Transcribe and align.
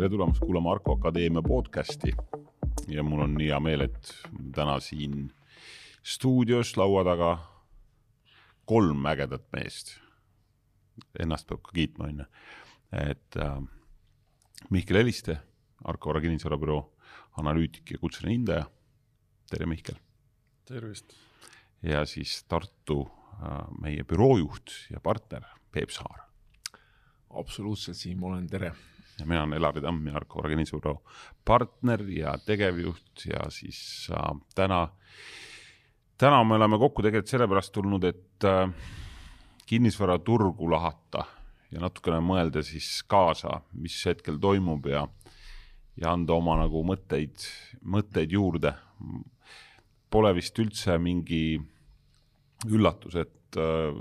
tere 0.00 0.08
tulemast 0.08 0.40
kuulama 0.40 0.70
Arko 0.72 0.92
Akadeemia 0.92 1.42
podcasti 1.42 2.12
ja 2.88 3.02
mul 3.04 3.20
on 3.20 3.34
hea 3.36 3.58
meel, 3.60 3.82
et 3.84 4.12
täna 4.56 4.78
siin 4.80 5.26
stuudios 6.00 6.70
laua 6.80 7.02
taga 7.04 7.32
kolm 8.64 9.04
ägedat 9.10 9.44
meest. 9.52 9.90
Ennast 11.20 11.50
peab 11.50 11.60
ka 11.66 11.76
kiitma, 11.76 12.06
onju. 12.08 12.24
et 12.96 13.36
äh, 13.36 13.58
Mihkel 14.70 15.02
Heliste, 15.02 15.36
Arko 15.84 16.08
Vara 16.14 16.22
kinnisvarabüroo 16.24 16.80
analüütik 17.42 17.92
ja 17.92 18.00
kutseline 18.00 18.38
hindaja. 18.38 18.70
tere, 19.50 19.66
Mihkel. 19.66 20.00
tervist. 20.64 21.12
ja 21.82 22.06
siis 22.06 22.44
Tartu 22.48 23.02
äh, 23.04 23.68
meie 23.82 24.04
büroojuht 24.04 24.72
ja 24.94 25.00
partner 25.00 25.44
Peep 25.70 25.90
Saar. 25.90 26.24
absoluutselt, 27.28 27.96
Siim, 27.96 28.24
olen 28.24 28.48
tere 28.48 28.72
ja 29.20 29.26
mina 29.26 29.42
olen 29.44 29.58
Elari 29.58 29.80
Tamm 29.84 30.06
ja 30.06 30.16
Arko 30.16 30.42
kinnisvarabüroo 30.42 31.02
partner 31.44 32.02
ja 32.08 32.34
tegevjuht 32.46 33.26
ja 33.26 33.50
siis 33.50 34.08
äh, 34.12 34.32
täna 34.54 34.88
täna 36.20 36.44
me 36.44 36.54
oleme 36.54 36.78
kokku 36.78 37.02
tegelikult 37.02 37.32
sellepärast 37.32 37.72
tulnud, 37.72 38.04
et 38.04 38.44
äh, 38.44 38.68
kinnisvaraturgu 39.70 40.68
lahata 40.70 41.24
ja 41.72 41.80
natukene 41.80 42.20
mõelda 42.24 42.62
siis 42.66 43.00
kaasa, 43.08 43.60
mis 43.78 43.96
hetkel 44.08 44.36
toimub 44.42 44.88
ja, 44.90 45.06
ja 46.00 46.12
anda 46.12 46.36
oma 46.36 46.58
nagu 46.60 46.82
mõtteid, 46.86 47.46
mõtteid 47.80 48.34
juurde. 48.36 48.74
Pole 50.10 50.34
vist 50.36 50.58
üldse 50.58 50.98
mingi 51.00 51.60
üllatus, 52.68 53.16
et, 53.22 53.56
äh, 53.56 53.96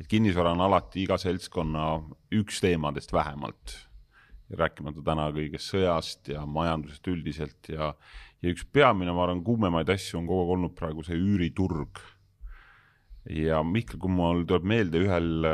et 0.00 0.08
kinnisvara 0.08 0.54
on 0.56 0.64
alati 0.64 1.04
iga 1.04 1.20
seltskonna 1.20 1.98
üks 2.38 2.64
teemadest 2.64 3.12
vähemalt. 3.12 3.76
Rääkimata 4.58 5.02
täna 5.04 5.28
kõigest 5.34 5.72
sõjast 5.72 6.28
ja 6.32 6.44
majandusest 6.46 7.08
üldiselt 7.12 7.70
ja, 7.72 7.92
ja 8.42 8.52
üks 8.52 8.64
peamine, 8.72 9.14
ma 9.14 9.26
arvan, 9.26 9.42
kuumemaid 9.46 9.90
asju 9.92 10.20
on 10.20 10.28
kogu 10.28 10.44
aeg 10.44 10.54
olnud 10.56 10.76
praegu 10.78 11.04
see 11.06 11.18
üüriturg. 11.18 12.02
ja 13.30 13.62
Mihkel, 13.62 14.00
kui 14.02 14.10
mul 14.10 14.42
tuleb 14.46 14.64
meelde 14.66 15.02
ühel, 15.04 15.46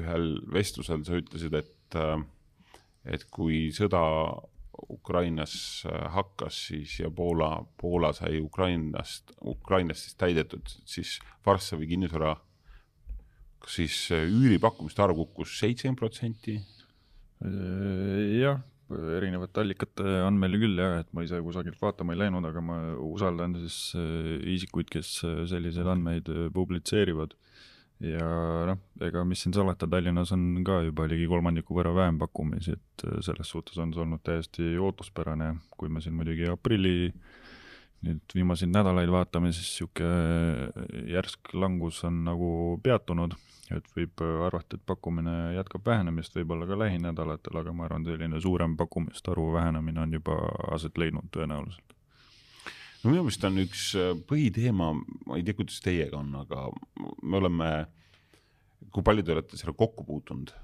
ühel 0.00 0.28
vestlusel 0.54 1.02
sa 1.04 1.18
ütlesid, 1.18 1.56
et, 1.58 1.98
et 3.04 3.26
kui 3.34 3.66
sõda 3.74 4.02
Ukrainas 4.92 5.84
hakkas 6.12 6.58
siis 6.68 6.98
ja 7.00 7.10
Poola, 7.10 7.64
Poola 7.80 8.12
sai 8.12 8.40
Ukrainast, 8.40 9.32
Ukrainast 9.42 10.04
siis 10.04 10.18
täidetud, 10.20 10.68
siis 10.84 11.18
Varssavi 11.46 11.88
kinnisvara, 11.88 12.36
siis 13.66 13.96
üüripakkumiste 14.12 15.02
arv 15.02 15.16
kukkus 15.24 15.58
seitsekümmend 15.58 15.98
protsenti? 15.98 16.60
Jah, 17.40 18.60
erinevate 18.94 19.60
allikate 19.62 20.04
andmeil 20.26 20.58
küll 20.60 20.78
jah, 20.78 21.00
et 21.02 21.08
ma 21.16 21.24
ise 21.26 21.40
kusagilt 21.42 21.80
vaatama 21.82 22.14
ei 22.14 22.20
läinud, 22.22 22.46
aga 22.46 22.62
ma 22.62 22.76
usaldan 23.02 23.56
siis 23.58 23.96
äh, 23.98 24.36
isikuid, 24.54 24.90
kes 24.92 25.18
äh, 25.26 25.42
selliseid 25.50 25.88
andmeid 25.90 26.30
äh, 26.30 26.46
publitseerivad. 26.54 27.34
ja 28.04 28.26
noh, 28.68 28.80
ega 29.00 29.22
mis 29.24 29.40
siin 29.40 29.54
salata, 29.56 29.88
Tallinnas 29.88 30.28
on 30.34 30.60
ka 30.68 30.82
juba 30.84 31.06
ligi 31.08 31.24
kolmandiku 31.30 31.78
võrra 31.78 31.94
vähem 31.96 32.18
pakkumisi, 32.20 32.74
et 32.76 33.04
selles 33.24 33.48
suhtes 33.48 33.78
on 33.80 33.94
see 33.94 34.02
olnud 34.04 34.20
täiesti 34.20 34.74
ootuspärane, 34.76 35.54
kui 35.80 35.88
me 35.88 36.02
siin 36.04 36.12
muidugi 36.18 36.44
aprilli 36.52 37.14
nüüd 38.04 38.34
viimaseid 38.34 38.70
nädalaid 38.70 39.10
vaatame, 39.10 39.52
siis 39.56 39.70
niisugune 39.72 41.08
järsk 41.10 41.54
langus 41.54 42.02
on 42.04 42.24
nagu 42.26 42.48
peatunud 42.84 43.38
et 43.74 43.88
võib 43.96 44.22
äh, 44.22 44.44
arvata, 44.46 44.78
et 44.78 44.84
pakkumine 44.86 45.34
jätkab 45.56 45.86
vähenemist 45.86 46.36
võib-olla 46.36 46.68
ka 46.68 46.78
lähinädalatel, 46.78 47.60
aga 47.60 47.74
ma 47.74 47.86
arvan, 47.86 48.06
selline 48.06 48.40
suurem 48.42 48.76
pakkumiste 48.78 49.32
arvu 49.32 49.50
vähenemine 49.56 50.04
on 50.04 50.14
juba 50.18 50.36
aset 50.76 50.98
leidnud 51.00 51.30
tõenäoliselt. 51.34 51.96
no 53.02 53.10
minu 53.10 53.24
meelest 53.24 53.46
on 53.48 53.62
üks 53.64 53.88
äh, 53.98 54.12
põhiteema, 54.30 54.92
ma 55.26 55.38
ei 55.38 55.46
tea, 55.46 55.58
kuidas 55.58 55.80
teiega 55.82 56.20
on, 56.20 56.34
aga 56.44 56.68
me 57.22 57.40
oleme, 57.40 57.70
kui 58.94 59.06
palju 59.06 59.26
te 59.26 59.34
olete 59.34 59.58
sellega 59.58 59.82
kokku 59.82 60.06
puutunud, 60.06 60.54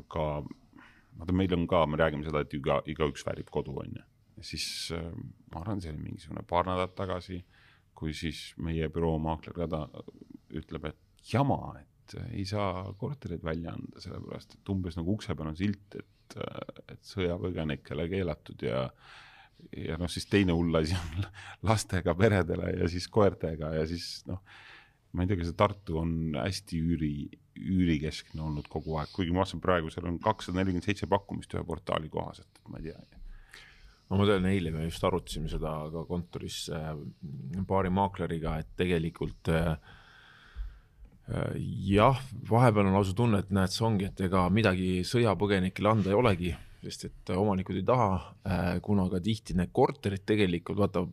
aga 0.00 0.26
vaata, 0.42 1.36
meil 1.36 1.54
on 1.54 1.68
ka, 1.70 1.84
me 1.86 2.00
räägime 2.00 2.26
seda, 2.26 2.42
et 2.42 2.58
iga, 2.58 2.80
igaüks 2.90 3.26
väärib 3.26 3.52
kodu, 3.52 3.78
on 3.84 4.00
ju. 4.00 4.06
Siis 4.46 4.66
äh, 4.96 5.10
ma 5.54 5.62
arvan, 5.62 5.82
see 5.82 5.92
oli 5.92 6.04
mingisugune 6.08 6.44
paar 6.48 6.68
nädalat 6.68 6.96
tagasi, 6.98 7.42
kui 7.94 8.14
siis 8.16 8.50
meie 8.62 8.88
büroo 8.92 9.18
maakler 9.20 9.56
ka 9.56 9.68
ta 9.70 9.84
ütleb, 10.56 10.90
et 10.90 11.32
jama, 11.32 11.60
et 11.80 11.90
et 12.18 12.34
ei 12.34 12.44
saa 12.48 12.84
kortereid 12.98 13.42
välja 13.44 13.74
anda, 13.74 14.02
sellepärast 14.02 14.56
et 14.56 14.72
umbes 14.72 14.96
nagu 14.98 15.14
ukse 15.14 15.34
peal 15.36 15.50
on 15.50 15.58
silt, 15.58 15.98
et, 15.98 16.36
et 16.90 17.02
sõjapõgenikele 17.06 18.08
keelatud 18.10 18.66
ja 18.66 18.86
ja 19.76 19.98
noh, 20.00 20.08
siis 20.08 20.24
teine 20.24 20.54
hull 20.56 20.74
asi 20.78 20.96
on 20.96 21.26
lastega 21.68 22.14
peredele 22.16 22.72
ja 22.78 22.88
siis 22.88 23.06
koertega 23.12 23.74
ja 23.76 23.84
siis 23.88 24.22
noh, 24.28 24.40
ma 25.12 25.24
ei 25.24 25.28
tea, 25.30 25.40
kas 25.40 25.50
see 25.50 25.58
Tartu 25.58 25.98
on 26.00 26.14
hästi 26.38 26.80
üüri, 26.80 27.14
üürikeskne 27.60 28.40
olnud 28.46 28.70
kogu 28.72 28.96
aeg, 28.96 29.12
kuigi 29.12 29.34
ma 29.34 29.42
vaatasin 29.42 29.60
praegu 29.60 29.92
seal 29.92 30.08
on 30.08 30.16
kakssada 30.22 30.62
nelikümmend 30.62 30.88
seitse 30.88 31.10
pakkumist 31.10 31.52
ühe 31.56 31.64
portaali 31.66 32.08
kohaselt, 32.12 32.62
ma 32.72 32.80
ei 32.80 32.88
tea. 32.88 33.19
Ma 34.18 34.26
tean, 34.26 34.46
eile 34.50 34.72
me 34.74 34.88
just 34.88 35.04
arutasime 35.06 35.48
seda 35.52 35.76
ka 35.92 36.04
kontoris 36.08 36.64
äh, 36.74 36.92
paari 37.68 37.92
maakleriga, 37.94 38.58
et 38.58 38.72
tegelikult 38.80 39.50
äh, 39.54 39.76
Äh, 41.30 41.54
jah, 41.86 42.18
vahepeal 42.50 42.88
on 42.88 42.96
lausa 42.96 43.14
tunne, 43.14 43.38
et 43.44 43.52
näed, 43.54 43.70
see 43.70 43.84
ongi, 43.86 44.08
et 44.08 44.22
ega 44.26 44.48
midagi 44.50 45.04
sõjapõgenikele 45.06 45.92
anda 45.92 46.10
ei 46.10 46.18
olegi, 46.18 46.50
sest 46.82 47.06
et 47.06 47.32
omanikud 47.36 47.78
ei 47.78 47.86
taha, 47.86 48.08
kuna 48.82 49.04
ka 49.12 49.20
tihti 49.22 49.54
need 49.58 49.70
korterid 49.76 50.24
tegelikult, 50.26 50.80
vaata, 50.80 51.04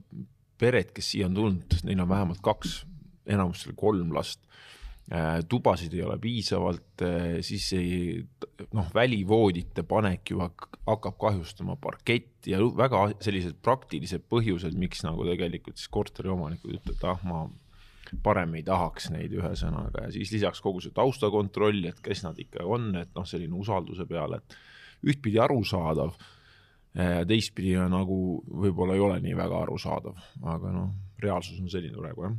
pered, 0.58 0.90
kes 0.96 1.12
siia 1.14 1.28
on 1.28 1.38
tulnud, 1.38 1.78
neil 1.86 2.02
on 2.02 2.10
vähemalt 2.10 2.42
kaks, 2.42 2.80
enamustel 3.30 3.76
kolm 3.78 4.16
last. 4.16 4.42
Äh, 5.08 5.38
tubasid 5.48 5.94
ei 5.96 6.02
ole 6.04 6.18
piisavalt, 6.20 7.00
siis 7.48 7.70
ei, 7.78 8.18
noh, 8.76 8.90
välivoodite 8.92 9.86
panek 9.88 10.34
ju 10.34 10.42
hakkab 10.42 11.16
kahjustama 11.22 11.78
parketti 11.80 12.52
ja 12.52 12.60
väga 12.60 13.06
sellised 13.24 13.56
praktilised 13.64 14.26
põhjused, 14.28 14.76
miks 14.76 15.06
nagu 15.08 15.24
tegelikult 15.30 15.80
siis 15.80 15.88
korteriomanikud 15.96 16.76
ütlevad, 16.76 17.06
ah, 17.08 17.24
ma 17.24 17.46
parem 18.24 18.58
ei 18.60 18.66
tahaks 18.68 19.08
neid 19.14 19.32
ühesõnaga 19.36 20.10
ja 20.10 20.12
siis 20.16 20.34
lisaks 20.36 20.60
kogu 20.64 20.84
see 20.84 20.92
taustakontroll, 20.96 21.88
et 21.88 22.04
kes 22.04 22.26
nad 22.28 22.44
ikka 22.44 22.68
on, 22.68 22.92
et 23.00 23.16
noh, 23.16 23.28
selline 23.28 23.56
usalduse 23.56 24.04
peale, 24.12 24.42
et 24.42 25.08
ühtpidi 25.08 25.40
arusaadav, 25.40 26.20
teistpidi 27.32 27.78
nagu 27.92 28.20
võib-olla 28.44 28.96
ei 28.98 29.08
ole 29.08 29.20
nii 29.24 29.40
väga 29.40 29.64
arusaadav, 29.64 30.20
aga 30.56 30.76
noh, 30.76 30.94
reaalsus 31.24 31.60
on 31.64 31.72
selline 31.72 31.96
praegu 31.96 32.28
jah. 32.28 32.38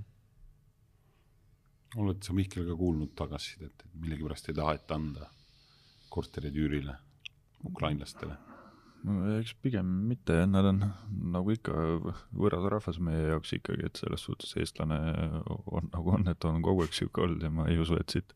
Oled 1.97 2.21
sa 2.25 2.35
Mihkel 2.37 2.67
ka 2.69 2.77
kuulnud 2.77 3.15
tagasisidet, 3.17 3.85
et 3.85 3.97
millegipärast 4.03 4.51
ei 4.51 4.59
taha 4.59 4.75
ette 4.77 4.95
anda 4.95 5.31
korterid 6.13 6.57
üürile 6.57 6.99
ukrainlastele? 7.65 8.37
eks 9.39 9.53
pigem 9.63 9.87
mitte, 10.09 10.35
nad 10.51 10.67
on 10.67 10.81
nagu 11.33 11.53
ikka 11.55 11.73
võõras 12.35 12.65
rahvas 12.75 12.99
meie 12.99 13.29
jaoks 13.31 13.53
ikkagi, 13.55 13.87
et 13.87 14.01
selles 14.01 14.25
suhtes 14.27 14.57
eestlane 14.59 14.99
on 15.71 15.87
nagu 15.93 16.15
on, 16.17 16.27
et 16.29 16.47
on 16.49 16.59
kogu 16.67 16.83
aeg 16.83 16.97
sihuke 16.97 17.23
olnud 17.23 17.47
ja 17.47 17.51
ma 17.55 17.69
ei 17.71 17.79
usu, 17.79 17.95
et 18.01 18.17
siit 18.17 18.35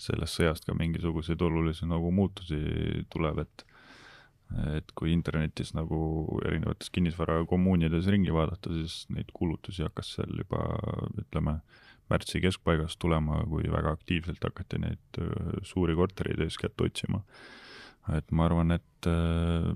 sellest 0.00 0.38
sõjast 0.38 0.68
ka 0.68 0.76
mingisuguseid 0.78 1.42
olulisi 1.42 1.88
nagu 1.90 2.12
muutusi 2.14 2.60
tuleb, 3.10 3.42
et 3.42 3.66
et 4.76 4.90
kui 4.94 5.10
internetis 5.10 5.72
nagu 5.74 5.98
erinevates 6.44 6.92
kinnisvarakommuunides 6.94 8.06
ringi 8.12 8.30
vaadata, 8.34 8.70
siis 8.76 9.08
neid 9.10 9.32
kuulutusi 9.34 9.82
hakkas 9.82 10.12
seal 10.14 10.30
juba 10.38 10.60
ütleme, 11.18 11.56
märtsi 12.12 12.40
keskpaigast 12.44 12.98
tulema, 13.02 13.42
kui 13.48 13.68
väga 13.72 13.94
aktiivselt 13.96 14.42
hakati 14.44 14.80
neid 14.82 15.20
suuri 15.64 15.96
kortereid 15.98 16.42
eeskätt 16.44 16.80
otsima. 16.80 17.22
et 18.12 18.32
ma 18.36 18.44
arvan, 18.44 18.74
et 18.74 19.06
äh, 19.08 19.70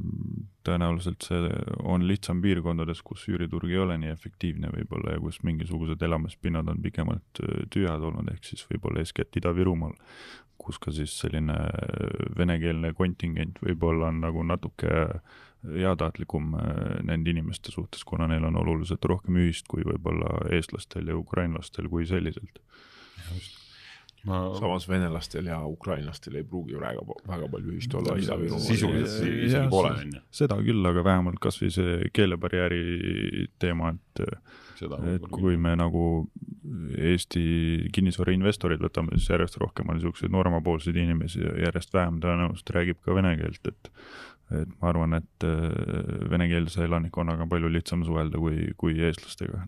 tõenäoliselt 0.68 1.24
see 1.24 1.46
on 1.88 2.02
lihtsam 2.04 2.42
piirkondades, 2.44 3.00
kus 3.00 3.22
üüriturg 3.32 3.70
ei 3.72 3.80
ole 3.80 3.96
nii 4.02 4.12
efektiivne 4.12 4.68
võib-olla 4.74 5.14
ja 5.14 5.22
kus 5.22 5.40
mingisugused 5.48 6.02
elamispinnad 6.04 6.68
on 6.68 6.82
pikemalt 6.84 7.40
äh, 7.40 7.62
tühjad 7.72 8.04
olnud, 8.04 8.28
ehk 8.34 8.44
siis 8.44 8.66
võib-olla 8.68 9.00
eeskätt 9.00 9.40
Ida-Virumaal, 9.40 9.96
kus 10.60 10.76
ka 10.82 10.92
siis 10.92 11.14
selline 11.22 11.56
äh, 11.56 12.28
venekeelne 12.36 12.92
kontingent 12.98 13.62
võib-olla 13.64 14.12
on 14.12 14.20
nagu 14.26 14.44
natuke 14.44 15.06
heatahtlikum 15.66 16.52
nende 17.06 17.30
inimeste 17.30 17.72
suhtes, 17.74 18.04
kuna 18.06 18.28
neil 18.30 18.44
on 18.46 18.56
oluliselt 18.60 19.04
rohkem 19.10 19.40
ühist 19.42 19.66
kui 19.70 19.82
võib-olla 19.86 20.44
eestlastel 20.54 21.10
ja 21.10 21.16
ukrainlastel 21.18 21.88
kui 21.90 22.06
selliselt. 22.06 22.60
just 23.34 23.58
ma... 24.28 24.54
samas 24.58 24.88
venelastel 24.88 25.46
ja 25.46 25.58
ukrainlastel 25.66 26.38
ei 26.38 26.44
pruugi 26.44 26.78
väga, 26.80 27.02
väga 27.28 27.48
palju 27.52 27.74
ühist 27.74 27.94
olla 27.94 28.16
Ida-Virumaal. 28.18 28.64
sisuliselt 28.64 29.28
isegi 29.48 29.66
pole, 29.72 29.92
on 29.94 30.14
ju. 30.16 30.22
seda 30.40 30.58
küll, 30.64 30.88
aga 30.90 31.04
vähemalt 31.06 31.40
kasvõi 31.42 31.70
see 31.74 31.98
keelebarjääri 32.16 33.48
teema, 33.62 33.94
et 33.94 34.24
seda 34.80 35.00
et 35.14 35.28
kui 35.32 35.58
me 35.60 35.74
nagu 35.78 36.04
Eesti 36.98 37.42
kinnisvarainvestorid 37.94 38.82
võtame, 38.82 39.16
siis 39.16 39.30
järjest 39.32 39.56
rohkem 39.62 39.88
on 39.88 39.98
niisuguseid 39.98 40.32
nooremapoolseid 40.34 40.98
inimesi 41.00 41.40
ja 41.40 41.54
järjest 41.68 41.94
vähem 41.94 42.18
tõenäoliselt 42.22 42.74
räägib 42.76 43.00
ka 43.04 43.16
vene 43.16 43.34
keelt, 43.40 43.70
et 43.70 43.92
et 44.54 44.70
ma 44.80 44.88
arvan, 44.88 45.18
et 45.18 45.44
venekeelse 46.30 46.86
elanikkonnaga 46.86 47.44
on 47.44 47.50
palju 47.52 47.68
lihtsam 47.72 48.04
suhelda 48.06 48.40
kui, 48.40 48.70
kui 48.80 48.96
eestlastega. 49.04 49.66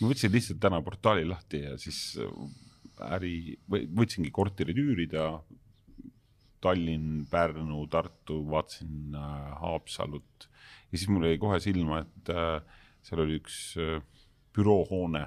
ma 0.00 0.10
võtsin 0.10 0.32
lihtsalt 0.34 0.58
täna 0.62 0.80
portaali 0.82 1.26
lahti 1.28 1.62
ja 1.62 1.76
siis 1.78 2.16
äri, 3.02 3.54
või 3.70 3.86
võtsingi 4.02 4.32
korterid 4.34 4.78
üürida. 4.78 5.28
Tallinn, 6.64 7.26
Pärnu, 7.28 7.82
Tartu, 7.92 8.38
vaatasin 8.48 9.12
äh, 9.20 9.48
Haapsalut 9.60 10.46
ja 10.94 10.96
siis 10.96 11.10
mul 11.12 11.26
jäi 11.28 11.36
kohe 11.42 11.58
silma, 11.60 11.98
et 12.00 12.30
äh, 12.32 12.78
seal 13.04 13.20
oli 13.24 13.36
üks 13.36 13.56
äh, 13.76 13.98
büroohoone, 14.56 15.26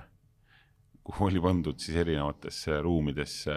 kuhu 1.05 1.27
oli 1.27 1.43
pandud 1.43 1.77
siis 1.83 1.99
erinevatesse 2.01 2.79
ruumidesse 2.81 3.53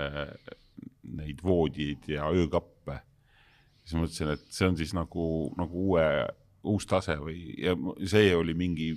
neid 1.16 1.40
voodiid 1.42 2.10
ja 2.10 2.28
öökappe. 2.28 2.98
Siis 3.90 3.98
mõtlesin, 3.98 4.30
et 4.36 4.46
see 4.54 4.68
on 4.70 4.78
siis 4.78 4.94
nagu, 4.94 5.24
nagu 5.58 5.86
uue, 5.90 6.04
uus 6.70 6.86
tase 6.88 7.16
või, 7.20 7.38
ja 7.58 7.74
see 8.08 8.30
oli 8.36 8.54
mingi, 8.54 8.92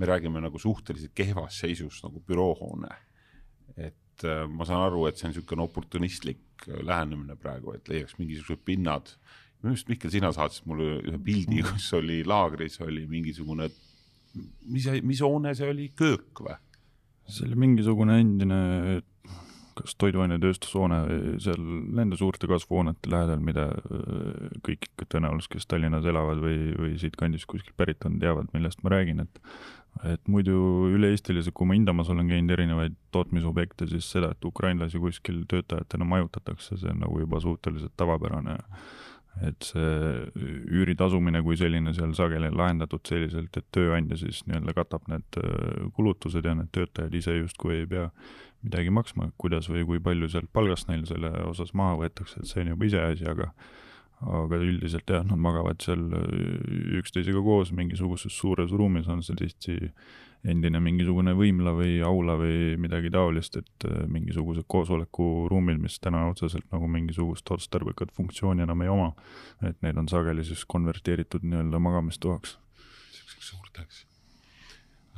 me 0.00 0.08
räägime 0.08 0.40
nagu 0.42 0.60
suhteliselt 0.60 1.12
kehvas 1.16 1.60
seisus 1.60 2.00
nagu 2.06 2.22
büroohoone. 2.26 2.90
et 3.76 4.24
äh, 4.24 4.46
ma 4.48 4.66
saan 4.68 4.86
aru, 4.88 5.06
et 5.08 5.18
see 5.18 5.28
on 5.28 5.34
niisugune 5.34 5.64
oportunistlik 5.64 6.66
äh, 6.68 6.80
lähenemine 6.84 7.36
praegu, 7.40 7.74
et 7.76 7.88
leiaks 7.88 8.16
mingisugused 8.18 8.64
pinnad. 8.64 9.12
minu 9.60 9.74
arust, 9.74 9.88
Mihkel, 9.92 10.10
sina 10.10 10.32
saatsid 10.32 10.66
mulle 10.68 10.98
ühe 11.04 11.20
pildi, 11.20 11.62
kus 11.68 11.92
oli 11.98 12.22
laagris 12.24 12.80
oli 12.80 13.06
mingisugune, 13.08 13.68
mis, 14.72 14.88
mis 15.04 15.20
hoone 15.20 15.54
see 15.54 15.68
oli, 15.68 15.90
köök 15.96 16.44
või? 16.46 16.56
see 17.30 17.46
oli 17.46 17.60
mingisugune 17.62 18.16
endine 18.18 18.60
kas 19.80 19.96
toiduainetööstushoone 20.00 21.00
seal 21.42 21.60
nende 21.96 22.18
suurte 22.20 22.48
kasvuhoonete 22.50 23.10
lähedal, 23.12 23.42
mida 23.44 23.66
äh, 23.72 24.54
kõik 24.66 24.88
tõenäoliselt, 25.06 25.54
kes 25.56 25.68
Tallinnas 25.70 26.08
elavad 26.08 26.40
või, 26.42 26.72
või 26.78 26.96
siitkandist 27.00 27.48
kuskilt 27.50 27.76
pärit 27.80 28.06
on, 28.08 28.20
teavad, 28.22 28.50
millest 28.54 28.82
ma 28.84 28.94
räägin, 28.96 29.26
et 29.26 29.44
et 30.06 30.28
muidu 30.30 30.54
üle-eestiliselt, 30.94 31.54
kui 31.56 31.68
ma 31.68 31.76
Indamas 31.76 32.08
olen 32.12 32.28
käinud 32.30 32.54
erinevaid 32.54 32.96
tootmisobjekte, 33.14 33.88
siis 33.90 34.06
seda, 34.14 34.32
et 34.32 34.44
ukrainlasi 34.46 35.00
kuskil 35.02 35.42
töötajatena 35.50 36.06
majutatakse, 36.08 36.78
see 36.78 36.92
on 36.92 37.02
nagu 37.04 37.20
juba 37.20 37.40
suhteliselt 37.42 37.96
tavapärane. 38.00 38.58
et 39.46 39.62
see 39.62 39.90
üüri 40.74 40.96
tasumine 40.98 41.38
kui 41.46 41.54
selline 41.56 41.92
seal 41.94 42.10
sageli 42.18 42.48
on 42.50 42.56
lahendatud 42.58 43.00
selliselt, 43.06 43.56
et 43.56 43.66
tööandja 43.72 44.18
siis 44.18 44.40
nii-öelda 44.48 44.74
katab 44.74 45.06
need 45.08 45.38
äh, 45.38 45.84
kulutused 45.94 46.44
ja 46.44 46.54
need 46.58 46.72
töötajad 46.74 47.14
ise 47.14 47.36
justkui 47.36 47.76
ei 47.76 47.86
pea 47.86 48.08
midagi 48.64 48.92
maksma, 48.92 49.30
kuidas 49.40 49.70
või 49.72 49.86
kui 49.88 50.00
palju 50.04 50.28
sealt 50.32 50.50
palgast 50.52 50.90
neil 50.90 51.06
selle 51.08 51.30
osas 51.48 51.72
maha 51.76 51.98
võetakse, 52.02 52.40
et 52.40 52.50
see 52.50 52.64
on 52.64 52.74
juba 52.74 52.90
iseasi, 52.90 53.28
aga 53.30 53.52
aga 54.20 54.58
üldiselt 54.60 55.08
jah, 55.08 55.22
nad 55.24 55.40
magavad 55.40 55.80
seal 55.80 56.02
äh, 56.12 56.32
üksteisega 57.00 57.40
koos 57.44 57.70
mingisuguses 57.72 58.34
suures 58.36 58.72
ruumis, 58.76 59.08
on 59.08 59.22
see 59.24 59.38
tihti 59.38 59.76
endine 60.50 60.80
mingisugune 60.80 61.34
võimla 61.36 61.72
või 61.76 61.98
aula 62.04 62.36
või 62.40 62.76
midagi 62.80 63.12
taolist, 63.12 63.56
et 63.60 63.88
äh, 63.88 64.02
mingisugused 64.12 64.68
koosolekuruumid, 64.68 65.80
mis 65.80 65.96
täna 66.04 66.26
otseselt 66.28 66.68
nagu 66.72 66.88
mingisugust 66.88 67.48
otstarbekat 67.56 68.12
funktsiooni 68.16 68.64
enam 68.66 68.84
ei 68.84 68.92
oma, 68.92 69.14
et 69.64 69.80
need 69.84 70.00
on 70.00 70.08
sageli 70.12 70.44
siis 70.44 70.66
konverteeritud 70.68 71.44
nii-öelda 71.46 71.80
magamistoaks. 71.80 72.58
niisuguseks 72.60 73.52
suurteks. 73.54 74.06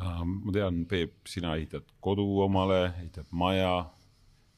Ma 0.03 0.53
tean, 0.55 0.85
Peep, 0.91 1.27
sina 1.31 1.57
ehitad 1.59 1.89
kodu 2.03 2.25
omale, 2.45 2.85
ehitad 2.99 3.29
maja, 3.31 3.75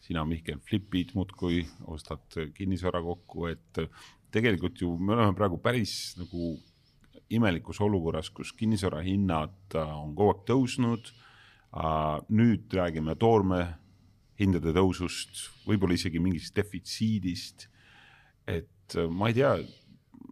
sina, 0.05 0.25
Mihkel, 0.29 0.61
flipid 0.65 1.15
muudkui, 1.17 1.63
ostad 1.93 2.39
kinnisvara 2.57 3.01
kokku, 3.05 3.49
et 3.53 3.83
tegelikult 4.35 4.81
ju 4.83 4.97
me 4.99 5.15
oleme 5.15 5.37
praegu 5.37 5.59
päris 5.63 6.15
nagu 6.19 6.55
imelikus 7.33 7.81
olukorras, 7.81 8.31
kus 8.31 8.53
kinnisvara 8.53 9.03
hinnad 9.05 9.55
äh, 9.75 9.95
on 9.97 10.15
kogu 10.17 10.35
aeg 10.35 10.45
tõusnud. 10.51 11.15
Nüüd 12.31 12.71
räägime 12.71 13.17
toorme 13.19 13.65
hindade 14.39 14.71
tõusust, 14.77 15.49
võib-olla 15.67 15.97
isegi 15.97 16.21
mingist 16.23 16.55
defitsiidist. 16.55 17.69
et 18.47 18.95
äh, 18.97 19.09
ma 19.09 19.31
ei 19.31 19.35
tea, 19.35 19.57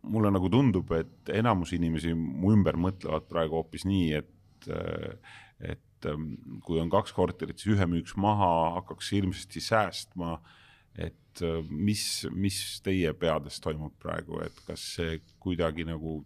mulle 0.02 0.30
nagu 0.34 0.50
tundub, 0.50 0.90
et 0.92 1.30
enamus 1.32 1.72
inimesi 1.72 2.12
mu 2.14 2.52
ümber 2.52 2.76
mõtlevad 2.76 3.28
praegu 3.30 3.56
hoopis 3.56 3.86
nii, 3.88 4.12
et, 4.18 4.30
et 4.68 6.08
ähm, 6.10 6.34
kui 6.64 6.80
on 6.82 6.90
kaks 6.92 7.14
korterit, 7.16 7.60
siis 7.60 7.76
ühe 7.76 7.88
müüks 7.90 8.16
maha, 8.20 8.50
hakkaks 8.78 9.12
hirmsasti 9.14 9.62
säästma. 9.62 10.36
Et 10.98 11.42
äh, 11.42 11.60
mis, 11.70 12.04
mis 12.34 12.58
teie 12.84 13.12
peades 13.16 13.60
toimub 13.64 13.94
praegu, 14.02 14.42
et 14.44 14.64
kas 14.66 14.84
see 14.98 15.20
kuidagi 15.42 15.86
nagu 15.88 16.20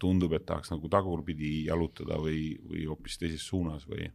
tundub, 0.00 0.32
et 0.32 0.46
tahaks 0.48 0.72
nagu 0.72 0.88
tagurpidi 0.90 1.66
jalutada 1.68 2.16
või, 2.22 2.54
või 2.64 2.88
hoopis 2.88 3.20
teises 3.20 3.44
suunas 3.46 3.86
või? 3.88 4.10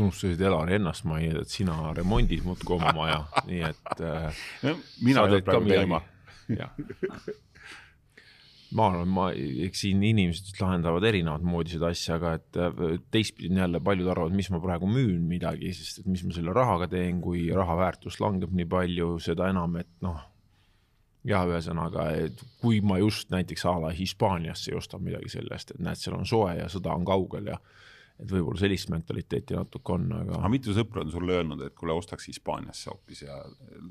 unustasid 0.00 0.40
Elari 0.40 0.78
ennast 0.78 1.04
mainida, 1.04 1.42
et 1.44 1.52
sina 1.52 1.92
remondid 1.92 2.40
muudkui 2.46 2.78
oma 2.78 2.92
maja, 2.96 3.18
nii 3.50 3.58
et 3.68 4.00
äh, 4.00 4.44
mina 5.04 5.26
olnud 5.26 5.44
praegu 5.44 5.68
teema. 5.68 6.00
ma 8.74 8.88
arvan, 8.90 9.10
ma, 9.14 9.28
eks 9.66 9.84
siin 9.84 10.02
inimesed 10.02 10.58
lahendavad 10.60 11.06
erinevat 11.06 11.44
moodi 11.46 11.76
seda 11.76 11.92
asja, 11.94 12.18
aga 12.18 12.34
et 12.40 12.58
äh, 12.58 12.98
teistpidi 13.14 13.52
on 13.52 13.62
jälle 13.62 13.80
paljud 13.86 14.10
arvavad, 14.10 14.34
mis 14.34 14.50
ma 14.50 14.60
praegu 14.62 14.88
müün 14.90 15.24
midagi, 15.30 15.72
sest 15.76 16.02
et 16.02 16.10
mis 16.10 16.24
ma 16.26 16.34
selle 16.34 16.54
rahaga 16.56 16.88
teen, 16.90 17.20
kui 17.24 17.46
raha 17.54 17.78
väärtus 17.78 18.20
langeb 18.22 18.54
nii 18.54 18.68
palju, 18.70 19.12
seda 19.22 19.48
enam, 19.54 19.78
et 19.80 19.90
noh, 20.04 20.18
ja 21.28 21.44
ühesõnaga, 21.48 22.10
et 22.20 22.42
kui 22.60 22.82
ma 22.84 22.98
just 23.00 23.30
näiteks 23.32 23.64
a 23.70 23.78
la 23.86 23.92
Hispaaniasse 23.96 24.74
ostan 24.76 25.04
midagi 25.04 25.32
selle 25.32 25.56
eest, 25.56 25.74
et 25.74 25.82
näed, 25.82 26.00
seal 26.00 26.18
on 26.18 26.28
soe 26.28 26.58
ja 26.58 26.68
sõda 26.72 26.96
on 26.98 27.06
kaugel 27.08 27.54
ja 27.54 27.60
et 28.22 28.30
võib-olla 28.30 28.60
sellist 28.60 28.90
mentaliteeti 28.92 29.56
natuke 29.58 29.96
on, 29.96 30.04
aga. 30.14 30.36
aga 30.38 30.50
mitu 30.52 30.74
sõpra 30.76 31.02
on 31.02 31.10
sulle 31.10 31.34
öelnud, 31.34 31.64
et 31.66 31.74
kuule, 31.78 31.96
ostaks 31.98 32.28
Hispaaniasse 32.30 32.92
hoopis 32.92 33.24
ja 33.24 33.40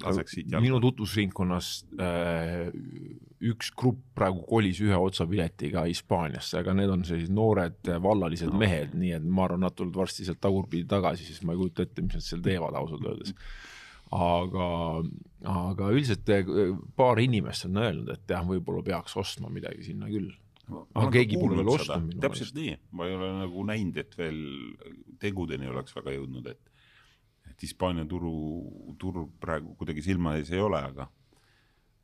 laseks 0.05 0.37
siit 0.37 0.47
jalga? 0.47 0.63
minu 0.63 0.79
tutvusringkonnas 0.83 1.71
äh, 1.99 2.69
üks 3.51 3.73
grupp 3.79 3.99
praegu 4.15 4.45
kolis 4.47 4.79
ühe 4.85 4.95
otsapiletiga 4.95 5.83
Hispaaniasse, 5.89 6.61
aga 6.61 6.75
need 6.77 6.93
on 6.93 7.03
sellised 7.07 7.35
noored 7.35 7.91
vallalised 8.05 8.53
no. 8.53 8.61
mehed, 8.63 8.95
nii 8.95 9.11
et 9.19 9.27
ma 9.27 9.49
arvan, 9.49 9.65
nad 9.67 9.75
tulevad 9.75 10.05
varsti 10.05 10.29
sealt 10.29 10.39
tagurpidi 10.43 10.87
tagasi, 10.89 11.27
siis 11.27 11.43
ma 11.43 11.55
ei 11.55 11.59
kujuta 11.65 11.83
ette, 11.83 12.05
mis 12.05 12.15
nad 12.19 12.27
seal 12.29 12.47
teevad 12.47 12.79
ausalt 12.79 13.11
öeldes 13.11 13.35
aga, 14.13 14.69
aga 15.49 15.89
üldiselt 15.91 16.29
äh, 16.31 16.47
paar 16.95 17.19
inimest 17.21 17.67
on 17.67 17.81
öelnud, 17.81 18.13
et 18.13 18.31
jah, 18.31 18.45
võib-olla 18.47 18.85
peaks 18.85 19.17
ostma 19.19 19.51
midagi 19.51 19.89
sinna 19.89 20.07
küll 20.11 20.31
aga 20.71 21.09
keegi 21.11 21.39
pole 21.39 21.57
veel 21.59 21.71
ostnud 21.73 22.13
täpselt 22.23 22.55
nii, 22.57 22.75
ma 22.95 23.07
ei 23.07 23.17
ole 23.17 23.31
nagu 23.41 23.65
näinud, 23.67 23.97
et 23.99 24.15
veel 24.17 24.39
tegudeni 25.21 25.67
oleks 25.71 25.95
väga 25.97 26.15
jõudnud, 26.15 26.47
et 26.53 26.71
et 27.51 27.65
Hispaania 27.65 28.05
turu, 28.09 28.31
turg 28.97 29.33
praegu 29.43 29.75
kuidagi 29.77 30.01
silma 30.05 30.37
ees 30.39 30.49
ei 30.53 30.61
ole, 30.63 30.79
aga 30.79 31.09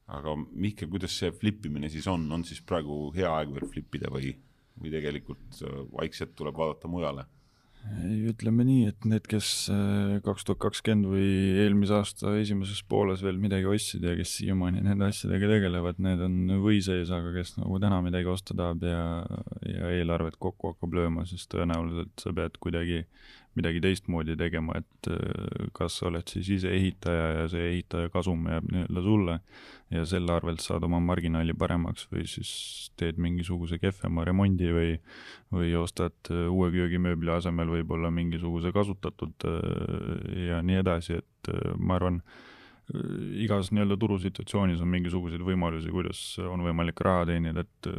aga 0.09 0.35
Mihkel, 0.35 0.89
kuidas 0.91 1.15
see 1.21 1.31
flip 1.31 1.65
imine 1.69 1.89
siis 1.89 2.07
on, 2.11 2.25
on 2.33 2.43
siis 2.45 2.61
praegu 2.65 3.07
hea 3.15 3.29
aeg 3.29 3.51
veel 3.55 3.67
flip 3.71 3.95
ida 3.99 4.11
või, 4.13 4.33
või 4.79 4.93
tegelikult 4.93 5.61
äh, 5.63 5.83
vaikselt 5.93 6.35
tuleb 6.37 6.57
vaadata 6.57 6.91
mujale? 6.91 7.25
Ütleme 8.29 8.65
nii, 8.67 8.89
et 8.91 9.05
need, 9.07 9.25
kes 9.29 9.49
äh, 9.73 10.17
kaks 10.25 10.45
tuhat 10.47 10.59
kakskümmend 10.65 11.07
või 11.09 11.29
eelmise 11.63 11.95
aasta 11.97 12.33
esimeses 12.39 12.81
pooles 12.91 13.23
veel 13.25 13.39
midagi 13.41 13.69
ostsid 13.69 14.05
ja 14.05 14.15
kes 14.19 14.35
siiamaani 14.39 14.83
nende 14.85 15.07
asjadega 15.09 15.49
tegelevad, 15.53 16.01
need 16.03 16.21
on 16.25 16.37
või 16.63 16.81
sees, 16.85 17.11
aga 17.15 17.33
kes 17.35 17.55
nagu 17.57 17.79
täna 17.81 18.01
midagi 18.05 18.29
osta 18.31 18.57
tahab 18.57 18.83
ja, 18.85 19.03
ja 19.65 19.91
eelarvet 19.95 20.37
kokku 20.41 20.73
hakkab 20.73 20.95
lööma, 20.99 21.25
siis 21.29 21.47
tõenäoliselt 21.51 22.13
sa 22.21 22.35
pead 22.35 22.59
kuidagi 22.61 23.03
midagi 23.59 23.81
teistmoodi 23.83 24.37
tegema, 24.39 24.79
et 24.79 25.09
äh, 25.11 25.69
kas 25.75 25.99
sa 25.99 26.09
oled 26.09 26.27
siis 26.31 26.49
ise 26.59 26.71
ehitaja 26.73 27.27
ja 27.41 27.45
see 27.51 27.67
ehitaja 27.73 28.11
kasum 28.13 28.47
jääb 28.49 28.67
nii-öelda 28.71 29.05
sulle 29.05 29.37
ja 29.93 30.05
selle 30.09 30.35
arvelt 30.35 30.63
saad 30.63 30.85
oma 30.85 31.01
marginaali 31.03 31.55
paremaks 31.57 32.07
või 32.11 32.25
siis 32.29 32.51
teed 32.99 33.19
mingisuguse 33.21 33.79
kehvema 33.81 34.25
remondi 34.27 34.69
või, 34.75 34.91
või 35.55 35.73
ostad 35.79 36.31
äh, 36.33 36.47
uue 36.51 36.71
köögimööbli 36.75 37.33
asemel 37.35 37.71
võib-olla 37.79 38.11
mingisuguse 38.13 38.73
kasutatud 38.75 39.49
äh, 39.49 40.45
ja 40.49 40.61
nii 40.65 40.83
edasi, 40.83 41.19
et 41.19 41.51
ma 41.79 41.95
arvan, 41.95 42.19
igas 43.39 43.69
nii-öelda 43.71 43.95
turusituatsioonis 44.01 44.81
on 44.81 44.89
mingisuguseid 44.91 45.43
võimalusi, 45.45 45.91
kuidas 45.93 46.19
on 46.41 46.63
võimalik 46.65 46.99
raha 47.05 47.27
teenida, 47.29 47.61
et 47.61 47.89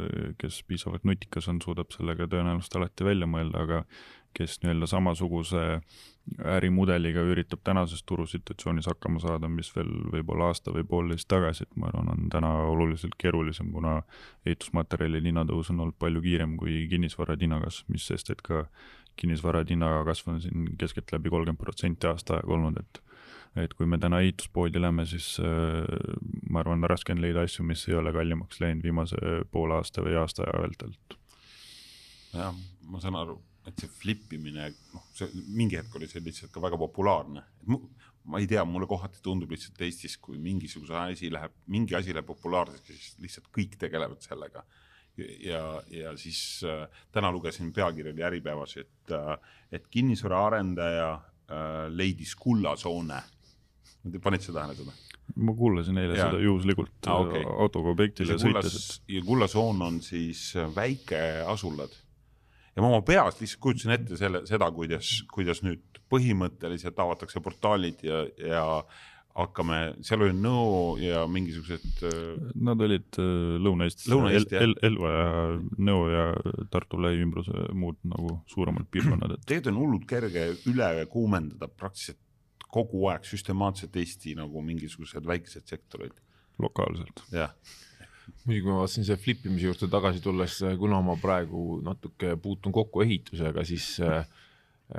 kes 0.41 0.59
piisavalt 0.67 1.07
nutikas 1.07 1.47
on, 1.51 1.61
suudab 1.63 1.93
sellega 1.95 2.27
tõenäoliselt 2.29 2.75
alati 2.79 3.07
välja 3.07 3.29
mõelda, 3.31 3.63
aga 3.63 3.79
kes 4.33 4.59
nii-öelda 4.63 4.87
samasuguse 4.87 5.81
ärimudeliga 6.45 7.23
üritab 7.27 7.59
tänases 7.63 8.03
turusituatsioonis 8.07 8.87
hakkama 8.87 9.19
saada, 9.19 9.49
mis 9.49 9.71
veel 9.75 9.89
võib-olla 10.13 10.51
aasta 10.51 10.73
või 10.75 10.85
poolteist 10.87 11.27
tagasi, 11.31 11.65
et 11.65 11.75
ma 11.81 11.89
arvan, 11.89 12.11
on 12.13 12.29
täna 12.31 12.51
oluliselt 12.69 13.17
keerulisem, 13.21 13.71
kuna 13.73 14.01
ehitusmaterjalide 14.45 15.31
hinnatõus 15.31 15.71
on 15.73 15.81
olnud 15.85 15.97
palju 15.99 16.21
kiirem 16.23 16.55
kui 16.61 16.85
kinnisvarade 16.91 17.47
hinnakasv, 17.47 17.89
mis 17.91 18.07
sest, 18.11 18.29
et 18.33 18.41
ka 18.45 18.65
kinnisvarade 19.19 19.73
hinnakasv 19.73 20.31
on 20.31 20.41
siin 20.41 20.69
keskeltläbi 20.79 21.33
kolmkümmend 21.33 21.61
protsenti 21.61 22.07
aasta 22.07 22.39
aega 22.39 22.59
olnud, 22.59 22.79
et 22.79 23.03
et 23.59 23.73
kui 23.75 23.83
me 23.83 23.97
täna 23.99 24.21
ehituspoodi 24.23 24.79
lähme, 24.79 25.03
siis 25.05 25.33
äh, 25.43 25.81
ma 26.49 26.61
arvan, 26.61 26.85
raske 26.87 27.11
on 27.11 27.19
leida 27.19 27.43
asju, 27.43 27.65
mis 27.67 27.83
ei 27.89 27.97
ole 27.99 28.13
kallimaks 28.15 28.61
läinud 28.63 28.85
viimase 28.87 29.17
poole 29.51 29.75
aasta 29.75 30.05
või 30.05 30.15
aasta 30.21 30.47
vältelt. 30.55 31.17
jah, 32.31 32.55
ma 32.87 33.01
saan 33.03 33.19
aru 33.19 33.41
et 33.67 33.81
see 33.81 33.89
flip 33.93 34.31
imine, 34.33 34.69
noh, 34.93 35.03
see 35.15 35.29
mingi 35.53 35.77
hetk 35.77 35.97
oli 35.97 36.09
see 36.09 36.23
lihtsalt 36.25 36.53
ka 36.53 36.63
väga 36.63 36.79
populaarne. 36.81 37.43
ma 38.31 38.37
ei 38.37 38.45
tea, 38.45 38.61
mulle 38.69 38.85
kohati 38.85 39.21
tundub 39.25 39.49
lihtsalt 39.49 39.79
Eestis, 39.81 40.17
kui 40.21 40.37
mingisuguse 40.37 40.93
asi 40.93 41.31
läheb, 41.33 41.53
mingi 41.73 41.95
asi 41.97 42.13
läheb 42.13 42.27
populaarseks, 42.27 42.87
siis 42.87 43.15
lihtsalt 43.23 43.49
kõik 43.53 43.77
tegelevad 43.81 44.21
sellega. 44.21 44.63
ja, 45.17 45.61
ja 45.91 46.15
siis 46.17 46.63
äh, 46.63 46.87
täna 47.11 47.31
lugesin 47.31 47.73
pealkirja 47.73 48.13
oli 48.13 48.23
Äripäevas, 48.23 48.77
et 48.77 49.11
äh,, 49.11 49.37
et 49.71 49.87
kinnisvaraarendaja 49.91 51.13
äh, 51.13 51.87
leidis 51.89 52.35
kullasoone. 52.35 53.21
panid 54.23 54.41
sa 54.41 54.53
tähele 54.53 54.75
seda? 54.75 54.93
ma 55.35 55.53
kuulasin 55.55 55.97
eile 55.97 56.17
ja. 56.17 56.29
seda 56.29 56.41
juhuslikult 56.43 57.07
ah, 57.07 57.21
okay. 57.25 57.43
autoga 57.45 57.93
objektile 57.93 58.37
sõites. 58.41 59.01
ja 59.07 59.21
kullasoon 59.25 59.81
on 59.85 59.99
siis 60.03 60.53
väikeasulad 60.75 61.93
ja 62.75 62.83
ma 62.83 62.91
oma 62.91 63.01
peas 63.05 63.39
lihtsalt 63.41 63.63
kujutasin 63.63 63.95
ette 63.97 64.17
selle, 64.19 64.43
seda, 64.49 64.69
kuidas, 64.75 65.21
kuidas 65.31 65.63
nüüd 65.65 66.01
põhimõtteliselt 66.11 66.99
avatakse 66.99 67.41
portaalid 67.43 68.03
ja, 68.03 68.23
ja 68.39 68.63
hakkame, 69.35 69.77
seal 70.03 70.25
oli 70.25 70.35
Nõo 70.35 70.97
ja 70.99 71.23
mingisugused. 71.31 72.01
Äh, 72.07 72.49
Nad 72.67 72.81
olid 72.83 73.19
äh, 73.21 73.59
Lõuna-Eestis 73.63 74.09
Lõuna-Eesti 74.11 74.57
El, 74.59 74.73
El, 74.73 74.89
Elva 74.91 75.11
ja 75.13 75.29
Nõo 75.87 76.09
ja 76.11 76.25
Tartu 76.73 76.99
lähiümbruse 77.01 77.69
muud 77.77 78.01
nagu 78.11 78.41
suuremad 78.51 78.89
piirkonnad, 78.91 79.37
et. 79.37 79.45
tegelikult 79.47 79.71
on 79.73 79.79
hullult 79.83 80.09
kerge 80.09 80.49
üle 80.71 80.91
kuumendada 81.11 81.71
praktiliselt 81.71 82.19
kogu 82.71 83.07
aeg 83.11 83.25
süstemaatselt 83.27 83.95
Eesti 83.99 84.35
nagu 84.39 84.63
mingisugused 84.63 85.25
väikesed 85.27 85.67
sektorid. 85.67 86.19
lokaalselt. 86.61 87.23
jah 87.33 87.55
muidugi 88.45 88.67
ma 88.67 88.81
vaatasin 88.81 89.07
selle 89.07 89.21
flip 89.21 89.45
imise 89.45 89.69
juurde 89.69 89.89
tagasi 89.91 90.21
tulles, 90.23 90.59
kuna 90.79 91.01
ma 91.05 91.17
praegu 91.21 91.81
natuke 91.85 92.35
puutun 92.41 92.73
kokku 92.75 93.03
ehitusega, 93.05 93.65
siis 93.67 93.93
äh, 94.05 94.25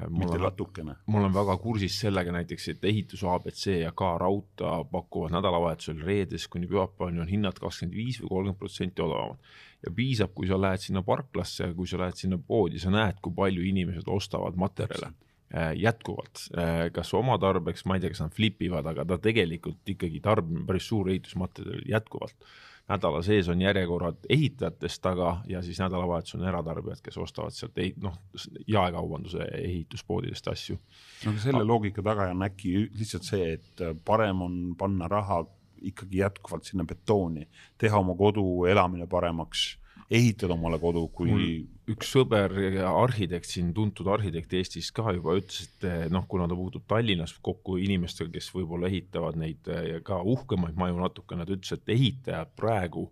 mitte 0.09 0.39
natukene. 0.39 0.95
mul 1.07 1.25
on 1.25 1.35
väga 1.35 1.57
kursis 1.61 1.99
sellega 2.01 2.33
näiteks, 2.33 2.69
et 2.73 2.85
ehitus 2.89 3.25
abc 3.29 3.67
ja 3.81 3.93
K 3.93 4.13
Raudtee 4.21 4.79
pakuvad 4.93 5.35
nädalavahetusel 5.37 6.01
reedest 6.07 6.49
kuni 6.53 6.69
pühapäevani 6.71 7.21
on 7.21 7.29
hinnad 7.29 7.61
kakskümmend 7.61 7.97
viis 7.97 8.23
või 8.23 8.31
kolmkümmend 8.31 8.61
protsenti 8.63 9.05
odavamad. 9.05 9.53
ja 9.87 9.91
piisab, 9.91 10.33
kui 10.35 10.47
sa 10.49 10.61
lähed 10.61 10.81
sinna 10.81 11.03
parklasse, 11.03 11.73
kui 11.77 11.91
sa 11.91 11.99
lähed 11.99 12.17
sinna 12.17 12.39
poodi, 12.39 12.79
sa 12.79 12.91
näed, 12.95 13.19
kui 13.23 13.35
palju 13.37 13.65
inimesed 13.67 14.09
ostavad 14.09 14.57
materjale 14.57 15.11
äh, 15.11 15.73
jätkuvalt, 15.77 16.47
äh, 16.57 16.89
kas 16.95 17.13
oma 17.19 17.39
tarbeks, 17.43 17.85
ma 17.85 17.99
ei 17.99 18.05
tea, 18.05 18.15
kas 18.15 18.23
nad 18.25 18.37
flip 18.37 18.63
ivad, 18.63 18.87
aga 18.87 19.05
ta 19.05 19.19
tegelikult 19.19 19.97
ikkagi 19.97 20.23
tarbib 20.25 20.63
päris 20.69 20.87
suur 20.89 21.11
ehitusmaterjal 21.11 21.83
jätkuvalt 21.97 22.53
nädala 22.93 23.23
sees 23.25 23.49
on 23.49 23.61
järjekorrad 23.63 24.29
ehitajatest 24.29 25.03
taga 25.03 25.33
ja 25.49 25.63
siis 25.63 25.81
nädalavahetusel 25.81 26.41
on 26.41 26.49
eratarbijad, 26.49 27.01
kes 27.03 27.19
ostavad 27.19 27.57
sealt 27.57 27.79
ehit-, 27.79 28.01
noh, 28.03 28.19
jaekaubanduse 28.67 29.49
ehituspoodidest 29.59 30.49
asju. 30.53 30.79
no 31.25 31.33
aga 31.33 31.45
selle 31.47 31.65
loogika 31.65 32.03
taga 32.03 32.31
on 32.31 32.47
äkki 32.47 32.75
lihtsalt 32.99 33.29
see, 33.29 33.53
et 33.59 33.85
parem 34.05 34.43
on 34.43 34.59
panna 34.79 35.09
raha 35.09 35.43
ikkagi 35.83 36.23
jätkuvalt 36.23 36.65
sinna 36.65 36.85
betooni, 36.87 37.49
teha 37.79 37.99
oma 37.99 38.15
kodu 38.19 38.65
elamine 38.71 39.07
paremaks 39.11 39.73
ehitada 40.13 40.55
omale 40.55 40.79
kodu, 40.83 41.07
kui 41.15 41.33
Mul 41.33 41.47
üks 41.91 42.13
sõber 42.15 42.53
ja 42.77 42.93
arhitekt 42.95 43.49
siin, 43.51 43.73
tuntud 43.75 44.07
arhitekt 44.13 44.55
Eestis 44.55 44.93
ka 44.95 45.13
juba 45.17 45.35
ütles, 45.39 45.67
et 45.67 45.87
eh, 45.89 46.05
noh, 46.13 46.27
kuna 46.31 46.47
ta 46.51 46.57
puutub 46.59 46.85
Tallinnas 46.89 47.35
kokku 47.43 47.79
inimestega, 47.83 48.31
kes 48.37 48.53
võib-olla 48.55 48.91
ehitavad 48.91 49.39
neid 49.41 49.69
eh, 49.73 49.99
ka 50.07 50.21
uhkemaid 50.23 50.79
maju 50.79 51.01
natukene, 51.03 51.47
ta 51.47 51.57
ütles, 51.57 51.75
et 51.75 51.95
ehitajad 51.97 52.55
praegu 52.59 53.09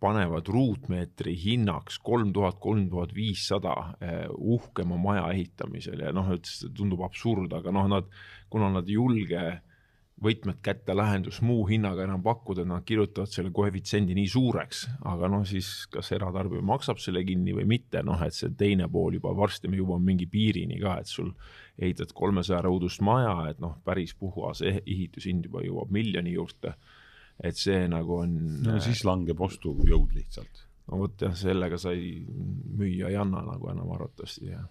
panevad 0.00 0.48
ruutmeetri 0.52 1.32
hinnaks 1.40 1.98
kolm 2.04 2.32
tuhat, 2.36 2.58
kolm 2.60 2.88
tuhat 2.92 3.12
viissada 3.16 3.76
eh, 4.00 4.24
uhkema 4.32 4.98
maja 5.00 5.28
ehitamisel 5.34 6.06
ja 6.06 6.14
noh, 6.16 6.32
ütles, 6.36 6.64
tundub 6.76 7.04
absurd, 7.04 7.52
aga 7.56 7.74
noh, 7.74 7.88
nad, 7.98 8.10
kuna 8.52 8.72
nad 8.72 8.88
ei 8.88 8.96
julge 8.96 9.46
võtmed 10.22 10.62
kätte 10.64 10.94
lahendus 10.96 11.42
muu 11.44 11.66
hinnaga 11.68 12.06
enam 12.06 12.22
pakkuda, 12.24 12.64
nad 12.64 12.84
kirjutavad 12.88 13.28
selle 13.28 13.50
koefitsiendi 13.54 14.14
nii 14.16 14.28
suureks, 14.32 14.86
aga 15.12 15.28
noh, 15.28 15.42
siis 15.48 15.68
kas 15.92 16.08
eratarbija 16.16 16.64
maksab 16.64 17.00
selle 17.02 17.20
kinni 17.26 17.52
või 17.56 17.66
mitte, 17.68 18.00
noh, 18.06 18.22
et 18.24 18.34
see 18.34 18.54
teine 18.56 18.88
pool 18.92 19.18
juba 19.18 19.34
varsti 19.36 19.68
me 19.68 19.76
jõuame 19.76 20.08
mingi 20.12 20.28
piirini 20.32 20.80
ka, 20.80 20.96
et 21.02 21.10
sul 21.12 21.34
ehitad 21.76 22.14
kolmesaja 22.16 22.62
rõudust 22.64 23.04
maja, 23.04 23.34
et 23.50 23.60
noh, 23.60 23.76
päris 23.84 24.14
puhas 24.16 24.62
eh-, 24.64 24.80
ehitushind 24.86 25.50
juba 25.50 25.64
jõuab 25.66 25.92
miljoni 25.92 26.32
juurde. 26.36 26.76
et 27.44 27.56
see 27.56 27.82
nagu 27.92 28.14
on. 28.16 28.30
no 28.64 28.78
siis 28.80 29.02
langeb 29.04 29.40
ostujõud 29.44 30.14
lihtsalt. 30.16 30.62
no 30.88 31.02
vot 31.02 31.20
jah, 31.20 31.34
sellega 31.36 31.76
sa 31.76 31.92
ei, 31.92 32.24
müüa 32.24 33.10
ei 33.12 33.16
anna 33.20 33.44
nagu 33.44 33.68
enam 33.68 33.92
arvatavasti 33.92 34.48
jah. 34.48 34.64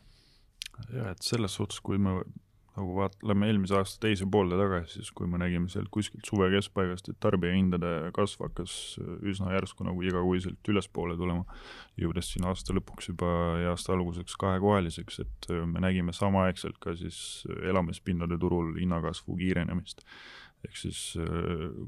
ja 0.89 1.11
et 1.11 1.21
selles 1.21 1.53
suhtes, 1.53 1.79
kui 1.85 2.01
me 2.01 2.23
nagu 2.75 2.95
vaat-, 2.97 3.17
lähme 3.25 3.47
eelmise 3.49 3.77
aasta 3.77 4.01
teise 4.03 4.27
poolde 4.31 4.57
tagasi, 4.59 4.99
siis 4.99 5.11
kui 5.15 5.29
me 5.31 5.39
nägime 5.41 5.69
sealt 5.71 5.89
kuskilt 5.93 6.27
suve 6.27 6.49
keskpaigast, 6.53 7.09
et 7.11 7.19
tarbijahindade 7.23 8.11
kasv 8.15 8.45
hakkas 8.47 8.75
üsna 9.23 9.53
järsku 9.55 9.87
nagu 9.87 10.03
igakuiselt 10.03 10.71
ülespoole 10.71 11.17
tulema, 11.19 11.45
jõudes 12.01 12.33
siin 12.33 12.47
aasta 12.49 12.75
lõpuks 12.75 13.11
juba 13.13 13.31
ja 13.63 13.73
aasta 13.75 13.95
alguseks 13.95 14.35
kahekohaliseks, 14.41 15.21
et 15.23 15.51
me 15.71 15.83
nägime 15.83 16.15
samaaegselt 16.15 16.79
ka 16.83 16.95
siis 16.99 17.19
elamispindade 17.63 18.39
turul 18.41 18.75
hinnakasvu 18.81 19.39
kiirenemist. 19.39 20.03
ehk 20.65 20.77
siis 20.79 20.99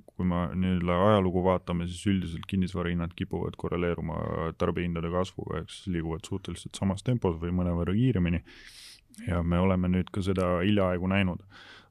kui 0.05 0.25
me 0.29 0.43
nii-öelda 0.53 0.97
ajalugu 1.07 1.41
vaatame, 1.47 1.87
siis 1.89 2.03
üldiselt 2.11 2.43
kinnisvarahinnad 2.47 3.15
kipuvad 3.17 3.57
korreleeruma 3.57 4.19
tarbijahindade 4.61 5.09
kasvuga, 5.09 5.63
ehk 5.63 5.71
siis 5.73 5.87
liiguvad 5.95 6.27
suhteliselt 6.29 6.77
samas 6.77 7.01
tempos 7.03 7.39
või 7.41 7.55
mõnevõrra 7.57 7.95
kiiremini 7.97 8.43
ja 9.27 9.43
me 9.43 9.59
oleme 9.59 9.89
nüüd 9.91 10.11
ka 10.13 10.23
seda 10.25 10.57
hiljaaegu 10.61 11.09
näinud. 11.11 11.43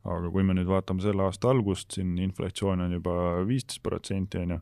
aga 0.07 0.29
kui 0.31 0.45
me 0.47 0.55
nüüd 0.55 0.69
vaatame 0.71 1.03
selle 1.03 1.25
aasta 1.27 1.51
algust, 1.51 1.97
siin 1.97 2.13
inflatsioon 2.23 2.85
on 2.85 2.93
juba 2.95 3.15
viisteist 3.49 3.83
protsenti, 3.83 4.39
on 4.39 4.53
ju, 4.55 4.59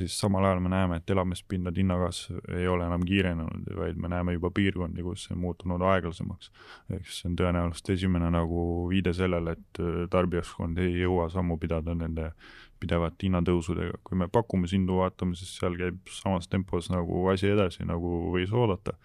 siis 0.00 0.16
samal 0.18 0.48
ajal 0.48 0.62
me 0.64 0.72
näeme, 0.72 0.96
et 0.98 1.12
elamispindade 1.14 1.78
hinnakasv 1.78 2.40
ei 2.58 2.66
ole 2.66 2.88
enam 2.88 3.04
kiirenenud, 3.06 3.68
vaid 3.78 4.00
me 4.02 4.10
näeme 4.10 4.34
juba 4.34 4.50
piirkondi, 4.54 5.04
kus 5.06 5.28
see 5.28 5.36
on 5.36 5.44
muutunud 5.44 5.84
aeglasemaks. 5.92 6.50
ehk 6.90 7.06
siis 7.06 7.20
see 7.22 7.30
on 7.30 7.36
tõenäoliselt 7.38 7.92
esimene 7.94 8.32
nagu 8.34 8.64
viide 8.90 9.14
sellele, 9.14 9.54
et 9.54 9.82
tarbijaskond 10.10 10.82
ei 10.82 11.04
jõua 11.04 11.28
sammu 11.30 11.58
pidada 11.62 11.94
nende 11.94 12.32
pidevate 12.80 13.26
hinnatõusudega, 13.26 14.00
kui 14.06 14.18
me 14.18 14.28
pakkumishindu 14.32 15.00
vaatame, 15.00 15.36
siis 15.38 15.52
seal 15.58 15.76
käib 15.78 15.98
samas 16.14 16.48
tempos 16.50 16.88
nagu 16.92 17.26
asi 17.32 17.50
edasi, 17.52 17.84
nagu 17.88 18.32
võis 18.34 18.52
oodata. 18.56 18.96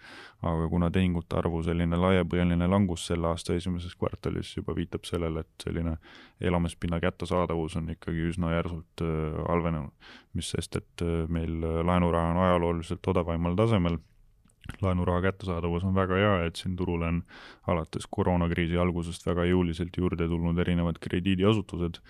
aga 0.46 0.66
kuna 0.68 0.90
tehingute 0.92 1.38
arvu 1.38 1.62
selline 1.64 1.96
laiapõhjaline 1.96 2.68
langus 2.68 3.06
selle 3.08 3.30
aasta 3.30 3.54
esimeses 3.56 3.96
kvartalis 3.96 4.52
juba 4.56 4.74
viitab 4.76 5.06
sellele, 5.08 5.40
et 5.42 5.64
selline 5.64 5.96
elamispinna 6.40 7.00
kättesaadavus 7.00 7.76
on 7.80 7.88
ikkagi 7.94 8.28
üsna 8.30 8.52
järsult 8.52 9.04
äh, 9.04 9.40
halvenenud, 9.48 10.12
mis 10.36 10.52
sest, 10.52 10.76
et 10.76 11.04
äh, 11.04 11.24
meil 11.32 11.56
laenuraha 11.60 12.34
on 12.34 12.44
ajalooliselt 12.48 13.12
odavaimal 13.14 13.56
tasemel. 13.58 13.98
Laenuraha 14.82 15.22
kättesaadavus 15.22 15.84
on 15.86 15.94
väga 15.94 16.16
hea, 16.18 16.32
et 16.48 16.58
siin 16.58 16.72
turul 16.76 17.04
on 17.06 17.20
alates 17.70 18.08
koroonakriisi 18.10 18.76
algusest 18.82 19.26
väga 19.26 19.44
jõuliselt 19.46 19.94
juurde 19.96 20.26
tulnud 20.26 20.58
erinevad 20.58 20.98
krediidiasutused 21.00 22.00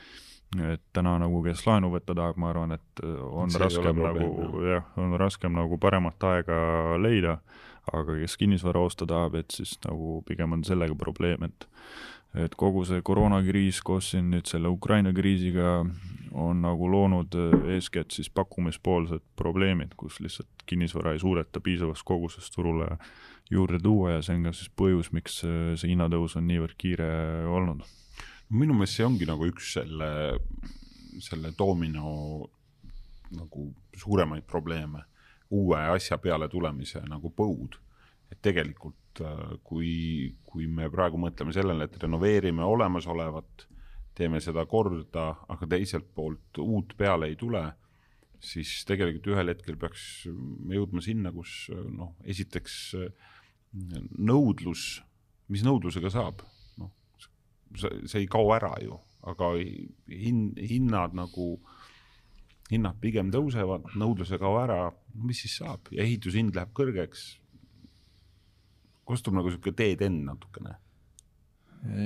et 0.54 0.82
täna 0.94 1.16
nagu, 1.20 1.42
kes 1.44 1.64
laenu 1.66 1.90
võtta 1.92 2.14
tahab, 2.16 2.38
ma 2.40 2.50
arvan, 2.52 2.76
et 2.76 3.04
äh, 3.04 3.14
on 3.26 3.52
See 3.52 3.60
raskem 3.62 3.98
nagu 4.00 4.62
jah, 4.64 4.84
on 5.00 5.16
raskem 5.20 5.56
nagu 5.56 5.78
paremat 5.82 6.28
aega 6.30 6.58
leida, 7.02 7.38
aga 7.92 8.18
kes 8.22 8.36
kinnisvara 8.40 8.82
osta 8.86 9.08
tahab, 9.08 9.38
et 9.40 9.54
siis 9.54 9.76
nagu 9.86 10.20
pigem 10.26 10.56
on 10.56 10.64
sellega 10.66 10.96
probleem, 10.98 11.50
et 11.50 11.68
et 12.36 12.52
kogu 12.58 12.82
see 12.84 13.00
koroonakriis 13.00 13.78
koos 13.86 14.10
siin 14.12 14.26
nüüd 14.28 14.44
selle 14.50 14.68
Ukraina 14.68 15.08
kriisiga 15.16 15.78
on 16.36 16.58
nagu 16.60 16.90
loonud 16.92 17.36
äh, 17.38 17.70
eeskätt 17.76 18.12
siis 18.12 18.28
pakkumispoolsed 18.30 19.24
probleemid, 19.40 19.94
kus 19.96 20.20
lihtsalt 20.20 20.66
kinnisvara 20.68 21.14
ei 21.16 21.22
suudeta 21.22 21.62
piisavas 21.64 22.02
koguses 22.04 22.50
turule 22.52 22.96
juurde 23.50 23.78
tuua 23.82 24.16
ja 24.16 24.24
see 24.26 24.36
on 24.36 24.48
ka 24.48 24.52
siis 24.56 24.72
põhjus, 24.76 25.12
miks 25.16 25.40
äh, 25.46 25.72
see 25.80 25.94
hinnatõus 25.94 26.36
on 26.36 26.48
niivõrd 26.50 26.76
kiire 26.78 27.08
olnud 27.48 27.86
minu 28.54 28.76
meelest 28.76 29.00
see 29.00 29.06
ongi 29.06 29.26
nagu 29.28 29.46
üks 29.48 29.72
selle, 29.76 30.10
selle 31.22 31.52
domino 31.58 32.46
nagu 33.34 33.70
suuremaid 33.96 34.46
probleeme, 34.46 35.02
uue 35.56 35.80
asja 35.96 36.18
peale 36.22 36.48
tulemise 36.50 37.02
nagu 37.08 37.32
põud. 37.34 37.80
et 38.26 38.40
tegelikult 38.42 39.20
äh, 39.22 39.52
kui, 39.62 40.34
kui 40.42 40.64
me 40.66 40.88
praegu 40.90 41.18
mõtleme 41.22 41.52
sellele, 41.54 41.86
et 41.86 41.98
renoveerime 42.02 42.64
olemasolevat, 42.66 43.68
teeme 44.18 44.40
seda 44.42 44.64
korda, 44.66 45.28
aga 45.46 45.68
teiselt 45.70 46.08
poolt 46.14 46.58
uut 46.58 46.96
peale 46.98 47.28
ei 47.30 47.36
tule, 47.38 47.62
siis 48.42 48.82
tegelikult 48.88 49.30
ühel 49.30 49.52
hetkel 49.52 49.78
peaks 49.78 50.26
jõudma 50.26 51.04
sinna, 51.04 51.30
kus 51.30 51.68
noh, 51.70 52.16
esiteks 52.26 52.96
nõudlus, 54.18 54.88
mis 55.54 55.62
nõudlusega 55.62 56.10
saab, 56.10 56.42
see, 57.80 58.22
ei 58.22 58.28
kao 58.30 58.50
ära 58.56 58.72
ju, 58.82 58.98
aga 59.26 59.52
hin-, 59.56 60.54
hinnad 60.56 61.16
nagu, 61.16 61.48
hinnad 62.70 63.00
pigem 63.02 63.32
tõusevad, 63.34 63.90
nõudlus 63.98 64.32
ei 64.34 64.42
kao 64.42 64.58
ära, 64.62 64.80
mis 65.26 65.44
siis 65.44 65.58
saab 65.62 65.90
ja 65.94 66.04
ehitushind 66.06 66.56
läheb 66.56 66.74
kõrgeks. 66.76 67.26
kostub 69.06 69.36
nagu 69.38 69.50
sihuke 69.50 69.72
teetend 69.72 70.24
natukene. 70.26 70.78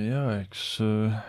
ja 0.05 0.25
eks 0.41 0.81
äh, 0.85 1.21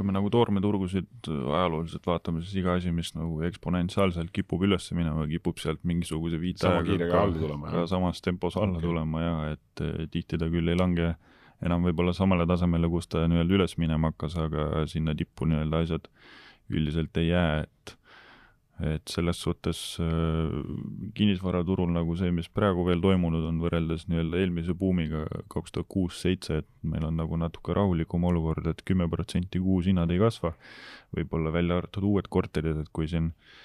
kui 0.00 0.06
me 0.08 0.14
nagu 0.14 0.30
toormeturgusid 0.32 1.28
ajalooliselt 1.28 2.06
vaatame, 2.08 2.40
siis 2.44 2.62
iga 2.62 2.76
asi, 2.78 2.92
mis 2.94 3.10
nagu 3.12 3.42
eksponentsiaalselt 3.44 4.30
kipub 4.32 4.62
üles 4.64 4.86
minema, 4.96 5.26
kipub 5.28 5.60
sealt 5.60 5.82
mingisuguse 5.84 6.40
viitajaga 6.40 6.96
ka, 7.10 7.24
tulema, 7.36 7.72
ka 7.74 7.82
samas 7.90 8.22
tempos 8.24 8.56
alla 8.56 8.78
okay. 8.78 8.86
tulema 8.86 9.24
ja 9.24 9.34
et 9.52 9.82
tihti 10.14 10.40
ta 10.40 10.48
küll 10.52 10.72
ei 10.72 10.78
lange 10.78 11.10
enam 11.64 11.86
võib-olla 11.86 12.14
samale 12.16 12.46
tasemele, 12.48 12.88
kus 12.92 13.08
ta 13.10 13.26
nii-öelda 13.28 13.56
üles 13.58 13.76
minema 13.80 14.12
hakkas, 14.12 14.36
aga 14.40 14.84
sinna 14.90 15.14
tippu 15.16 15.48
nii-öelda 15.48 15.84
asjad 15.84 16.10
üldiselt 16.70 17.16
ei 17.20 17.32
jää, 17.32 17.64
et 17.66 17.96
et 18.80 19.10
selles 19.12 19.36
suhtes 19.36 19.78
äh, 20.00 20.52
kinnisvaraturul 21.12 21.90
nagu 21.92 22.14
see, 22.16 22.30
mis 22.32 22.46
praegu 22.48 22.86
veel 22.86 23.02
toimunud 23.04 23.44
on 23.44 23.58
võrreldes 23.60 24.06
nii-öelda 24.08 24.38
eelmise 24.40 24.72
buumiga 24.72 25.26
kaks 25.52 25.74
tuhat 25.74 25.88
kuus-seitse, 25.92 26.62
et 26.62 26.68
meil 26.88 27.04
on 27.04 27.18
nagu 27.20 27.36
natuke 27.36 27.76
rahulikum 27.76 28.24
olukord 28.30 28.64
et, 28.70 28.80
et 28.80 28.86
kümme 28.88 29.04
protsenti 29.12 29.60
kuus 29.60 29.90
hinnad 29.90 30.08
ei 30.14 30.22
kasva, 30.22 30.54
võib-olla 31.12 31.52
välja 31.52 31.76
arvatud 31.76 32.08
uued 32.08 32.30
korterid, 32.32 32.80
et 32.80 32.88
kui 32.96 33.10
siin 33.10 33.28
äh, 33.34 33.60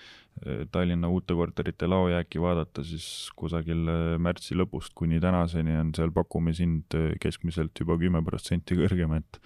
Tallinna 0.72 1.08
uute 1.08 1.34
korterite 1.34 1.88
laojääki 1.88 2.42
vaadata, 2.44 2.84
siis 2.84 3.32
kusagil 3.39 3.88
äh, 3.88 4.01
märtsi 4.20 4.58
lõpust 4.58 4.92
kuni 4.96 5.22
tänaseni 5.24 5.77
on 5.80 5.94
seal 5.96 6.12
pakkumishind 6.15 6.98
keskmiselt 7.24 7.80
juba 7.80 7.96
kümme 8.01 8.20
protsenti 8.25 8.75
kõrgem, 8.75 9.15
et 9.22 9.39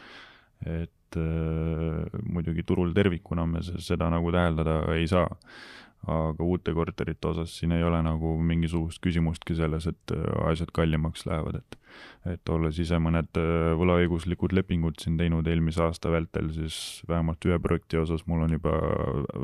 et 0.66 1.18
äh, 1.18 2.22
muidugi 2.30 2.66
turul 2.68 2.94
tervikuna 2.94 3.46
me 3.48 3.62
seda 3.64 4.10
nagu 4.12 4.32
täheldada 4.36 4.82
ei 4.96 5.08
saa. 5.08 5.30
aga 6.08 6.46
uute 6.48 6.72
korterite 6.72 7.28
osas 7.28 7.52
siin 7.60 7.74
ei 7.76 7.84
ole 7.84 7.98
nagu 8.00 8.38
mingisugust 8.40 9.02
küsimustki 9.04 9.56
selles, 9.56 9.88
et 9.88 10.14
äh, 10.16 10.28
asjad 10.48 10.72
kallimaks 10.74 11.26
lähevad, 11.28 11.60
et 11.60 11.79
et 12.30 12.52
olles 12.54 12.80
ise 12.82 13.00
mõned 13.02 13.40
äh, 13.40 13.74
võlaõiguslikud 13.80 14.56
lepingud 14.56 15.00
siin 15.02 15.18
teinud 15.20 15.48
eelmise 15.48 15.84
aasta 15.86 16.12
vältel, 16.14 16.52
siis 16.56 17.02
vähemalt 17.10 17.46
ühe 17.50 17.60
projekti 17.64 18.00
osas 18.02 18.26
mul 18.30 18.46
on 18.48 18.58
juba 18.58 18.76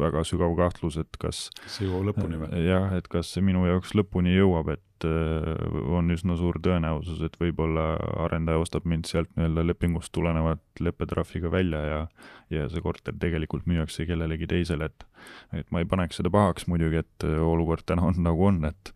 väga 0.06 0.26
sügav 0.28 0.56
kahtlus, 0.60 1.00
et 1.02 1.22
kas 1.22 1.48
see 1.66 1.88
jõuab 1.88 2.12
lõpuni 2.12 2.42
või? 2.42 2.66
jah, 2.66 2.92
et 2.98 3.10
kas 3.12 3.34
see 3.36 3.46
minu 3.46 3.66
jaoks 3.70 3.96
lõpuni 3.98 4.36
jõuab, 4.36 4.76
et 4.78 4.82
on 5.06 6.08
üsna 6.14 6.38
suur 6.40 6.58
tõenäosus, 6.64 7.20
et 7.26 7.36
võib-olla 7.40 7.96
arendaja 8.26 8.62
ostab 8.64 8.88
mind 8.88 9.10
sealt 9.10 9.30
nii-öelda 9.36 9.66
lepingust 9.68 10.14
tulenevat 10.16 10.62
leppetrahviga 10.80 11.52
välja 11.52 11.82
ja 11.86 12.00
ja 12.54 12.68
see 12.70 12.82
korter 12.82 13.16
tegelikult 13.20 13.66
müüakse 13.70 14.06
kellelegi 14.08 14.48
teisele, 14.48 14.90
et 14.92 15.06
et 15.54 15.72
ma 15.74 15.82
ei 15.82 15.90
paneks 15.90 16.22
seda 16.22 16.32
pahaks 16.34 16.68
muidugi, 16.72 17.02
et 17.02 17.26
olukord 17.26 17.86
täna 17.90 18.06
on 18.10 18.22
nagu 18.24 18.46
on, 18.48 18.64
et 18.70 18.94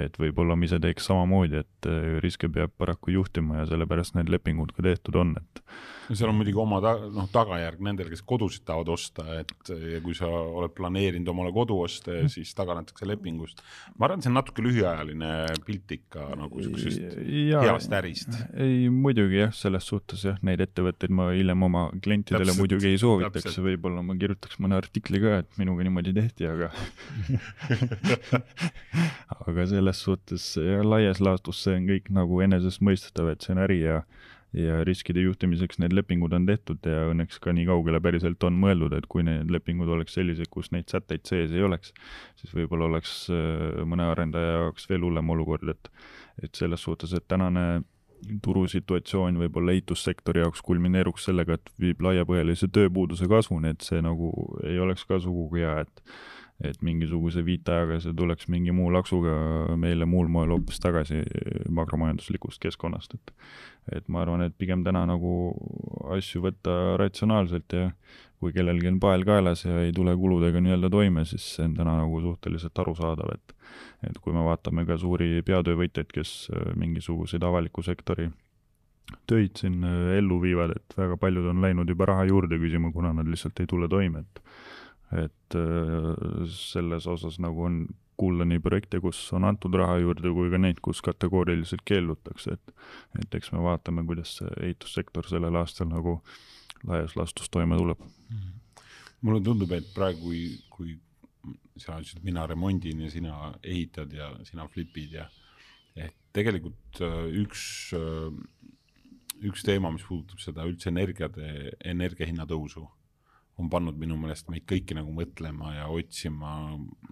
et 0.00 0.16
võib-olla 0.20 0.56
ma 0.56 0.68
ise 0.68 0.78
teeks 0.82 1.08
samamoodi, 1.10 1.62
et 1.64 1.88
äh, 1.90 2.18
riske 2.24 2.48
peab 2.52 2.72
paraku 2.80 3.12
juhtima 3.12 3.62
ja 3.62 3.66
sellepärast 3.68 4.16
need 4.16 4.32
lepingud 4.32 4.72
ka 4.76 4.84
tehtud 4.86 5.18
on, 5.20 5.34
et 5.40 5.64
no 6.08 6.16
seal 6.16 6.30
on 6.32 6.38
muidugi 6.38 6.60
oma 6.60 6.78
ta, 6.84 6.94
noh, 7.12 7.28
tagajärg 7.32 7.82
nendel, 7.84 8.08
kes 8.12 8.22
kodusid 8.28 8.64
tahavad 8.68 8.90
osta, 8.94 9.24
et 9.42 9.72
ja 9.92 10.00
kui 10.04 10.16
sa 10.16 10.28
oled 10.28 10.72
planeerinud 10.76 11.28
omale 11.32 11.52
kodu 11.54 11.78
osta, 11.84 12.22
siis 12.32 12.54
taganetakse 12.56 13.08
lepingust. 13.08 13.62
ma 13.98 14.08
arvan, 14.08 14.24
see 14.24 14.32
on 14.32 14.38
natuke 14.40 14.64
lühiajaline 14.64 15.30
pilt 15.66 15.96
ikka 15.98 16.30
nagu 16.40 16.64
siuksest 16.64 17.20
heast 17.52 17.96
ärist. 17.98 18.32
ei, 18.52 18.88
muidugi 18.92 19.42
jah, 19.42 19.54
selles 19.56 19.88
suhtes 19.88 20.24
jah, 20.28 20.40
neid 20.46 20.64
ettevõtteid 20.64 21.12
ma 21.14 21.30
hiljem 21.32 21.68
oma 21.68 21.86
klientidele 22.02 22.48
täpselt, 22.48 22.62
muidugi 22.64 22.92
ei 22.94 23.00
soovitaks, 23.02 23.60
võib-olla 23.64 24.04
ma 24.06 24.16
kirjutaks 24.18 24.60
mõne 24.62 24.80
artikli 24.80 25.20
ka, 25.22 25.42
et 25.44 25.60
minuga 25.60 25.86
niimoodi 25.86 26.16
tehti, 26.16 26.48
aga 26.48 26.72
aga 29.38 29.66
selles 29.82 30.02
suhtes 30.06 30.44
laias 30.86 31.20
laastus 31.20 31.64
see 31.66 31.74
on 31.80 31.88
kõik 31.90 32.12
nagu 32.14 32.38
enesestmõistetav, 32.44 33.32
et 33.32 33.42
see 33.42 33.56
on 33.56 33.64
äri 33.66 33.82
ja 33.82 34.02
ja 34.52 34.82
riskide 34.84 35.22
juhtimiseks 35.24 35.78
need 35.80 35.94
lepingud 35.96 36.34
on 36.36 36.44
tehtud 36.44 36.84
ja 36.84 37.06
õnneks 37.08 37.38
ka 37.40 37.54
nii 37.56 37.64
kaugele 37.70 38.02
päriselt 38.04 38.44
on 38.44 38.58
mõeldud, 38.60 38.92
et 38.92 39.06
kui 39.08 39.24
need 39.24 39.48
lepingud 39.50 39.88
oleks 39.94 40.12
sellised, 40.18 40.50
kus 40.52 40.68
neid 40.74 40.92
sätteid 40.92 41.24
sees 41.24 41.54
ei 41.56 41.64
oleks, 41.64 41.94
siis 42.36 42.52
võib-olla 42.52 42.90
oleks 42.90 43.14
äh, 43.32 43.80
mõne 43.88 44.10
arendaja 44.12 44.58
jaoks 44.58 44.84
veel 44.90 45.08
hullem 45.08 45.32
olukord, 45.32 45.72
et 45.72 45.88
et 46.42 46.52
selles 46.56 46.84
suhtes, 46.84 47.12
et 47.16 47.24
tänane 47.28 47.82
turusituatsioon 48.44 49.40
võib-olla 49.40 49.72
ehitussektori 49.72 50.44
jaoks 50.44 50.62
kulmineeruks 50.64 51.26
sellega, 51.28 51.56
et 51.56 51.72
viib 51.80 52.04
laiapõhjalise 52.04 52.68
tööpuuduse 52.72 53.28
kasvuni, 53.32 53.72
et 53.72 53.88
see 53.88 54.04
nagu 54.04 54.30
ei 54.68 54.78
oleks 54.84 55.08
ka 55.08 55.18
sugugi 55.20 55.64
hea, 55.64 55.80
et 55.86 56.04
et 56.62 56.82
mingisuguse 56.84 57.42
viitajaga 57.46 57.98
see 58.02 58.14
tuleks 58.16 58.48
mingi 58.52 58.74
muu 58.74 58.90
laksuga 58.94 59.34
meile 59.80 60.06
muul 60.06 60.28
moel 60.30 60.54
hoopis 60.54 60.78
tagasi 60.82 61.22
makromajanduslikust 61.70 62.62
keskkonnast, 62.62 63.14
et 63.18 63.34
et 63.98 64.08
ma 64.08 64.20
arvan, 64.22 64.44
et 64.46 64.54
pigem 64.58 64.84
täna 64.86 65.02
nagu 65.10 65.32
asju 66.14 66.44
võtta 66.44 66.96
ratsionaalselt 67.00 67.74
ja 67.74 67.88
kui 68.42 68.54
kellelgi 68.54 68.90
on 68.90 69.00
pael 69.02 69.24
kaelas 69.26 69.64
ja 69.64 69.80
ei 69.82 69.92
tule 69.94 70.14
kuludega 70.18 70.62
nii-öelda 70.62 70.90
toime, 70.90 71.24
siis 71.26 71.44
see 71.56 71.66
on 71.66 71.74
täna 71.78 71.96
nagu 72.00 72.20
suhteliselt 72.22 72.78
arusaadav, 72.84 73.34
et 73.34 73.58
et 74.06 74.18
kui 74.22 74.34
me 74.34 74.42
vaatame 74.46 74.84
ka 74.86 74.96
suuri 74.98 75.42
peatöövõtjaid, 75.46 76.10
kes 76.14 76.50
mingisuguseid 76.78 77.42
avaliku 77.46 77.82
sektori 77.86 78.28
töid 79.30 79.58
siin 79.60 79.82
ellu 80.16 80.40
viivad, 80.42 80.74
et 80.76 80.96
väga 80.98 81.16
paljud 81.20 81.46
on 81.52 81.62
läinud 81.62 81.88
juba 81.90 82.08
raha 82.10 82.26
juurde 82.28 82.58
küsima, 82.60 82.92
kuna 82.94 83.12
nad 83.16 83.28
lihtsalt 83.28 83.60
ei 83.62 83.70
tule 83.70 83.88
toime, 83.90 84.24
et 84.24 84.42
et 85.12 85.56
äh, 85.58 86.46
selles 86.48 87.06
osas 87.06 87.38
nagu 87.42 87.66
on 87.66 87.82
kuulda 88.20 88.46
nii 88.46 88.60
projekte, 88.62 89.00
kus 89.02 89.18
on 89.36 89.46
antud 89.48 89.74
raha 89.78 89.98
juurde, 90.02 90.30
kui 90.36 90.50
ka 90.52 90.60
neid, 90.60 90.80
kus 90.84 91.02
kategooriliselt 91.04 91.82
keeldutakse, 91.88 92.56
et 92.58 92.74
et 93.20 93.38
eks 93.38 93.52
me 93.52 93.62
vaatame, 93.64 94.04
kuidas 94.08 94.36
see 94.38 94.50
ehitussektor 94.68 95.28
sellel 95.28 95.56
aastal 95.60 95.90
nagu 95.90 96.18
laias 96.88 97.16
laastus 97.16 97.50
toime 97.50 97.76
tuleb. 97.78 98.00
-hmm. 98.00 98.52
mulle 99.22 99.40
tundub, 99.44 99.72
et 99.72 99.94
praegu, 99.94 100.20
kui, 100.20 100.58
kui 100.70 100.98
sa 101.76 101.98
ütlesid, 101.98 102.22
mina 102.22 102.46
remondin 102.46 103.00
ja 103.00 103.10
sina 103.10 103.54
ehitad 103.62 104.12
ja 104.12 104.32
sina 104.44 104.68
flipid 104.68 105.12
ja 105.18 105.28
ehk 105.96 106.14
tegelikult 106.32 107.00
äh, 107.00 107.28
üks, 107.42 107.92
äh, 107.96 108.32
üks 109.42 109.62
teema, 109.62 109.90
mis 109.90 110.04
puudutab 110.08 110.40
seda 110.40 110.66
üldse 110.68 110.88
energiade, 110.88 111.72
energia 111.84 112.26
hinna 112.26 112.46
tõusu 112.46 112.86
on 113.62 113.70
pannud 113.72 113.98
minu 113.98 114.18
meelest 114.20 114.50
meid 114.52 114.66
kõiki 114.68 114.96
nagu 114.98 115.12
mõtlema 115.14 115.76
ja 115.76 115.88
otsima, 115.92 116.52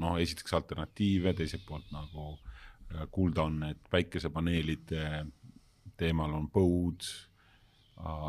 noh, 0.03 0.19
esiteks 0.21 0.57
alternatiive, 0.59 1.35
teiselt 1.39 1.65
poolt 1.69 1.89
nagu 1.95 2.33
äh, 2.35 3.07
kuulda 3.15 3.47
on, 3.47 3.63
et 3.71 3.91
päikesepaneelide 3.93 5.25
teemal 6.01 6.35
on 6.37 6.49
põud, 6.53 7.05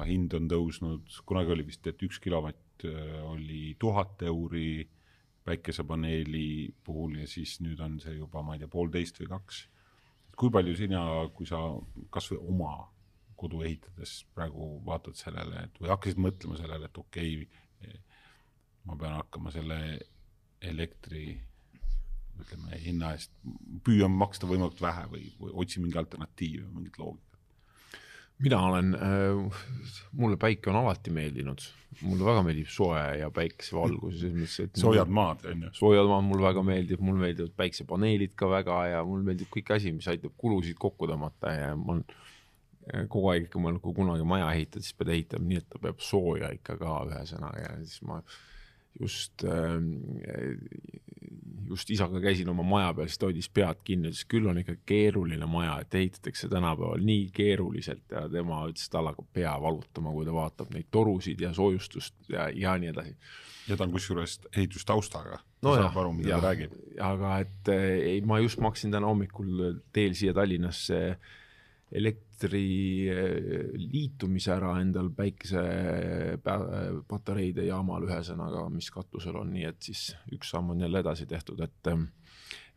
hind 0.08 0.34
on 0.36 0.50
tõusnud, 0.52 1.22
kunagi 1.28 1.54
oli 1.54 1.66
vist, 1.70 1.86
et 1.88 2.02
üks 2.04 2.20
kilovatt 2.24 2.86
äh, 2.88 3.20
oli 3.28 3.76
tuhat 3.80 4.24
euri 4.28 4.88
päikesepaneeli 5.48 6.74
puhul 6.86 7.22
ja 7.22 7.28
siis 7.28 7.58
nüüd 7.64 7.80
on 7.82 7.98
see 8.04 8.18
juba, 8.18 8.44
ma 8.46 8.56
ei 8.56 8.62
tea, 8.62 8.70
poolteist 8.72 9.18
või 9.24 9.32
kaks. 9.32 9.68
kui 10.38 10.50
palju 10.54 10.74
sina, 10.78 11.02
kui 11.36 11.46
sa 11.46 11.60
kasvõi 12.10 12.40
oma 12.50 12.76
kodu 13.38 13.62
ehitades 13.66 14.22
praegu 14.36 14.76
vaatad 14.86 15.18
sellele, 15.18 15.66
et 15.66 15.82
või 15.82 15.92
hakkasid 15.94 16.22
mõtlema 16.22 16.58
sellele, 16.60 16.90
et 16.90 16.98
okei 16.98 17.36
okay,, 17.42 18.00
ma 18.88 18.98
pean 18.98 19.18
hakkama 19.20 19.54
selle 19.54 19.80
elektri 20.62 21.26
ütleme 22.42 22.78
hinna 22.82 23.12
eest, 23.16 23.34
püüan 23.86 24.14
maksta 24.18 24.50
võimalikult 24.50 24.82
vähe 24.84 25.04
või, 25.12 25.28
või 25.42 25.52
otsin 25.64 25.86
mingi 25.86 26.00
alternatiivi 26.02 26.64
või 26.64 26.80
mingit 26.80 26.98
loogikat? 27.02 27.28
mina 28.42 28.58
olen 28.66 28.96
äh,, 28.98 29.60
mulle 30.18 30.38
päike 30.42 30.72
on 30.72 30.80
alati 30.80 31.12
meeldinud, 31.14 31.62
mulle 32.02 32.26
väga 32.26 32.42
meeldib 32.48 32.72
soe 32.74 33.04
ja 33.20 33.28
päikesevalgus, 33.34 34.16
selles 34.18 34.40
mõttes, 34.40 34.56
et 34.64 34.82
soojad 34.82 35.12
maad, 35.14 35.46
on 35.52 35.68
ju? 35.68 35.74
soojad 35.78 36.10
maad 36.10 36.26
mulle 36.26 36.48
väga 36.48 36.64
meeldib, 36.66 37.04
mulle 37.06 37.28
meeldivad 37.28 37.54
päiksepaneelid 37.62 38.34
ka 38.40 38.50
väga 38.50 38.80
ja 38.96 39.04
mulle 39.06 39.28
meeldib 39.30 39.52
kõik 39.54 39.70
asi, 39.78 39.94
mis 39.94 40.10
aitab 40.10 40.34
kulusid 40.42 40.80
kokku 40.82 41.10
tõmmata 41.12 41.54
ja 41.54 41.70
mul 41.78 42.02
äh, 42.02 43.06
kogu 43.06 43.30
aeg 43.36 43.46
ikka 43.46 43.62
mõelnud, 43.62 43.84
kui 43.86 43.94
kunagi 44.00 44.26
maja 44.26 44.50
ehitad, 44.56 44.82
siis 44.82 44.98
pead 44.98 45.14
ehitama 45.14 45.52
nii, 45.52 45.62
et 45.62 45.70
ta 45.70 45.84
peab 45.86 46.02
sooja 46.02 46.50
ikka 46.58 46.80
ka 46.82 46.98
ühesõnaga 47.12 47.68
ja 47.68 47.76
siis 47.84 48.02
ma 48.10 48.24
äh, 48.24 48.40
just, 49.00 49.44
ähm, 49.44 49.94
just 51.70 51.90
isaga 51.90 52.20
käisin 52.22 52.50
oma 52.52 52.64
maja 52.68 52.94
peal, 52.94 53.10
siis 53.10 53.22
ta 53.22 53.30
hoidis 53.30 53.50
pead 53.54 53.84
kinni, 53.88 54.12
ütles 54.12 54.26
küll 54.30 54.50
on 54.52 54.60
ikka 54.62 54.76
keeruline 54.90 55.48
maja, 55.50 55.78
et 55.82 55.96
ehitatakse 55.96 56.50
tänapäeval 56.52 57.06
nii 57.06 57.30
keeruliselt 57.36 58.04
ja 58.12 58.28
tema 58.32 58.64
ütles, 58.70 58.88
et 58.88 58.96
tal 58.96 59.12
hakkab 59.12 59.30
pea 59.34 59.54
valutama, 59.62 60.14
kui 60.16 60.28
ta 60.28 60.36
vaatab 60.36 60.74
neid 60.76 60.90
torusid 60.92 61.42
ja 61.42 61.54
soojustust 61.58 62.18
ja, 62.34 62.50
ja 62.50 62.76
nii 62.82 62.92
edasi. 62.94 63.16
ja 63.70 63.78
ta 63.78 63.86
on 63.86 63.94
kusjuures 63.96 64.40
ehitustaustaga. 64.56 65.40
no 65.62 65.76
saab 65.78 66.02
aru, 66.04 66.16
mida 66.18 66.40
ta 66.40 66.52
räägib. 66.52 66.76
aga 67.00 67.38
et 67.46 67.76
ei, 67.76 68.20
ma 68.26 68.42
just 68.42 68.60
maksin 68.60 68.92
täna 68.92 69.08
hommikul 69.08 69.80
teel 69.94 70.18
siia 70.18 70.34
Tallinnasse 70.34 71.02
elektri 71.92 73.12
liitumise 73.76 74.54
ära 74.56 74.80
endal 74.82 75.10
päikesepatareide 75.16 77.66
jaamal, 77.68 78.04
ühesõnaga, 78.08 78.70
mis 78.74 78.90
katusel 78.94 79.36
on, 79.42 79.50
nii 79.56 79.66
et 79.68 79.82
siis 79.90 80.02
üks 80.32 80.50
samm 80.54 80.70
on 80.74 80.82
jälle 80.86 81.00
edasi 81.04 81.26
tehtud, 81.30 81.60
et 81.66 81.84
eh, 81.92 82.00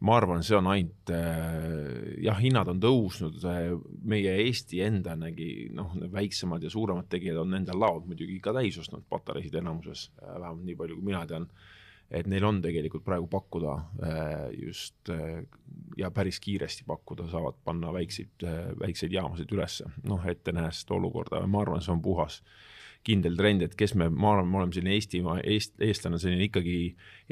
ma 0.05 0.13
arvan, 0.19 0.43
see 0.47 0.57
on 0.59 0.67
ainult 0.73 1.07
eh, 1.15 1.21
jah, 2.27 2.39
hinnad 2.43 2.69
on 2.75 2.79
tõusnud, 2.83 3.35
meie 4.11 4.33
Eesti 4.49 4.77
enda 4.85 5.13
nägi 5.19 5.51
noh, 5.75 5.91
väiksemad 6.13 6.61
ja 6.67 6.71
suuremad 6.75 7.07
tegijad 7.13 7.39
on 7.45 7.51
endal 7.61 7.79
laod 7.87 8.05
muidugi 8.11 8.37
ka 8.43 8.51
täis 8.57 8.77
ostnud 8.83 9.05
patareisid 9.09 9.55
enamuses, 9.63 10.01
vähemalt 10.21 10.65
nii 10.67 10.79
palju, 10.83 10.95
kui 10.99 11.07
mina 11.13 11.23
tean 11.31 11.47
et 12.11 12.27
neil 12.31 12.45
on 12.45 12.61
tegelikult 12.63 13.05
praegu 13.05 13.27
pakkuda 13.31 13.75
äh, 14.05 14.35
just 14.59 15.11
äh, 15.11 15.43
ja 15.99 16.11
päris 16.11 16.41
kiiresti 16.41 16.85
pakkuda, 16.87 17.29
saavad 17.31 17.59
panna 17.65 17.93
väikseid, 17.93 18.45
äh, 18.45 18.71
väikseid 18.81 19.13
jaamasid 19.13 19.53
ülesse, 19.53 19.89
noh, 20.09 20.23
ette 20.29 20.53
nähes 20.53 20.85
seda 20.85 20.99
olukorda, 20.99 21.45
ma 21.47 21.65
arvan, 21.65 21.83
see 21.85 21.95
on 21.95 22.03
puhas 22.05 22.43
kindel 23.05 23.37
trend, 23.37 23.63
et 23.65 23.75
kes 23.77 23.93
me, 24.01 24.09
ma 24.09 24.33
arvan, 24.33 24.49
me 24.49 24.61
oleme 24.63 24.73
selline 24.73 24.95
Eestimaa, 24.97 25.37
eest-, 25.45 25.77
eestlane, 25.85 26.19
selline 26.21 26.47
ikkagi, 26.47 26.77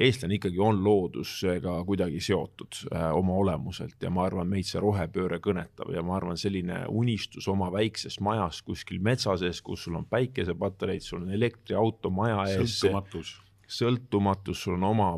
eestlane 0.04 0.37
ikkagi 0.37 0.61
on 0.61 0.82
loodusega 0.85 1.78
kuidagi 1.88 2.20
seotud 2.24 2.82
äh, 2.90 3.06
oma 3.16 3.38
olemuselt 3.40 3.96
ja 4.04 4.11
ma 4.12 4.26
arvan, 4.28 4.50
meid 4.52 4.68
see 4.68 4.82
rohepööre 4.85 5.40
kõnetab 5.44 5.94
ja 5.94 6.04
ma 6.04 6.18
arvan, 6.18 6.37
selline 6.40 6.82
unistus 6.92 7.48
oma 7.48 7.70
väikses 7.72 8.20
majas 8.20 8.61
kuskil 8.66 9.00
metsa 9.04 9.38
sees, 9.40 9.62
kus 9.64 9.87
sul 9.87 9.96
on 10.00 10.04
päikesepatareid, 10.12 11.04
sul 11.06 11.24
on 11.24 11.32
elektriauto 11.32 12.12
maja 12.12 12.44
ees. 12.52 12.76
sõltumatus 12.82 13.38
sõltumatus, 13.72 14.64
sul 14.64 14.78
on 14.78 14.90
oma 14.90 15.12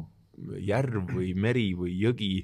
järv 0.62 1.14
või 1.14 1.32
meri 1.38 1.72
või 1.78 1.94
jõgi 1.98 2.36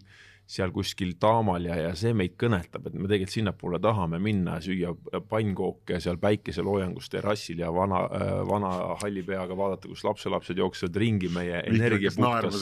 seal 0.51 0.73
kuskil 0.75 1.14
taamal 1.23 1.68
ja, 1.68 1.77
ja 1.79 1.90
see 1.99 2.11
meid 2.16 2.35
kõnetab, 2.40 2.88
et 2.88 2.94
me 2.96 3.07
tegelikult 3.07 3.37
sinnapoole 3.37 3.79
tahame 3.83 4.18
minna, 4.23 4.57
süüa 4.62 4.90
pannkooke 5.31 6.01
seal 6.03 6.18
päikeseloojangus 6.23 7.11
terrassil 7.12 7.62
ja 7.62 7.70
vana 7.75 8.03
äh,, 8.09 8.33
vana 8.49 8.73
halli 9.03 9.23
peaga 9.27 9.57
vaadata, 9.57 9.90
kus 9.90 10.03
lapselapsed 10.09 10.59
jooksevad 10.59 10.99
ringi 10.99 11.31
meie 11.31 11.62
energia 11.70 12.11
puhtas. 12.16 12.59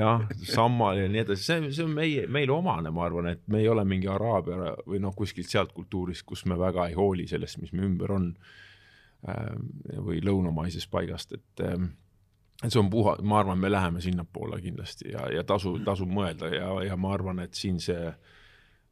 jah, 0.00 0.26
sammal 0.50 0.98
ja 0.98 1.06
nii 1.08 1.22
edasi, 1.22 1.46
see, 1.46 1.70
see 1.78 1.86
on 1.86 1.94
meie, 1.94 2.26
meile 2.26 2.56
omane, 2.56 2.90
ma 2.94 3.06
arvan, 3.06 3.30
et 3.36 3.46
me 3.46 3.62
ei 3.62 3.70
ole 3.70 3.86
mingi 3.86 4.10
araabia 4.10 4.74
või 4.82 4.98
noh, 5.04 5.14
kuskilt 5.16 5.48
sealt 5.52 5.70
kultuurist, 5.76 6.26
kus 6.26 6.42
me 6.50 6.58
väga 6.58 6.90
ei 6.90 6.98
hooli 6.98 7.28
sellest, 7.30 7.62
mis 7.62 7.70
me 7.70 7.86
ümber 7.86 8.16
on 8.18 8.32
äh,. 9.30 9.54
või 9.94 10.18
lõunamaisest 10.26 10.90
paigast, 10.90 11.38
et 11.38 11.66
äh, 11.70 11.78
et 11.78 12.07
see 12.66 12.80
on 12.80 12.90
puha, 12.90 13.16
ma 13.22 13.38
arvan, 13.38 13.58
me 13.58 13.70
läheme 13.70 14.00
sinnapoole 14.02 14.60
kindlasti 14.62 15.12
ja, 15.12 15.28
ja 15.32 15.44
tasu, 15.46 15.76
tasub 15.86 16.10
mõelda 16.10 16.50
ja, 16.50 16.72
ja 16.88 16.96
ma 16.98 17.12
arvan, 17.14 17.38
et 17.44 17.54
siin 17.54 17.78
see 17.82 18.10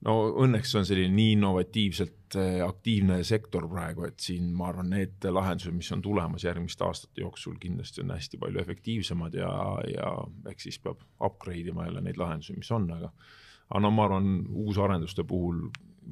no 0.07 0.15
õnneks 0.45 0.75
on 0.79 0.87
selline 0.87 1.15
nii 1.15 1.33
innovatiivselt 1.35 2.37
eh, 2.39 2.61
aktiivne 2.63 3.19
sektor 3.27 3.67
praegu, 3.71 4.07
et 4.07 4.21
siin 4.23 4.53
ma 4.55 4.71
arvan, 4.71 4.93
need 4.95 5.27
lahendused, 5.31 5.75
mis 5.75 5.91
on 5.97 6.05
tulemas 6.05 6.47
järgmiste 6.47 6.87
aastate 6.87 7.25
jooksul, 7.25 7.57
kindlasti 7.63 8.05
on 8.05 8.15
hästi 8.15 8.41
palju 8.43 8.63
efektiivsemad 8.63 9.35
ja, 9.41 9.51
ja 9.91 10.13
eks 10.53 10.69
siis 10.69 10.79
peab 10.85 11.03
upgrade 11.27 11.75
ima 11.75 11.89
jälle 11.89 12.05
neid 12.07 12.21
lahendusi, 12.23 12.55
mis 12.59 12.71
on, 12.77 12.87
aga 12.95 13.11
aga 13.67 13.83
no 13.83 13.91
ma 13.91 14.07
arvan, 14.07 14.31
uusarenduste 14.63 15.25
puhul 15.27 15.65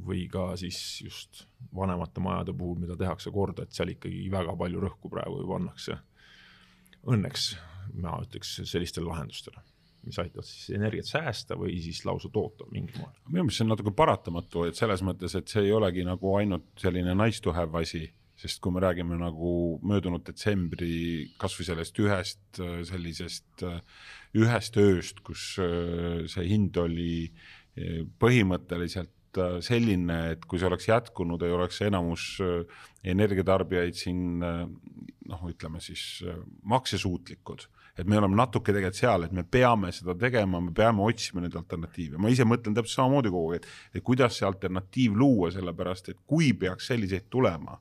või 0.04 0.24
ka 0.26 0.56
siis 0.58 0.78
just 1.04 1.44
vanemate 1.74 2.22
majade 2.22 2.50
puhul, 2.56 2.80
mida 2.82 2.96
tehakse 2.98 3.30
korda, 3.30 3.62
et 3.62 3.76
seal 3.76 3.92
ikkagi 3.92 4.24
väga 4.32 4.56
palju 4.58 4.82
rõhku 4.82 5.10
praegu 5.12 5.38
ju 5.38 5.46
pannakse 5.52 6.00
õnneks 7.10 7.54
ma 8.00 8.16
ütleks 8.22 8.56
sellistele 8.68 9.08
lahendustele, 9.08 9.62
mis 10.04 10.18
aitavad 10.20 10.46
siis 10.48 10.74
energiat 10.76 11.08
säästa 11.08 11.56
või 11.58 11.76
siis 11.84 12.02
lausa 12.08 12.30
toota 12.32 12.66
mingil 12.72 13.00
moel. 13.00 13.14
minu 13.28 13.44
meelest 13.44 13.60
see 13.60 13.66
on 13.66 13.72
natuke 13.74 13.94
paratamatu, 13.96 14.66
et 14.68 14.78
selles 14.78 15.04
mõttes, 15.06 15.36
et 15.38 15.48
see 15.50 15.66
ei 15.66 15.72
olegi 15.76 16.04
nagu 16.06 16.36
ainult 16.38 16.68
selline 16.80 17.16
nice 17.18 17.42
to 17.44 17.54
have 17.56 17.76
asi, 17.80 18.06
sest 18.40 18.60
kui 18.62 18.74
me 18.74 18.82
räägime 18.82 19.18
nagu 19.20 19.50
möödunud 19.86 20.24
detsembri 20.26 21.30
kasvõi 21.40 21.68
sellest 21.68 22.00
ühest 22.02 22.62
äh, 22.62 22.80
sellisest 22.88 23.66
äh, 23.66 23.78
ühest 24.34 24.78
ööst, 24.80 25.22
kus 25.26 25.52
äh, 25.62 26.24
see 26.30 26.48
hind 26.50 26.80
oli 26.82 27.28
põhimõtteliselt 28.22 29.10
selline, 29.64 30.18
et 30.34 30.44
kui 30.48 30.60
see 30.60 30.68
oleks 30.68 30.88
jätkunud, 30.88 31.42
ei 31.42 31.54
oleks 31.54 31.80
enamus 31.86 32.26
energiatarbijaid 33.04 33.96
siin 33.98 34.42
noh, 35.28 35.46
ütleme 35.48 35.80
siis 35.82 36.22
äh, 36.26 36.36
maksesuutlikud, 36.68 37.66
et 37.98 38.08
me 38.08 38.18
oleme 38.18 38.36
natuke 38.38 38.72
tegelikult 38.72 38.98
seal, 38.98 39.26
et 39.26 39.32
me 39.36 39.44
peame 39.44 39.90
seda 39.94 40.16
tegema, 40.18 40.60
me 40.62 40.74
peame 40.76 41.04
otsima 41.04 41.44
neid 41.44 41.56
alternatiive, 41.58 42.20
ma 42.20 42.32
ise 42.32 42.46
mõtlen 42.48 42.76
täpselt 42.76 43.00
samamoodi 43.00 43.32
kogu 43.32 43.56
aeg, 43.56 43.68
et 43.94 44.04
kuidas 44.04 44.38
see 44.38 44.48
alternatiiv 44.48 45.16
luua, 45.18 45.50
sellepärast 45.54 46.12
et 46.12 46.22
kui 46.28 46.52
peaks 46.58 46.90
selliseid 46.92 47.28
tulema, 47.32 47.78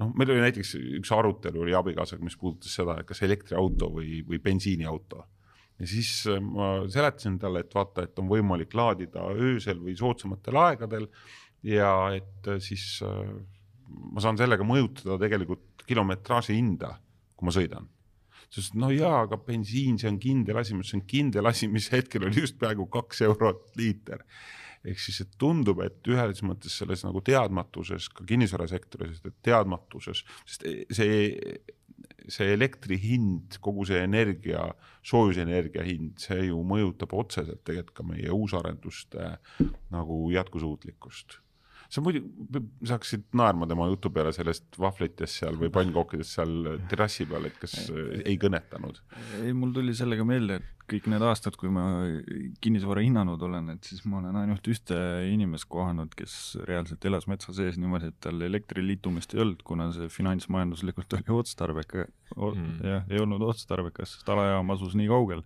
noh, 0.00 0.14
meil 0.16 0.34
oli 0.34 0.46
näiteks 0.46 0.74
üks 1.00 1.14
arutelu 1.14 1.64
oli 1.66 1.76
abikaasaga, 1.76 2.24
mis 2.24 2.38
puudutas 2.38 2.74
seda, 2.78 3.00
et 3.00 3.08
kas 3.08 3.22
elektriauto 3.26 3.90
või, 3.98 4.22
või 4.28 4.40
bensiiniauto. 4.42 5.26
Ja 5.82 5.90
siis 5.90 6.14
äh, 6.30 6.38
ma 6.38 6.72
seletasin 6.90 7.40
talle, 7.42 7.64
et 7.64 7.74
vaata, 7.74 8.06
et 8.06 8.18
on 8.22 8.30
võimalik 8.30 8.74
laadida 8.78 9.26
öösel 9.34 9.82
või 9.82 9.96
soodsamatel 9.98 10.60
aegadel 10.62 11.08
ja 11.66 11.90
et 12.14 12.50
äh, 12.50 12.62
siis 12.62 13.02
ma 13.02 14.22
saan 14.24 14.38
sellega 14.40 14.64
mõjutada 14.66 15.18
tegelikult 15.20 15.84
kilometraaži 15.88 16.56
hinda, 16.56 16.94
kui 17.36 17.48
ma 17.48 17.54
sõidan. 17.54 17.90
sest 18.52 18.74
no 18.76 18.90
jaa, 18.92 19.22
aga 19.24 19.38
bensiin, 19.40 19.96
see 19.98 20.10
on 20.10 20.18
kindel 20.20 20.58
asi, 20.60 20.76
see 20.84 20.98
on 20.98 21.06
kindel 21.08 21.48
asi, 21.48 21.68
mis 21.72 21.88
hetkel 21.92 22.26
oli 22.28 22.44
just 22.44 22.58
peaaegu 22.60 22.86
kaks 22.92 23.22
eurot 23.28 23.70
liiter. 23.80 24.24
ehk 24.84 24.98
siis, 24.98 25.20
et 25.22 25.36
tundub, 25.38 25.78
et 25.84 26.08
ühes 26.10 26.40
mõttes 26.42 26.74
selles 26.80 27.04
nagu 27.06 27.20
teadmatuses, 27.22 28.08
ka 28.10 28.24
kinnisvarasektoris, 28.26 29.20
et 29.24 29.36
teadmatuses, 29.46 30.24
sest 30.44 30.66
see, 30.90 31.28
see 32.30 32.52
elektri 32.54 32.98
hind, 33.02 33.58
kogu 33.64 33.86
see 33.88 34.02
energia, 34.04 34.68
soojusenergia 35.06 35.86
hind, 35.86 36.18
see 36.22 36.48
ju 36.48 36.60
mõjutab 36.66 37.14
otseselt 37.18 37.64
tegelikult 37.66 37.96
ka 37.96 38.06
meie 38.06 38.34
uusarenduste 38.34 39.32
nagu 39.92 40.18
jätkusuutlikkust 40.34 41.42
sa 41.92 42.00
muidu 42.00 42.22
saaksid 42.88 43.26
naerma 43.36 43.66
tema 43.68 43.86
jutu 43.90 44.10
peale 44.14 44.32
sellest 44.32 44.78
vahvlitest 44.80 45.42
seal 45.42 45.58
või 45.60 45.68
pannkookidest 45.74 46.38
seal 46.38 46.54
terrassi 46.88 47.26
peal, 47.28 47.48
et 47.48 47.58
kas 47.60 47.74
ei 47.92 48.38
kõnetanud? 48.40 49.00
ei, 49.42 49.52
mul 49.56 49.74
tuli 49.76 49.94
sellega 49.96 50.24
meelde, 50.28 50.60
et 50.62 50.81
kõik 50.92 51.08
need 51.10 51.24
aastad, 51.24 51.56
kui 51.58 51.70
ma 51.72 51.84
kinnisvara 52.62 53.02
hinnanud 53.04 53.40
olen, 53.46 53.72
et 53.74 53.88
siis 53.88 54.02
ma 54.08 54.18
olen 54.20 54.36
ainult 54.42 54.68
ühte 54.70 54.98
inimest 55.28 55.68
kohanud, 55.72 56.12
kes 56.18 56.34
reaalselt 56.68 57.04
elas 57.08 57.28
metsa 57.30 57.54
sees 57.56 57.78
niimoodi, 57.80 58.10
et 58.12 58.18
tal 58.24 58.42
elektriliitumist 58.44 59.36
ei 59.36 59.42
olnud, 59.44 59.62
kuna 59.66 59.88
see 59.96 60.10
finantsmajanduslikult 60.12 61.16
oli 61.18 61.36
otstarbeka 61.38 62.04
mm., 62.36 62.74
jah, 62.88 63.08
ei 63.10 63.22
olnud 63.22 63.44
otstarbekas, 63.46 64.16
sest 64.16 64.32
alajaam 64.32 64.74
asus 64.74 64.96
nii 64.98 65.08
kaugel. 65.10 65.42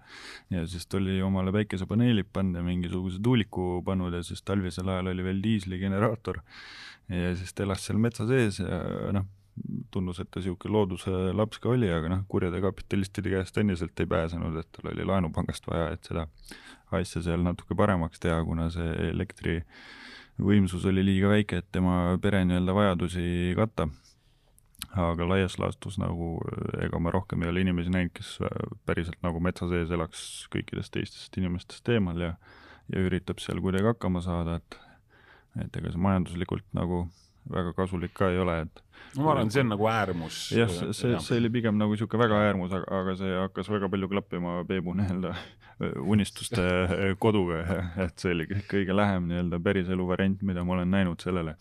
ja 0.55 0.67
siis 0.71 0.87
ta 0.87 1.01
oli 1.01 1.21
omale 1.25 1.55
päikesepaneelid 1.57 2.31
pannud 2.33 2.61
ja 2.61 2.67
mingisuguse 2.67 3.23
tuuliku 3.23 3.81
pannud 3.87 4.15
ja 4.15 4.23
siis 4.27 4.43
talvisel 4.47 4.89
ajal 4.93 5.13
oli 5.15 5.25
veel 5.27 5.43
diisligeneraator. 5.45 6.43
ja 7.09 7.35
siis 7.39 7.55
ta 7.55 7.67
elas 7.67 7.87
seal 7.87 8.03
metsa 8.03 8.27
sees 8.29 8.61
ja 8.63 8.83
noh, 9.15 9.27
tundus, 9.91 10.21
et 10.21 10.31
ta 10.31 10.41
niisugune 10.41 10.73
looduse 10.75 11.13
laps 11.37 11.61
ka 11.63 11.71
oli, 11.73 11.89
aga 11.93 12.11
noh, 12.13 12.25
kurjade 12.29 12.61
kapitalistide 12.65 13.33
käest 13.33 13.59
endiselt 13.61 14.01
ei 14.01 14.09
pääsenud, 14.11 14.57
et 14.61 14.69
tal 14.77 14.91
oli 14.93 15.07
laenupangast 15.09 15.69
vaja, 15.71 15.91
et 15.97 16.09
seda 16.09 16.27
asja 16.97 17.23
seal 17.25 17.45
natuke 17.45 17.77
paremaks 17.79 18.21
teha, 18.23 18.39
kuna 18.47 18.69
see 18.75 18.91
elektri 19.11 19.61
võimsus 20.43 20.85
oli 20.89 21.05
liiga 21.05 21.31
väike, 21.33 21.63
et 21.63 21.71
tema 21.73 22.17
pere 22.23 22.45
nii-öelda 22.45 22.75
vajadusi 22.77 23.55
katta. 23.57 23.89
aga 24.97 25.27
laias 25.29 25.59
laastus 25.59 25.97
nagu 25.99 26.39
ega 26.81 26.99
ma 27.01 27.11
rohkem 27.13 27.43
ei 27.43 27.49
ole 27.49 27.61
inimesi 27.65 27.91
näinud, 27.93 28.13
kes 28.17 28.39
päriselt 28.87 29.19
nagu 29.25 29.41
metsa 29.41 29.69
sees 29.69 29.91
elaks 29.93 30.47
kõikidest 30.53 30.93
teistest 30.93 31.37
inimestest 31.37 31.89
eemal 31.89 32.21
ja 32.21 32.37
ja 32.93 33.03
üritab 33.03 33.41
seal 33.43 33.61
kuidagi 33.61 33.89
hakkama 33.89 34.23
saada, 34.23 34.61
et 34.61 34.79
et 35.65 35.77
ega 35.81 35.91
see 35.93 36.01
majanduslikult 36.01 36.67
nagu 36.77 37.07
väga 37.53 37.73
kasulik 37.77 38.15
ka 38.17 38.31
ei 38.33 38.39
ole, 38.43 38.61
et 38.67 38.83
ma 39.21 39.33
arvan, 39.33 39.51
see 39.53 39.63
on 39.65 39.71
nagu 39.73 39.87
äärmus. 39.91 40.41
jah, 40.57 40.71
see, 40.71 41.15
see 41.23 41.39
oli 41.41 41.51
pigem 41.55 41.79
nagu 41.81 41.95
niisugune 41.95 42.25
väga 42.25 42.43
äärmus, 42.49 42.75
aga, 42.77 43.17
see 43.19 43.33
hakkas 43.39 43.71
väga 43.73 43.91
palju 43.93 44.11
klappima 44.13 44.59
Peebu 44.69 44.97
nii-öelda 44.99 45.35
unistuste 46.05 46.63
koduga, 47.21 47.61
et 48.07 48.17
see 48.21 48.33
oli 48.33 48.49
kõige 48.71 48.97
lähem 48.97 49.29
nii-öelda 49.31 49.61
päriselu 49.63 50.09
variant, 50.09 50.41
mida 50.49 50.65
ma 50.65 50.79
olen 50.79 50.95
näinud 50.95 51.23
sellele. 51.23 51.57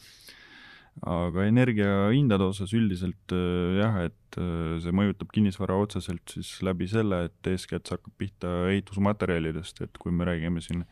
aga 1.11 1.43
energiahindade 1.43 2.45
osas 2.47 2.71
üldiselt 2.71 3.33
äh, 3.35 3.73
jah, 3.81 3.97
et 4.07 4.37
äh, 4.39 4.77
see 4.79 4.93
mõjutab 4.95 5.27
kinnisvara 5.35 5.75
otseselt 5.75 6.31
siis 6.31 6.53
läbi 6.63 6.87
selle, 6.87 7.25
et 7.27 7.49
eeskätt 7.51 7.83
see 7.83 7.97
hakkab 7.97 8.13
pihta 8.15 8.53
ehitusmaterjalidest, 8.69 9.81
et 9.83 9.99
kui 9.99 10.15
me 10.15 10.23
räägime 10.23 10.63
siin 10.63 10.85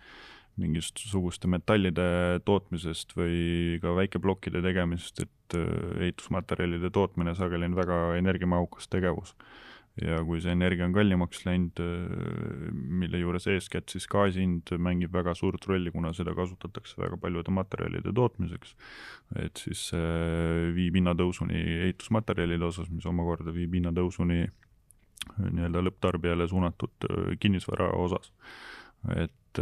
mingisuguste 0.62 1.50
metallide 1.50 2.40
tootmisest 2.46 3.16
või 3.18 3.80
ka 3.82 3.96
väikeplokkide 3.98 4.62
tegemisest, 4.66 5.26
et 5.26 5.58
äh, 5.58 5.68
ehitusmaterjalide 6.08 6.94
tootmine 6.94 7.36
sageli 7.38 7.70
on 7.70 7.78
väga 7.80 8.02
energiamahukas 8.20 8.92
tegevus 8.94 9.36
ja 10.02 10.18
kui 10.26 10.40
see 10.42 10.54
energia 10.56 10.88
on 10.88 10.94
kallimaks 10.96 11.44
läinud, 11.46 11.78
mille 12.74 13.20
juures 13.22 13.46
eeskätt 13.52 13.94
siis 13.94 14.08
gaasi 14.10 14.42
hind 14.42 14.72
mängib 14.82 15.14
väga 15.14 15.36
suurt 15.38 15.68
rolli, 15.70 15.92
kuna 15.94 16.14
seda 16.18 16.34
kasutatakse 16.38 16.98
väga 16.98 17.20
paljude 17.22 17.54
materjalide 17.54 18.14
tootmiseks, 18.16 18.74
et 19.44 19.62
siis 19.62 19.86
viib 20.74 20.98
hinnatõusuni 20.98 21.62
ehitusmaterjalide 21.76 22.66
osas, 22.66 22.90
mis 22.90 23.06
omakorda 23.10 23.54
viib 23.54 23.78
hinnatõusuni 23.78 24.48
nii-öelda 25.44 25.84
lõpptarbijale 25.86 26.50
suunatud 26.50 27.08
kinnisvara 27.40 27.94
osas. 28.02 28.34
Et 29.18 29.60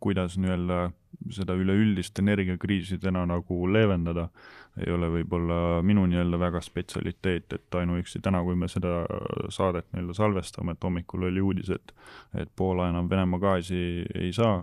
kuidas 0.00 0.36
nii-öelda 0.38 0.90
seda 1.34 1.54
üleüldist 1.58 2.18
energiakriisi 2.22 2.98
täna 3.02 3.24
nagu 3.26 3.66
leevendada, 3.72 4.28
ei 4.78 4.92
ole 4.94 5.08
võib-olla 5.10 5.80
minu 5.82 6.04
nii-öelda 6.06 6.38
väga 6.38 6.60
spetsialiteet, 6.62 7.52
et 7.56 7.78
ainuüksi 7.80 8.20
täna, 8.22 8.42
kui 8.46 8.54
me 8.56 8.68
seda 8.70 9.00
saadet 9.54 9.88
nii-öelda 9.92 10.14
salvestame, 10.14 10.76
et 10.76 10.86
hommikul 10.86 11.26
oli 11.30 11.42
uudis, 11.42 11.72
et 11.74 11.94
et 12.38 12.50
Poola 12.56 12.88
enam 12.92 13.10
Venemaa 13.10 13.42
gaasi 13.42 13.82
ei 14.14 14.32
saa, 14.32 14.62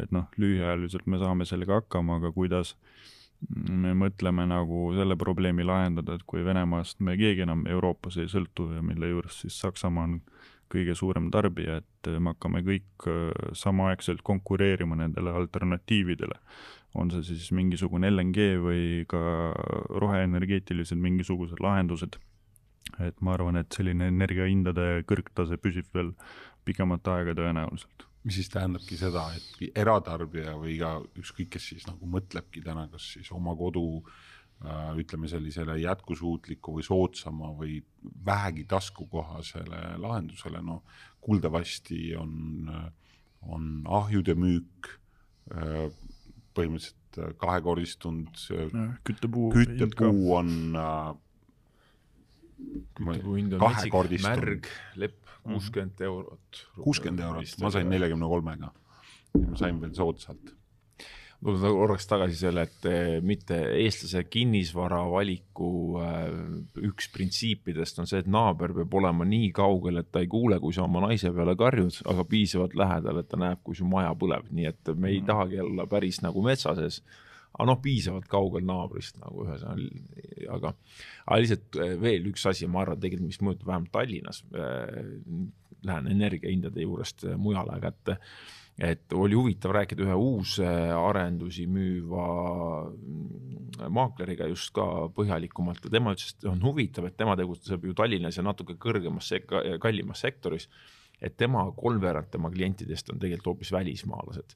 et 0.00 0.12
noh, 0.14 0.28
lühiajaliselt 0.38 1.06
me 1.06 1.18
saame 1.18 1.48
sellega 1.48 1.80
hakkama, 1.80 2.20
aga 2.20 2.30
kuidas 2.32 2.76
me 3.68 3.92
mõtleme 3.94 4.46
nagu 4.48 4.92
selle 4.96 5.16
probleemi 5.18 5.66
lahendada, 5.66 6.14
et 6.14 6.24
kui 6.26 6.44
Venemaast 6.44 7.02
me 7.04 7.16
keegi 7.18 7.44
enam 7.44 7.66
Euroopas 7.68 8.16
ei 8.22 8.30
sõltu 8.32 8.70
ja 8.76 8.82
mille 8.82 9.10
juures 9.10 9.42
siis 9.42 9.58
Saksamaa 9.60 10.06
on 10.08 10.20
kõige 10.72 10.94
suurem 10.98 11.28
tarbija, 11.34 11.80
et 11.82 12.10
me 12.20 12.32
hakkame 12.34 12.62
kõik 12.66 13.06
äh, 13.10 13.50
samaaegselt 13.56 14.22
konkureerima 14.26 14.98
nendele 14.98 15.34
alternatiividele. 15.42 16.40
on 16.96 17.10
see 17.12 17.22
siis 17.28 17.50
mingisugune 17.52 18.08
LNG 18.08 18.44
või 18.64 19.04
ka 19.08 19.18
roheenergeetilised 20.00 20.96
mingisugused 20.96 21.60
lahendused. 21.60 22.16
et 23.00 23.20
ma 23.20 23.34
arvan, 23.34 23.56
et 23.56 23.72
selline 23.72 24.08
energiahindade 24.08 25.02
kõrgtase 25.06 25.58
püsib 25.58 25.86
veel 25.94 26.12
pikemat 26.64 27.08
aega 27.08 27.34
tõenäoliselt 27.34 28.06
mis 28.26 28.34
siis 28.34 28.48
tähendabki 28.50 28.96
seda, 28.98 29.28
et 29.36 29.76
eratarbija 29.78 30.56
või 30.58 30.78
ka 30.80 30.96
ükskõik, 31.20 31.50
kes 31.50 31.68
siis 31.70 31.84
nagu 31.86 32.08
mõtlebki 32.10 32.62
täna, 32.64 32.88
kas 32.90 33.12
siis 33.14 33.28
oma 33.30 33.54
kodu 33.54 33.84
äh, 34.00 34.08
Äh, 34.08 34.24
ütleme 34.96 35.28
sellisele 35.28 35.76
jätkusuutliku 35.82 36.78
või 36.78 36.84
soodsama 36.86 37.50
või 37.58 37.80
vähegi 38.24 38.64
taskukohasele 38.64 39.98
lahendusele, 40.00 40.62
no 40.64 40.82
kuuldavasti 41.20 42.16
on, 42.16 42.70
on 43.42 43.68
ahjude 43.84 44.34
müük 44.34 44.90
äh, 45.52 45.90
põhimõtteliselt 46.56 47.36
kahekordistunud. 47.40 48.32
küttepuu. 49.04 49.52
küttepuu 49.52 50.34
on 50.36 50.50
küttepuu 52.56 53.36
hind 53.36 53.56
on 53.56 53.64
metsik, 53.66 53.96
märg, 54.24 54.68
lepp, 54.96 55.18
mhm. 55.44 55.52
kuuskümmend 55.52 56.04
eurot. 56.08 56.62
kuuskümmend 56.80 57.24
eurot, 57.28 57.56
ma 57.60 57.72
sain 57.74 57.90
neljakümne 57.92 58.30
kolmega. 58.32 58.72
ma 59.36 59.58
sain 59.60 59.80
veel 59.80 59.92
soodsalt 59.96 60.54
tulla 61.46 61.70
korraks 61.70 62.08
tagasi 62.10 62.38
selle, 62.38 62.64
et 62.66 62.86
eh, 62.90 63.18
mitte 63.24 63.58
eestlase 63.78 64.24
kinnisvara 64.26 64.98
valiku 65.10 65.68
eh, 66.02 66.32
üks 66.88 67.08
printsiipidest 67.14 68.00
on 68.02 68.10
see, 68.10 68.22
et 68.24 68.30
naaber 68.30 68.74
peab 68.80 68.96
olema 68.98 69.26
nii 69.28 69.52
kaugel, 69.54 70.00
et 70.00 70.10
ta 70.12 70.22
ei 70.24 70.30
kuule, 70.30 70.58
kui 70.62 70.74
sa 70.74 70.86
oma 70.86 71.04
naise 71.06 71.30
peale 71.36 71.54
karjud, 71.58 72.00
aga 72.10 72.26
piisavalt 72.30 72.74
lähedal, 72.78 73.20
et 73.22 73.30
ta 73.30 73.38
näeb, 73.40 73.62
kui 73.66 73.78
su 73.78 73.86
maja 73.88 74.10
põleb, 74.18 74.50
nii 74.58 74.68
et 74.72 74.92
me 74.94 75.12
ei 75.12 75.20
mm. 75.20 75.30
tahagi 75.30 75.62
olla 75.62 75.86
päris 75.90 76.20
nagu 76.24 76.42
metsa 76.46 76.74
sees 76.78 77.00
aga 77.56 77.70
noh, 77.70 77.78
piisavalt 77.80 78.26
kaugel 78.28 78.66
naabrist 78.68 79.16
nagu 79.22 79.46
ühesõnaga, 79.46 79.86
aga, 80.58 80.74
aga 81.24 81.40
lihtsalt 81.40 81.80
eh, 81.84 81.94
veel 82.02 82.28
üks 82.32 82.44
asi, 82.50 82.68
ma 82.68 82.82
arvan 82.82 83.00
tegelikult, 83.00 83.30
mis 83.30 83.42
mõjutab 83.44 83.70
vähemalt 83.70 83.94
Tallinnas 83.94 84.42
äh,, 84.50 85.00
lähen 85.86 86.10
energiahindade 86.10 86.82
juurest 86.82 87.22
mujale, 87.38 87.78
aga 87.78 87.94
et 87.94 88.16
et 88.78 89.12
oli 89.16 89.36
huvitav 89.36 89.72
rääkida 89.72 90.04
ühe 90.04 90.16
uusarendusi 90.20 91.64
müüva 91.70 92.26
mm, 92.90 93.86
maakleriga 93.92 94.48
just 94.50 94.74
ka 94.76 95.08
põhjalikumalt 95.16 95.86
ja 95.86 95.92
tema 95.96 96.12
ütles, 96.16 96.34
et 96.36 96.44
on 96.50 96.60
huvitav, 96.64 97.08
et 97.08 97.16
tema 97.16 97.36
tegutseb 97.38 97.86
ju 97.88 97.96
Tallinnas 97.96 98.36
ja 98.36 98.44
natuke 98.44 98.76
kõrgemas 98.80 99.32
kallimas 99.80 100.20
sektoris. 100.24 100.68
et 101.20 101.36
tema 101.36 101.62
kolmveerand 101.72 102.28
tema 102.28 102.50
klientidest 102.52 103.08
on 103.10 103.18
tegelikult 103.18 103.54
hoopis 103.54 103.72
välismaalased 103.72 104.52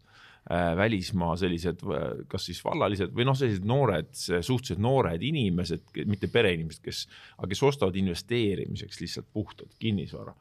äh,. 0.50 0.76
välismaa 0.76 1.37
sellised, 1.37 1.80
kas 2.28 2.44
siis 2.44 2.61
vallalised 2.64 3.14
või 3.16 3.24
noh, 3.24 3.37
sellised 3.37 3.64
noored, 3.64 4.12
suhteliselt 4.12 4.78
noored 4.78 5.22
inimesed, 5.22 5.83
mitte 6.04 6.28
pereinimesed, 6.28 6.83
kes, 6.85 7.06
aga 7.38 7.48
kes 7.48 7.62
ostavad 7.62 7.96
investeerimiseks 7.96 9.00
lihtsalt 9.00 9.33
puhtalt 9.33 9.72
kinnisvara 9.78 10.35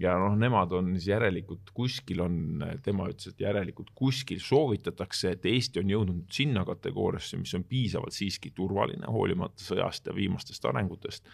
ja 0.00 0.14
noh, 0.20 0.34
nemad 0.38 0.72
on 0.76 0.92
siis 0.96 1.10
järelikult 1.10 1.70
kuskil 1.76 2.20
on, 2.24 2.64
tema 2.84 3.08
ütles, 3.10 3.32
et 3.32 3.44
järelikult 3.46 3.92
kuskil 3.96 4.40
soovitatakse, 4.44 5.36
et 5.36 5.46
Eesti 5.48 5.80
on 5.82 5.92
jõudnud 5.92 6.32
sinna 6.32 6.64
kategooriasse, 6.68 7.38
mis 7.40 7.54
on 7.56 7.64
piisavalt 7.68 8.16
siiski 8.16 8.52
turvaline, 8.56 9.06
hoolimata 9.12 9.64
sõjast 9.64 10.10
ja 10.10 10.16
viimastest 10.16 10.68
arengutest. 10.68 11.30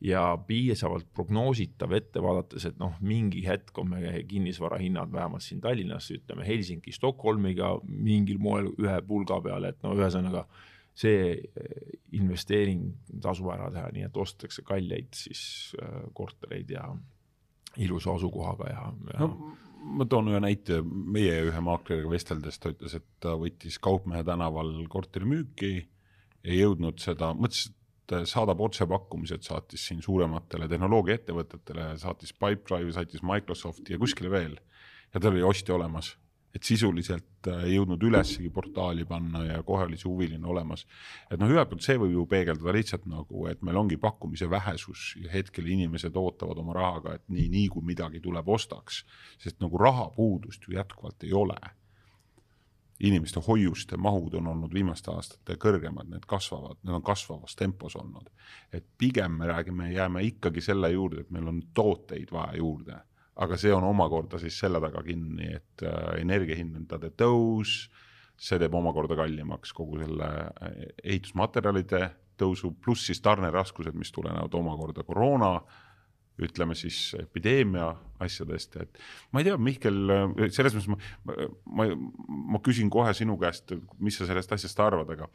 ja 0.00 0.38
piisavalt 0.46 1.04
prognoositav 1.12 1.92
ette 1.92 2.22
vaadates, 2.24 2.64
et 2.64 2.78
noh, 2.80 2.94
mingi 3.04 3.42
hetk 3.44 3.78
on 3.78 3.90
meie 3.90 4.22
kinnisvara 4.24 4.78
hinnad 4.80 5.12
vähemalt 5.12 5.44
siin 5.44 5.60
Tallinnas, 5.60 6.08
ütleme 6.10 6.46
Helsingi, 6.46 6.92
Stockholmiga 6.92 7.74
mingil 7.84 8.38
moel 8.40 8.70
ühe 8.80 8.96
pulga 9.06 9.42
peal, 9.44 9.68
et 9.68 9.82
no 9.84 9.92
ühesõnaga 9.98 10.46
see 10.96 11.36
investeering 12.16 12.94
tasub 13.22 13.52
ära 13.52 13.68
teha, 13.70 13.90
nii 13.92 14.08
et 14.08 14.16
ostetakse 14.16 14.64
kalleid 14.66 15.12
siis 15.14 15.42
äh, 15.82 16.00
kortereid 16.16 16.72
ja 16.72 16.88
ilusa 17.78 18.14
asukohaga 18.16 18.70
ja, 18.70 18.86
ja. 19.14 19.18
no 19.20 19.56
ma 19.80 20.06
toon 20.08 20.30
ühe 20.32 20.40
näite, 20.42 20.80
meie 20.84 21.36
ühe 21.48 21.60
maakleriga 21.64 22.10
vesteldes 22.12 22.58
ta 22.60 22.72
ütles, 22.72 22.94
et 22.98 23.06
ta 23.22 23.34
võttis 23.40 23.78
Kaupmehe 23.82 24.22
tänaval 24.26 24.74
korteri 24.92 25.28
müüki, 25.28 25.72
ei 26.44 26.58
jõudnud 26.60 27.00
seda, 27.02 27.32
mõtles, 27.36 27.70
et 28.10 28.28
saadab 28.28 28.60
otsepakkumised, 28.66 29.44
saatis 29.46 29.86
siin 29.88 30.02
suurematele 30.04 30.68
tehnoloogiaettevõtetele, 30.70 31.92
saatis 32.02 32.34
Pipedrive'i, 32.34 32.92
saatis 32.96 33.22
Microsofti 33.26 33.94
ja 33.94 34.00
kuskile 34.02 34.32
veel. 34.32 34.58
ja 35.14 35.20
tal 35.20 35.32
oli 35.32 35.42
ostja 35.42 35.74
olemas 35.74 36.14
et 36.54 36.66
sisuliselt 36.66 37.48
äh, 37.48 37.64
ei 37.64 37.74
jõudnud 37.76 38.02
ülessegi 38.02 38.50
portaali 38.50 39.04
panna 39.08 39.44
ja 39.46 39.62
kohe 39.66 39.86
oli 39.86 39.98
see 39.98 40.08
huviline 40.10 40.46
olemas. 40.46 40.86
et 41.30 41.38
noh, 41.38 41.50
ühelt 41.50 41.70
poolt 41.70 41.84
see 41.86 41.98
võib 41.98 42.16
ju 42.16 42.26
peegeldada 42.30 42.74
lihtsalt 42.74 43.06
nagu, 43.10 43.46
et 43.46 43.62
meil 43.62 43.78
ongi 43.78 43.98
pakkumise 44.00 44.50
vähesus 44.50 45.14
ja 45.22 45.30
hetkel 45.30 45.66
inimesed 45.70 46.16
ootavad 46.16 46.58
oma 46.58 46.74
rahaga, 46.74 47.14
et 47.14 47.28
nii, 47.28 47.48
nii 47.48 47.68
kui 47.74 47.86
midagi 47.86 48.20
tuleb, 48.20 48.48
ostaks. 48.48 49.04
sest 49.38 49.60
nagu 49.62 49.78
rahapuudust 49.78 50.66
ju 50.66 50.74
jätkuvalt 50.78 51.22
ei 51.24 51.32
ole. 51.32 51.58
inimeste 53.00 53.40
hoiuste 53.40 53.96
mahud 53.96 54.34
on 54.34 54.46
olnud 54.46 54.74
viimaste 54.74 55.10
aastate 55.10 55.54
kõrgemad, 55.56 56.10
need 56.10 56.26
kasvavad, 56.28 56.76
need 56.82 56.94
on 56.94 57.02
kasvavas 57.02 57.54
tempos 57.56 57.96
olnud. 57.96 58.26
et 58.72 58.86
pigem 58.98 59.38
me 59.38 59.46
räägime, 59.46 59.92
jääme 59.92 60.22
ikkagi 60.22 60.60
selle 60.60 60.90
juurde, 60.90 61.20
et 61.20 61.30
meil 61.30 61.48
on 61.48 61.62
tooteid 61.74 62.32
vaja 62.32 62.56
juurde 62.56 62.98
aga 63.40 63.56
see 63.60 63.72
on 63.72 63.84
omakorda 63.88 64.40
siis 64.40 64.58
selle 64.60 64.80
taga 64.82 65.02
kinni, 65.04 65.50
et 65.60 65.84
äh, 65.86 66.16
energiahindade 66.20 67.12
tõus, 67.18 67.84
see 68.40 68.58
teeb 68.60 68.74
omakorda 68.76 69.16
kallimaks 69.18 69.72
kogu 69.76 70.00
selle 70.02 70.28
äh, 70.28 70.80
ehitusmaterjalide 71.04 72.06
tõusu, 72.40 72.72
pluss 72.80 73.08
siis 73.08 73.20
tarneraskused, 73.24 73.96
mis 73.96 74.12
tulenevad 74.16 74.54
omakorda 74.56 75.04
koroona 75.08 75.54
ütleme 76.40 76.72
siis 76.78 77.10
epideemia 77.20 77.90
asjadest, 78.24 78.78
et 78.80 79.00
ma 79.32 79.42
ei 79.42 79.48
tea, 79.50 79.58
Mihkel, 79.60 79.98
selles 80.48 80.72
mõttes 80.72 80.88
ma, 80.88 81.34
ma, 81.68 81.86
ma 82.54 82.60
küsin 82.64 82.88
kohe 82.92 83.12
sinu 83.16 83.36
käest, 83.40 83.74
mis 84.00 84.16
sa 84.16 84.28
sellest 84.28 84.54
asjast 84.56 84.80
arvad, 84.80 85.12
aga 85.12 85.28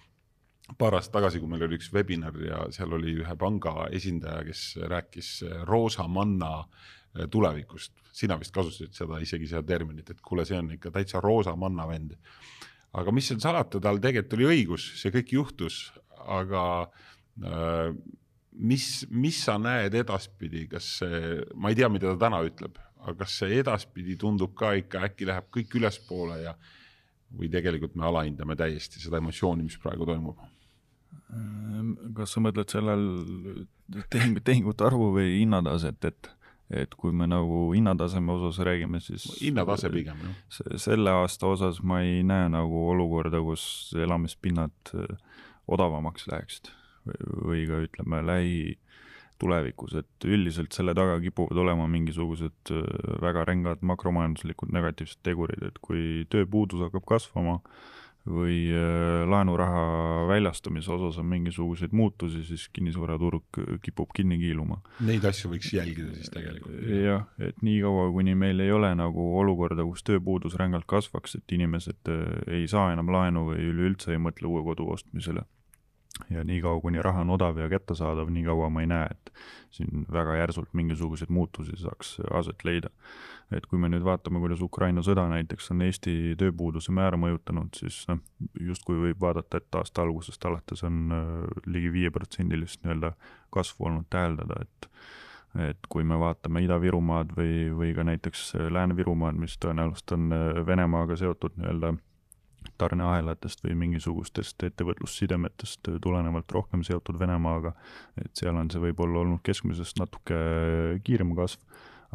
paar 0.81 0.97
aastat 0.97 1.19
tagasi, 1.19 1.41
kui 1.41 1.51
meil 1.51 1.67
oli 1.67 1.77
üks 1.77 1.91
webinar 1.93 2.39
ja 2.41 2.63
seal 2.73 2.97
oli 2.97 3.19
ühe 3.21 3.37
panga 3.37 3.85
esindaja, 3.93 4.41
kes 4.47 4.63
rääkis 4.89 5.31
roosa 5.69 6.07
manna 6.09 6.63
Äh, 6.65 7.04
tulevikust. 7.31 7.93
sina 8.15 8.37
vist 8.39 8.53
kasutasid 8.55 8.93
seda 8.95 9.19
isegi 9.19 9.47
seda 9.51 9.63
terminit, 9.67 10.09
et 10.09 10.21
kuule, 10.23 10.45
see 10.47 10.57
on 10.59 10.71
ikka 10.75 10.91
täitsa 10.95 11.21
roosa 11.23 11.55
manna 11.55 11.87
vend. 11.87 12.15
aga 12.95 13.11
mis 13.11 13.27
seal 13.27 13.41
salata, 13.43 13.79
tal 13.79 13.99
tegelikult 13.99 14.37
oli 14.37 14.47
õigus, 14.51 14.85
see 15.01 15.11
kõik 15.11 15.33
juhtus, 15.35 15.79
aga 16.31 16.63
äh, 17.43 17.91
mis, 18.55 18.87
mis 19.11 19.41
sa 19.43 19.57
näed 19.59 19.95
edaspidi, 19.99 20.65
kas 20.71 20.97
see, 21.01 21.41
ma 21.55 21.71
ei 21.71 21.79
tea, 21.79 21.89
mida 21.91 22.13
ta 22.13 22.27
täna 22.27 22.41
ütleb, 22.47 22.79
aga 23.03 23.17
kas 23.23 23.39
see 23.41 23.59
edaspidi 23.59 24.15
tundub 24.19 24.55
ka 24.57 24.73
ikka, 24.79 25.03
äkki 25.09 25.27
läheb 25.29 25.51
kõik 25.53 25.75
ülespoole 25.79 26.41
ja 26.43 26.55
või 27.35 27.49
tegelikult 27.51 27.97
me 27.99 28.05
alahindame 28.07 28.55
täiesti 28.55 29.01
seda 29.03 29.19
emotsiooni, 29.19 29.65
mis 29.67 29.79
praegu 29.81 30.07
toimub? 30.07 30.43
kas 32.15 32.35
sa 32.35 32.41
mõtled 32.43 32.69
sellel 32.71 33.01
tehing, 34.13 34.37
tehingute 34.45 34.85
arvu 34.85 35.09
või 35.15 35.39
hinnataset, 35.41 36.05
et 36.07 36.29
et 36.73 36.95
kui 36.97 37.13
me 37.13 37.27
nagu 37.29 37.67
hinnataseme 37.75 38.31
osas 38.33 38.57
räägime, 38.65 38.99
siis 39.03 39.27
hinnatase 39.41 39.91
pigem, 39.93 40.21
jah. 40.25 40.71
selle 40.81 41.13
aasta 41.13 41.51
osas 41.51 41.81
ma 41.83 42.01
ei 42.01 42.23
näe 42.25 42.49
nagu 42.53 42.87
olukorda, 42.89 43.41
kus 43.45 43.93
elamispinnad 44.01 44.95
odavamaks 45.67 46.27
läheksid 46.31 46.71
või 47.45 47.65
ka 47.69 47.83
ütleme, 47.85 48.21
lähitulevikus, 48.25 49.93
et 50.01 50.25
üldiselt 50.25 50.73
selle 50.73 50.95
taga 50.97 51.19
kipuvad 51.21 51.59
olema 51.61 51.85
mingisugused 51.91 52.73
väga 53.21 53.45
rängad 53.45 53.85
makromajanduslikud 53.85 54.73
negatiivsed 54.73 55.21
tegurid, 55.25 55.61
et 55.69 55.77
kui 55.85 56.25
tööpuudus 56.33 56.87
hakkab 56.87 57.05
kasvama, 57.13 57.59
või 58.25 58.57
äh, 58.73 59.23
laenuraha 59.29 60.25
väljastamise 60.29 60.91
osas 60.95 61.19
on 61.21 61.27
mingisuguseid 61.29 61.93
muutusi, 61.93 62.43
siis 62.47 62.67
kinnisvaraturg 62.73 63.59
kipub 63.85 64.13
kinni 64.15 64.39
kiiluma. 64.41 64.79
Neid 65.05 65.25
asju 65.29 65.51
võiks 65.53 65.71
jälgida 65.75 66.13
siis 66.17 66.31
tegelikult? 66.33 66.79
jah, 66.89 67.27
et 67.39 67.61
niikaua, 67.65 68.07
kuni 68.15 68.35
meil 68.35 68.59
ei 68.65 68.71
ole 68.73 68.93
nagu 68.97 69.27
olukorda, 69.41 69.85
kus 69.85 70.05
tööpuudus 70.07 70.57
rängalt 70.59 70.87
kasvaks, 70.89 71.37
et 71.39 71.57
inimesed 71.57 72.11
äh, 72.11 72.23
ei 72.61 72.69
saa 72.71 72.91
enam 72.93 73.13
laenu 73.13 73.49
või 73.51 73.69
üleüldse 73.71 74.15
ei 74.15 74.21
mõtle 74.21 74.49
uue 74.49 74.65
kodu 74.65 74.89
ostmisele 74.95 75.45
ja 76.29 76.43
niikaua, 76.43 76.81
kuni 76.81 77.01
raha 77.01 77.21
on 77.21 77.29
odav 77.35 77.57
ja 77.59 77.69
kättesaadav, 77.69 78.29
niikaua 78.31 78.69
ma 78.69 78.81
ei 78.81 78.87
näe, 78.87 79.07
et 79.11 79.31
siin 79.75 80.05
väga 80.11 80.35
järsult 80.39 80.71
mingisuguseid 80.73 81.29
muutusi 81.29 81.75
saaks 81.77 82.17
aset 82.33 82.63
leida. 82.63 82.89
et 83.51 83.65
kui 83.69 83.77
me 83.79 83.89
nüüd 83.89 84.01
vaatame, 84.03 84.39
kuidas 84.41 84.61
Ukraina 84.65 85.03
sõda 85.05 85.27
näiteks 85.29 85.69
on 85.71 85.83
Eesti 85.85 86.33
tööpuuduse 86.39 86.91
määra 86.95 87.17
mõjutanud, 87.21 87.75
siis 87.77 87.99
noh, 88.09 88.23
justkui 88.59 88.97
võib 88.97 89.21
vaadata, 89.21 89.61
et 89.61 89.77
aasta 89.77 90.01
algusest 90.01 90.45
alates 90.49 90.81
on 90.83 91.13
äh, 91.13 91.27
ligi 91.65 91.91
viieprotsendilist 91.93 92.81
nii-öelda 92.83 93.13
kasvu 93.53 93.91
olnud 93.91 94.09
täheldada, 94.09 94.63
et 94.65 94.91
et 95.55 95.87
kui 95.87 96.03
me 96.03 96.17
vaatame 96.19 96.65
Ida-Virumaad 96.65 97.29
või, 97.37 97.69
või 97.71 97.93
ka 97.95 98.03
näiteks 98.03 98.57
Lääne-Virumaad, 98.75 99.37
mis 99.39 99.55
tõenäoliselt 99.63 100.11
on 100.17 100.33
äh, 100.35 100.65
Venemaaga 100.67 101.15
seotud 101.15 101.55
nii-öelda 101.59 101.93
tarneahelatest 102.81 103.63
või 103.65 103.75
mingisugustest 103.85 104.63
ettevõtlussidemetest 104.67 105.89
tulenevalt 106.03 106.51
rohkem 106.51 106.83
seotud 106.87 107.19
Venemaaga, 107.19 107.73
et 108.21 108.31
seal 108.37 108.57
on 108.59 108.71
see 108.71 108.83
võib-olla 108.83 109.23
olnud 109.23 109.43
keskmisest 109.45 109.99
natuke 110.01 110.39
kiirem 111.05 111.35
kasv, 111.37 111.61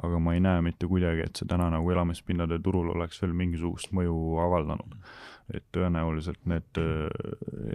aga 0.01 0.21
ma 0.23 0.35
ei 0.37 0.45
näe 0.45 0.63
mitte 0.65 0.89
kuidagi, 0.89 1.27
et 1.27 1.41
see 1.41 1.49
täna 1.49 1.69
nagu 1.73 1.91
elamispinnade 1.93 2.61
turul 2.65 2.93
oleks 2.95 3.21
veel 3.23 3.35
mingisugust 3.37 3.93
mõju 3.97 4.17
avaldanud 4.45 4.97
et 5.55 5.65
tõenäoliselt 5.75 6.41
need 6.51 6.81
äh, 6.81 7.09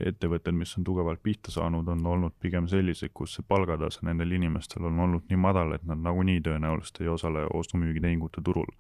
ettevõtted, 0.10 0.56
mis 0.56 0.74
on 0.80 0.86
tugevalt 0.88 1.22
pihta 1.24 1.54
saanud, 1.54 1.88
on 1.92 2.06
olnud 2.12 2.36
pigem 2.42 2.70
sellised, 2.72 3.14
kus 3.14 3.38
see 3.38 3.46
palgatase 3.48 4.06
nendel 4.08 4.32
inimestel 4.38 4.88
on 4.90 5.00
olnud 5.08 5.28
nii 5.30 5.42
madal, 5.42 5.76
et 5.76 5.84
nad 5.88 6.02
nagunii 6.04 6.42
tõenäoliselt 6.46 7.02
ei 7.04 7.12
osale 7.12 7.46
ostu-müügitehingute 7.54 8.44
turul. 8.46 8.72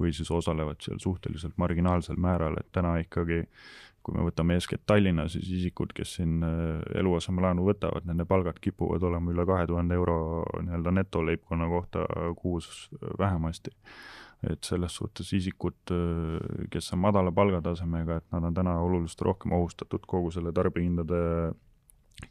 või 0.00 0.12
siis 0.14 0.30
osalevad 0.30 0.80
seal 0.80 0.98
suhteliselt 1.02 1.56
marginaalsel 1.58 2.16
määral, 2.16 2.56
et 2.60 2.68
täna 2.72 2.94
ikkagi 3.02 3.42
kui 4.02 4.14
me 4.16 4.22
võtame 4.24 4.54
eeskätt 4.56 4.86
Tallinna, 4.88 5.26
siis 5.28 5.48
isikud, 5.52 5.92
kes 5.92 6.14
siin 6.16 6.40
äh, 6.46 6.80
eluasemelaenu 7.00 7.66
võtavad, 7.66 8.06
nende 8.08 8.24
palgad 8.24 8.60
kipuvad 8.62 9.02
olema 9.04 9.34
üle 9.34 9.44
kahe 9.48 9.66
tuhande 9.68 9.98
euro 9.98 10.16
nii-öelda 10.62 10.94
netoleibkonna 11.02 11.68
kohta 11.68 12.06
kuus 12.40 12.88
vähemasti 13.18 13.74
et 14.48 14.64
selles 14.64 14.94
suhtes 14.96 15.32
isikud, 15.36 15.92
kes 16.72 16.92
on 16.94 17.02
madala 17.02 17.32
palgatasemega, 17.32 18.20
et 18.20 18.30
nad 18.32 18.46
on 18.48 18.54
täna 18.56 18.78
oluliselt 18.80 19.26
rohkem 19.28 19.52
ohustatud 19.52 20.06
kogu 20.08 20.32
selle 20.32 20.52
tarbihindade 20.56 21.18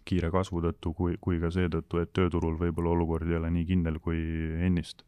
kiire 0.06 0.32
kasvu 0.34 0.64
tõttu, 0.66 0.94
kui, 0.98 1.18
kui 1.22 1.40
ka 1.42 1.52
seetõttu, 1.54 2.02
et 2.02 2.12
tööturul 2.14 2.58
võib-olla 2.62 2.96
olukord 2.96 3.30
ei 3.30 3.38
ole 3.38 3.52
nii 3.54 3.68
kindel 3.70 4.02
kui 4.02 4.20
ennist. 4.66 5.06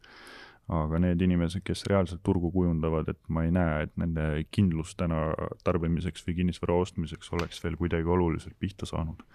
aga 0.71 0.99
need 1.03 1.19
inimesed, 1.25 1.65
kes 1.67 1.81
reaalselt 1.89 2.21
turgu 2.23 2.47
kujundavad, 2.53 3.09
et 3.11 3.17
ma 3.27 3.41
ei 3.43 3.51
näe, 3.51 3.81
et 3.83 3.97
nende 3.99 4.45
kindlus 4.55 4.93
täna 4.95 5.33
tarbimiseks 5.65 6.23
või 6.27 6.35
kinnisvara 6.37 6.77
ostmiseks 6.79 7.33
oleks 7.33 7.59
veel 7.63 7.75
kuidagi 7.75 8.07
oluliselt 8.07 8.55
pihta 8.59 8.85
saanud 8.87 9.25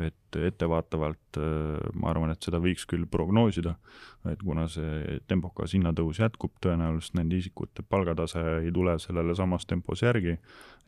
et 0.00 0.36
ettevaatavalt 0.36 1.36
äh, 1.36 1.80
ma 2.00 2.08
arvan, 2.12 2.30
et 2.32 2.44
seda 2.44 2.56
võiks 2.62 2.86
küll 2.88 3.04
prognoosida, 3.10 3.74
et 4.30 4.40
kuna 4.40 4.64
see 4.72 5.18
tempokas 5.28 5.74
hinnatõus 5.76 6.22
jätkub, 6.22 6.54
tõenäoliselt 6.64 7.18
nende 7.18 7.36
isikute 7.36 7.84
palgatase 7.84 8.40
ei 8.62 8.72
tule 8.72 8.96
sellele 9.02 9.36
samas 9.36 9.68
tempos 9.68 10.04
järgi 10.04 10.38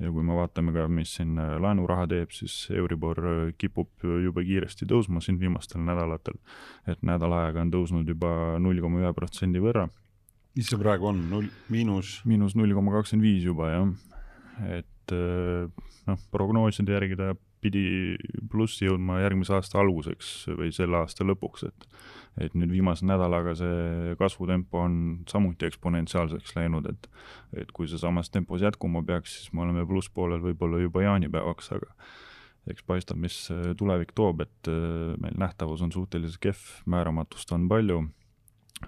ja 0.00 0.12
kui 0.14 0.24
me 0.24 0.38
vaatame 0.38 0.72
ka, 0.76 0.86
mis 0.88 1.12
siin 1.18 1.36
äh, 1.36 1.56
laenuraha 1.60 2.08
teeb, 2.14 2.32
siis 2.32 2.56
Euribor 2.72 3.20
äh, 3.20 3.44
kipub 3.60 4.08
jube 4.24 4.46
kiiresti 4.48 4.88
tõusma 4.88 5.20
siin 5.24 5.36
viimastel 5.42 5.84
nädalatel, 5.84 6.40
et 6.88 7.04
nädal 7.04 7.36
aega 7.42 7.60
on 7.60 7.76
tõusnud 7.76 8.08
juba 8.08 8.56
null 8.62 8.80
koma 8.80 9.04
ühe 9.04 9.12
protsendi 9.16 9.60
võrra. 9.60 9.90
mis 10.56 10.70
see 10.70 10.80
praegu 10.80 11.12
on, 11.12 11.26
null, 11.28 11.52
miinus? 11.68 12.22
miinus 12.24 12.56
null 12.56 12.72
koma 12.72 12.96
kakskümmend 12.96 13.28
viis 13.28 13.44
juba, 13.44 13.68
jah. 13.68 13.96
et 14.80 15.12
noh, 15.12 16.20
prognooside 16.32 16.94
järgi 16.96 17.18
ta 17.20 17.34
pidi 17.64 17.84
plussi 18.52 18.88
jõudma 18.88 19.20
järgmise 19.22 19.56
aasta 19.56 19.80
alguseks 19.80 20.34
või 20.58 20.70
selle 20.74 21.00
aasta 21.00 21.26
lõpuks, 21.26 21.66
et 21.70 21.88
et 22.42 22.54
nüüd 22.58 22.72
viimase 22.74 23.06
nädalaga 23.06 23.52
see 23.54 24.14
kasvutempo 24.18 24.80
on 24.82 24.94
samuti 25.30 25.68
eksponentsiaalseks 25.68 26.56
läinud, 26.58 26.88
et 26.90 27.08
et 27.62 27.70
kui 27.72 27.86
see 27.90 28.00
samas 28.00 28.30
tempos 28.34 28.64
jätkuma 28.64 29.04
peaks, 29.06 29.38
siis 29.38 29.52
me 29.54 29.62
oleme 29.62 29.86
plusspoolel 29.86 30.42
võib-olla 30.42 30.82
juba 30.82 31.04
jaanipäevaks, 31.06 31.70
aga 31.76 31.92
eks 32.70 32.82
paistab, 32.88 33.20
mis 33.22 33.36
tulevik 33.78 34.12
toob, 34.18 34.42
et 34.42 34.70
meil 35.20 35.38
nähtavus 35.38 35.84
on 35.84 35.92
suhteliselt 35.94 36.40
kehv, 36.42 36.66
määramatust 36.90 37.52
on 37.54 37.68
palju 37.70 38.02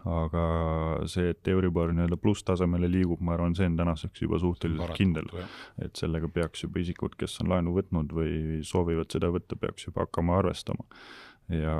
aga 0.06 0.42
see, 1.10 1.30
et 1.32 1.48
Euribor 1.48 1.92
nii-öelda 1.94 2.18
plusstasemele 2.20 2.88
liigub, 2.90 3.22
ma 3.24 3.36
arvan, 3.36 3.54
see 3.58 3.68
on 3.70 3.78
tänaseks 3.78 4.22
juba 4.22 4.40
suhteliselt 4.42 4.82
Parakult, 4.82 4.98
kindel. 4.98 5.46
et 5.82 5.96
sellega 5.98 6.28
peaks 6.32 6.66
juba 6.66 6.82
isikud, 6.82 7.16
kes 7.18 7.38
on 7.44 7.52
laenu 7.54 7.74
võtnud 7.76 8.12
või 8.16 8.60
soovivad 8.66 9.12
seda 9.14 9.30
võtta, 9.34 9.58
peaks 9.60 9.88
juba 9.88 10.06
hakkama 10.06 10.38
arvestama. 10.42 10.86
ja 11.54 11.76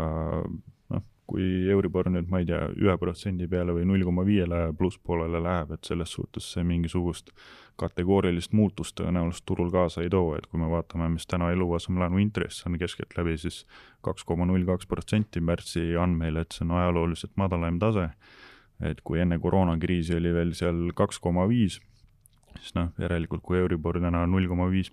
kui 1.27 1.67
Euribor 1.71 2.09
nüüd, 2.11 2.29
ma 2.31 2.41
ei 2.43 2.47
tea, 2.47 2.61
ühe 2.79 2.95
protsendi 3.01 3.49
peale 3.51 3.75
või 3.75 3.87
null 3.89 4.05
koma 4.07 4.23
viiele 4.27 4.69
plusspoolele 4.79 5.41
läheb, 5.43 5.73
et 5.75 5.89
selles 5.89 6.13
suhtes 6.15 6.47
see 6.55 6.63
mingisugust 6.67 7.33
kategoorilist 7.81 8.55
muutust 8.57 8.97
tõenäoliselt 9.01 9.45
turul 9.49 9.73
kaasa 9.75 10.05
ei 10.05 10.11
too, 10.13 10.37
et 10.39 10.47
kui 10.47 10.61
me 10.61 10.71
vaatame, 10.71 11.09
mis 11.13 11.27
täna 11.29 11.51
eluasemelaenu 11.53 12.23
intress 12.23 12.65
on 12.69 12.79
keskeltläbi 12.81 13.37
siis 13.43 13.65
kaks 14.07 14.25
koma 14.25 14.47
null 14.49 14.65
kaks 14.69 14.89
protsenti 14.89 15.43
märtsi 15.43 15.97
andmeil, 16.01 16.39
et 16.41 16.57
see 16.57 16.65
on 16.69 16.77
ajalooliselt 16.79 17.35
madalaim 17.37 17.81
tase, 17.83 18.09
et 18.81 19.03
kui 19.05 19.21
enne 19.21 19.41
koroonakriisi 19.43 20.17
oli 20.21 20.33
veel 20.37 20.55
seal 20.55 20.87
kaks 20.97 21.19
koma 21.23 21.49
viis, 21.51 21.81
siis 22.61 22.77
noh, 22.79 22.93
järelikult 23.03 23.43
kui 23.43 23.59
Euribor 23.59 24.01
täna 24.01 24.25
null 24.31 24.49
koma 24.49 24.71
viis 24.73 24.93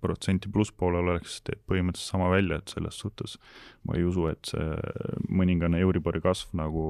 protsenti 0.00 0.50
plusspoolel 0.52 1.14
oleks, 1.14 1.40
teeb 1.46 1.62
põhimõtteliselt 1.70 2.12
sama 2.16 2.28
välja, 2.32 2.58
et 2.60 2.74
selles 2.74 2.98
suhtes 3.00 3.38
ma 3.84 3.96
ei 3.98 4.04
usu, 4.06 4.28
et 4.30 4.52
see 4.52 4.68
mõningane 5.28 5.80
Euribori 5.84 6.22
kasv 6.24 6.54
nagu 6.58 6.84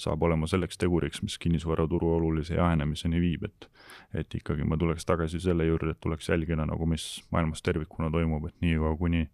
saab 0.00 0.24
olema 0.26 0.48
selleks 0.50 0.78
teguriks, 0.80 1.22
mis 1.22 1.36
kinnisvaraturu 1.38 2.16
olulise 2.16 2.56
jahenemiseni 2.58 3.20
viib, 3.22 3.44
et 3.46 3.68
et 4.14 4.34
ikkagi 4.34 4.66
ma 4.66 4.78
tuleks 4.78 5.06
tagasi 5.06 5.40
selle 5.42 5.66
juurde, 5.66 5.94
et 5.94 6.00
tuleks 6.02 6.28
jälgida 6.28 6.66
nagu, 6.66 6.86
mis 6.86 7.22
maailmas 7.34 7.62
tervikuna 7.62 8.10
toimub, 8.14 8.46
et 8.46 8.56
niikaua, 8.62 8.96
kuni 8.98 9.28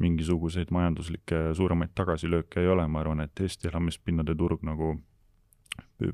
mingisuguseid 0.00 0.70
majanduslikke 0.74 1.50
suuremaid 1.54 1.92
tagasilööke 1.98 2.62
ei 2.62 2.70
ole, 2.70 2.86
ma 2.88 3.02
arvan, 3.02 3.24
et 3.24 3.42
Eesti 3.42 3.68
elamispinnade 3.70 4.36
turg 4.38 4.62
nagu 4.66 4.94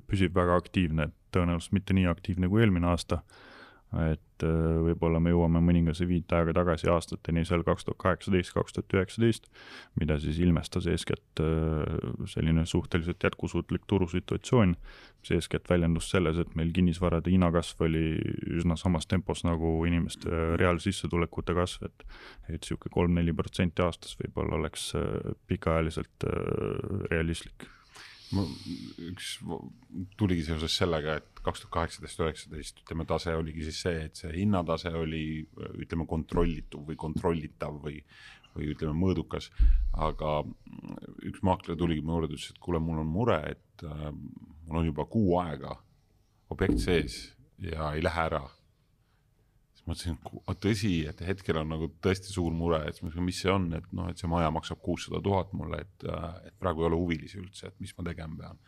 püsib 0.08 0.34
väga 0.36 0.56
aktiivne, 0.60 1.10
tõenäoliselt 1.34 1.76
mitte 1.76 1.96
nii 1.96 2.08
aktiivne 2.10 2.48
kui 2.50 2.64
eelmine 2.64 2.88
aasta 2.90 3.22
et 3.94 4.44
äh, 4.44 4.78
võib-olla 4.82 5.20
me 5.22 5.30
jõuame 5.30 5.60
mõningase 5.62 6.08
viitajaga 6.08 6.56
tagasi 6.58 6.88
aastateni 6.90 7.44
seal 7.46 7.62
kaks 7.66 7.86
tuhat 7.86 8.00
kaheksateist, 8.02 8.52
kaks 8.56 8.74
tuhat 8.74 8.96
üheksateist, 8.98 9.46
mida 10.00 10.18
siis 10.20 10.40
ilmestas 10.42 10.88
eeskätt 10.90 11.42
äh, 11.42 11.84
selline 12.28 12.66
suhteliselt 12.66 13.22
jätkusuutlik 13.22 13.86
turusituatsioon, 13.86 14.74
mis 15.22 15.32
eeskätt 15.38 15.70
väljendus 15.70 16.10
selles, 16.10 16.40
et 16.42 16.58
meil 16.58 16.74
kinnisvarade 16.74 17.30
hinnakasv 17.32 17.86
oli 17.86 18.04
üsna 18.58 18.76
samas 18.80 19.06
tempos 19.06 19.44
nagu 19.46 19.78
inimeste 19.88 20.58
reaalsissetulekute 20.60 21.56
kasv, 21.56 21.86
et 21.86 22.06
et 22.50 22.60
niisugune 22.60 22.92
kolm-neli 22.94 23.32
protsenti 23.36 23.82
aastas 23.86 24.18
võib-olla 24.20 24.60
oleks 24.60 24.90
äh, 24.98 25.32
pikaajaliselt 25.46 26.28
realistlik 27.10 27.70
üks 28.34 29.36
tuligi 30.18 30.46
seoses 30.48 30.74
sellega, 30.74 31.18
et 31.20 31.42
kaks 31.46 31.62
tuhat 31.62 31.74
kaheksateist, 31.76 32.22
üheksateist, 32.24 32.80
ütleme, 32.82 33.06
tase 33.06 33.34
oligi 33.38 33.66
siis 33.68 33.78
see, 33.84 34.00
et 34.08 34.18
see 34.18 34.32
hinnatase 34.34 34.90
oli, 34.98 35.44
ütleme, 35.78 36.08
kontrollitud 36.10 36.88
või 36.88 36.98
kontrollitav 36.98 37.78
või, 37.84 38.00
või 38.56 38.72
ütleme, 38.74 38.96
mõõdukas. 38.98 39.50
aga 39.92 40.40
üks 41.28 41.42
maakler 41.46 41.78
tuligi 41.78 42.02
mu 42.02 42.16
juurde, 42.16 42.34
ütles, 42.34 42.50
et 42.50 42.62
kuule, 42.62 42.82
mul 42.82 43.04
on 43.04 43.10
mure, 43.10 43.38
et 43.54 43.86
äh, 43.86 44.10
mul 44.66 44.82
on 44.82 44.90
juba 44.90 45.06
kuu 45.10 45.38
aega 45.42 45.78
objekt 46.50 46.82
sees 46.82 47.20
ja 47.62 47.92
ei 47.94 48.02
lähe 48.02 48.26
ära. 48.26 48.42
Mõtlesin, 49.86 50.18
tõsi, 50.62 50.92
et 51.08 51.20
hetkel 51.26 51.60
on 51.60 51.70
nagu 51.70 51.88
tõesti 52.02 52.32
suur 52.32 52.54
mure, 52.54 52.80
et 52.88 52.98
mis 53.22 53.38
see 53.38 53.52
on, 53.52 53.68
et 53.78 53.86
noh, 53.96 54.10
et 54.10 54.20
see 54.20 54.30
maja 54.30 54.50
maksab 54.54 54.82
kuussada 54.84 55.20
tuhat 55.22 55.52
mulle, 55.56 55.82
et, 55.86 56.06
et 56.48 56.54
praegu 56.60 56.84
ei 56.84 56.90
ole 56.90 57.00
huvilisi 57.00 57.40
üldse, 57.40 57.70
et 57.70 57.82
mis 57.82 57.94
ma 57.98 58.06
tegema 58.08 58.38
pean. 58.42 58.62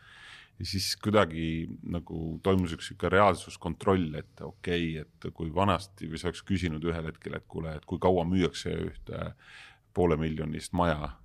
ja 0.59 0.67
siis 0.67 0.91
kuidagi 0.99 1.69
nagu 1.83 2.39
toimus 2.43 2.75
üks 2.75 2.91
sihuke 2.91 3.11
reaalsuskontroll, 3.11 4.13
et 4.19 4.43
okei 4.43 4.99
okay,, 4.99 5.05
et 5.05 5.31
kui 5.35 5.51
vanasti 5.55 6.09
või 6.09 6.19
sa 6.19 6.29
oleks 6.31 6.43
küsinud 6.47 6.83
ühel 6.87 7.11
hetkel, 7.11 7.35
et 7.35 7.47
kuule, 7.47 7.75
et 7.75 7.87
kui 7.89 7.99
kaua 7.99 8.25
müüakse 8.27 8.75
ühte 8.89 9.33
poole 9.93 10.19
miljonist 10.19 10.75
maja 10.77 11.17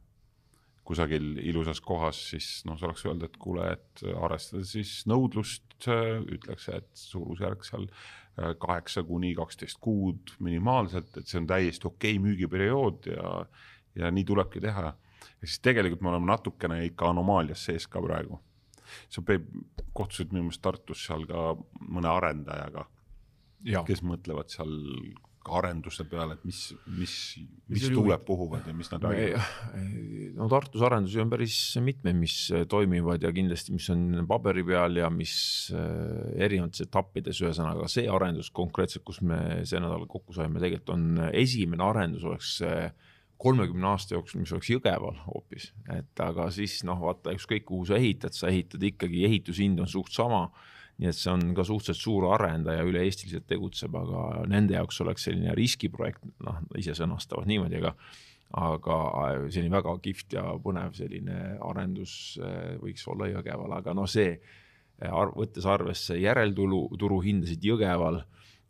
kusagil 0.84 1.38
ilusas 1.40 1.78
kohas, 1.80 2.18
siis 2.34 2.48
noh, 2.68 2.76
sa 2.76 2.90
oleks 2.90 3.06
öelnud, 3.06 3.24
et 3.24 3.38
kuule, 3.40 3.70
et 3.72 4.02
arvestades 4.20 4.74
siis 4.74 4.90
nõudlust, 5.08 5.64
ütleks, 5.88 6.68
et 6.76 6.90
suurusjärk 6.98 7.64
seal 7.64 7.88
Äh, 7.88 8.23
kaheksa 8.58 9.02
kuni 9.06 9.34
kaksteist 9.34 9.78
kuud 9.80 10.34
minimaalselt, 10.42 11.16
et 11.16 11.30
see 11.30 11.38
on 11.38 11.46
täiesti 11.46 11.86
okei 11.86 12.16
okay 12.16 12.22
müügiperiood 12.22 13.06
ja, 13.12 13.34
ja 13.94 14.10
nii 14.10 14.24
tulebki 14.26 14.60
teha. 14.60 14.82
ja 14.90 15.46
siis 15.46 15.60
tegelikult 15.62 16.02
me 16.02 16.10
oleme 16.10 16.26
natukene 16.26 16.80
ikka 16.88 17.10
anomaalias 17.14 17.64
sees 17.64 17.86
ka 17.86 18.02
praegu. 18.02 18.40
sa, 19.08 19.22
Peep, 19.22 19.46
kohtusid 19.92 20.32
minu 20.32 20.48
meelest 20.48 20.62
Tartus 20.62 21.06
seal 21.06 21.26
ka 21.30 21.54
mõne 21.88 22.10
arendajaga, 22.10 22.88
kes 23.86 24.02
mõtlevad 24.02 24.50
seal 24.50 24.74
arenduste 25.52 26.06
peale, 26.08 26.38
et 26.38 26.44
mis, 26.48 26.60
mis, 26.98 27.14
mis 27.70 27.86
tuuled 27.92 28.24
puhuvad 28.26 28.66
ja 28.68 28.74
mis 28.76 28.90
nad 28.92 29.04
räägivad? 29.04 30.34
no 30.38 30.48
Tartus 30.52 30.84
arendusi 30.86 31.20
on 31.22 31.32
päris 31.32 31.58
mitmeid, 31.84 32.18
mis 32.18 32.36
toimivad 32.70 33.22
ja 33.22 33.32
kindlasti, 33.34 33.74
mis 33.76 33.88
on 33.92 34.24
paberi 34.30 34.64
peal 34.66 35.00
ja 35.02 35.10
mis 35.12 35.34
äh, 35.74 36.44
erinevates 36.46 36.86
etappides, 36.86 37.42
ühesõnaga 37.44 37.88
see 37.92 38.06
arendus 38.10 38.52
konkreetselt, 38.54 39.04
kus 39.06 39.20
me 39.24 39.64
see 39.68 39.82
nädal 39.82 40.06
kokku 40.10 40.36
saime, 40.36 40.62
tegelikult 40.62 40.94
on 40.96 41.26
esimene 41.32 41.84
arendus 41.86 42.24
oleks 42.28 42.58
kolmekümne 43.44 43.86
aasta 43.90 44.14
jooksul, 44.14 44.40
mis 44.40 44.52
oleks 44.54 44.70
Jõgeval 44.70 45.18
hoopis, 45.26 45.72
et 45.92 46.20
aga 46.22 46.46
siis 46.54 46.78
noh, 46.86 47.00
vaata 47.02 47.34
ükskõik 47.34 47.66
kuhu 47.68 47.88
sa 47.90 47.98
ehitad, 47.98 48.36
sa 48.36 48.48
ehitad 48.48 48.82
ikkagi, 48.86 49.24
ehitushind 49.28 49.82
on 49.82 49.90
suht 49.90 50.14
sama 50.14 50.46
nii 51.00 51.10
et 51.10 51.18
see 51.18 51.32
on 51.32 51.48
ka 51.56 51.64
suhteliselt 51.66 52.02
suur 52.02 52.28
arendaja, 52.34 52.84
üle-eestiliselt 52.86 53.48
tegutseb, 53.50 53.96
aga 53.98 54.44
nende 54.50 54.76
jaoks 54.76 55.00
oleks 55.02 55.26
selline 55.26 55.54
riskiprojekt, 55.58 56.22
noh, 56.46 56.60
ise 56.78 56.94
sõnastavad 56.98 57.50
niimoodi, 57.50 57.80
aga 57.82 57.96
aga 58.54 58.96
selline 59.50 59.72
väga 59.74 59.96
kihvt 60.04 60.36
ja 60.36 60.44
põnev 60.62 60.92
selline 60.94 61.56
arendus 61.64 62.36
eh, 62.38 62.76
võiks 62.78 63.02
olla 63.10 63.26
Jõgeval, 63.32 63.72
aga 63.80 63.94
noh, 63.98 64.06
see 64.06 64.36
arv, 65.02 65.34
võttes 65.40 65.66
arvesse 65.66 66.20
järeltulu, 66.20 66.84
turuhindasid 67.00 67.64
Jõgeval, 67.66 68.20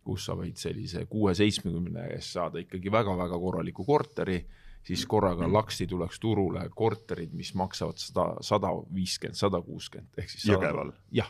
kus 0.05 0.25
sa 0.29 0.37
võid 0.39 0.57
sellise 0.61 1.05
kuue-seitsmekümne 1.11 2.09
eest 2.14 2.37
saada 2.39 2.61
ikkagi 2.61 2.93
väga-väga 2.93 3.37
korraliku 3.41 3.85
korteri, 3.89 4.39
siis 4.85 5.05
korraga 5.09 5.49
laksti 5.49 5.87
tuleks 5.89 6.20
turule 6.20 6.64
korterid, 6.77 7.33
mis 7.37 7.55
maksavad 7.57 8.01
sada, 8.01 8.27
sada 8.45 8.72
viiskümmend, 8.93 9.37
sada 9.37 9.61
kuuskümmend 9.64 10.20
ehk 10.20 10.33
siis. 10.33 10.49
Jõgeval? 10.49 10.93
jah 11.12 11.29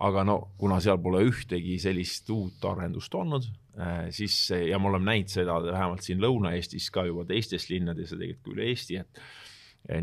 aga 0.00 0.24
no 0.24 0.36
kuna 0.60 0.78
seal 0.80 1.00
pole 1.02 1.22
ühtegi 1.28 1.76
sellist 1.82 2.30
uut 2.32 2.64
arendust 2.70 3.14
olnud, 3.14 3.46
äh, 3.78 4.08
siis 4.14 4.36
ja 4.54 4.78
me 4.80 4.90
oleme 4.90 5.10
näinud 5.12 5.32
seda 5.32 5.58
vähemalt 5.66 6.06
siin 6.06 6.22
Lõuna-Eestis 6.22 6.90
ka 6.94 7.04
juba 7.08 7.26
teistes 7.28 7.68
linnades 7.72 8.14
ja 8.14 8.20
tegelikult 8.20 8.54
üle 8.54 8.70
Eesti, 8.70 9.00
et 9.00 9.22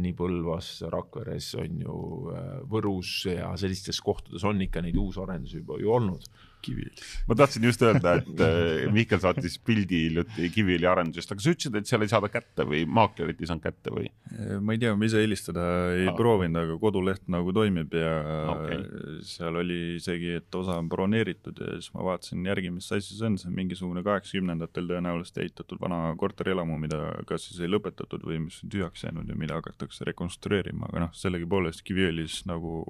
nii 0.02 0.14
Põlvas, 0.18 0.72
Rakveres 0.90 1.52
on 1.62 1.82
ju, 1.86 1.98
äh, 2.34 2.54
Võrus 2.70 3.20
ja 3.30 3.54
sellistes 3.60 4.02
kohtades 4.02 4.46
on 4.48 4.62
ikka 4.66 4.86
neid 4.86 4.98
uusarendusi 4.98 5.62
juba 5.62 5.82
ju 5.82 5.94
olnud 5.98 6.30
Kiviõli. 6.68 7.08
ma 7.30 7.38
tahtsin 7.40 7.68
just 7.68 7.84
öelda, 7.86 8.18
et 8.22 8.44
äh, 8.44 8.86
Mihkel 8.94 9.22
saatis 9.24 9.58
pildi 9.64 10.04
hiljuti 10.08 10.50
Kiviõli 10.54 10.88
arendusest, 10.90 11.34
aga 11.34 11.44
sa 11.44 11.54
ütlesid, 11.54 11.78
et 11.80 11.90
seal 11.90 12.06
ei 12.06 12.12
saada 12.12 12.30
kätte 12.32 12.66
või 12.68 12.84
maaklerit 12.90 13.42
ei 13.42 13.50
saanud 13.50 13.64
kätte 13.64 13.94
või? 13.94 14.10
Äh, 14.34 14.58
ma 14.64 14.76
ei 14.76 14.82
tea, 14.82 14.94
ma 14.98 15.08
ise 15.08 15.22
helistada 15.24 15.66
ei 15.96 16.10
ah. 16.12 16.16
proovinud, 16.18 16.60
aga 16.64 16.78
koduleht 16.82 17.26
nagu 17.32 17.54
toimib 17.56 17.96
ja 17.98 18.14
okay. 18.54 18.82
seal 19.28 19.60
oli 19.64 19.80
isegi, 19.98 20.36
et 20.42 20.60
osa 20.60 20.78
on 20.82 20.90
broneeritud 20.92 21.64
ja 21.64 21.78
siis 21.78 21.94
ma 21.96 22.06
vaatasin 22.12 22.46
järgi, 22.52 22.74
mis 22.78 22.90
asi 22.96 23.16
see 23.16 23.30
on, 23.30 23.40
see 23.42 23.50
on 23.52 23.58
mingisugune 23.58 24.04
kaheksakümnendatel 24.06 24.92
tõenäoliselt 24.92 25.42
ehitatud 25.46 25.82
vana 25.82 26.02
korterelamu, 26.20 26.80
mida 26.82 27.02
kas 27.30 27.50
siis 27.50 27.64
ei 27.64 27.72
lõpetatud 27.72 28.26
või 28.28 28.42
mis 28.48 28.62
on 28.64 28.74
tühjaks 28.74 29.08
jäänud 29.08 29.30
ja 29.30 29.38
mida 29.40 29.60
hakatakse 29.60 30.08
rekonstrueerima, 30.12 30.92
aga 30.92 31.08
noh, 31.08 31.18
sellegipoolest 31.18 31.86
Kiviõlis 31.88 32.42
nagu 32.50 32.82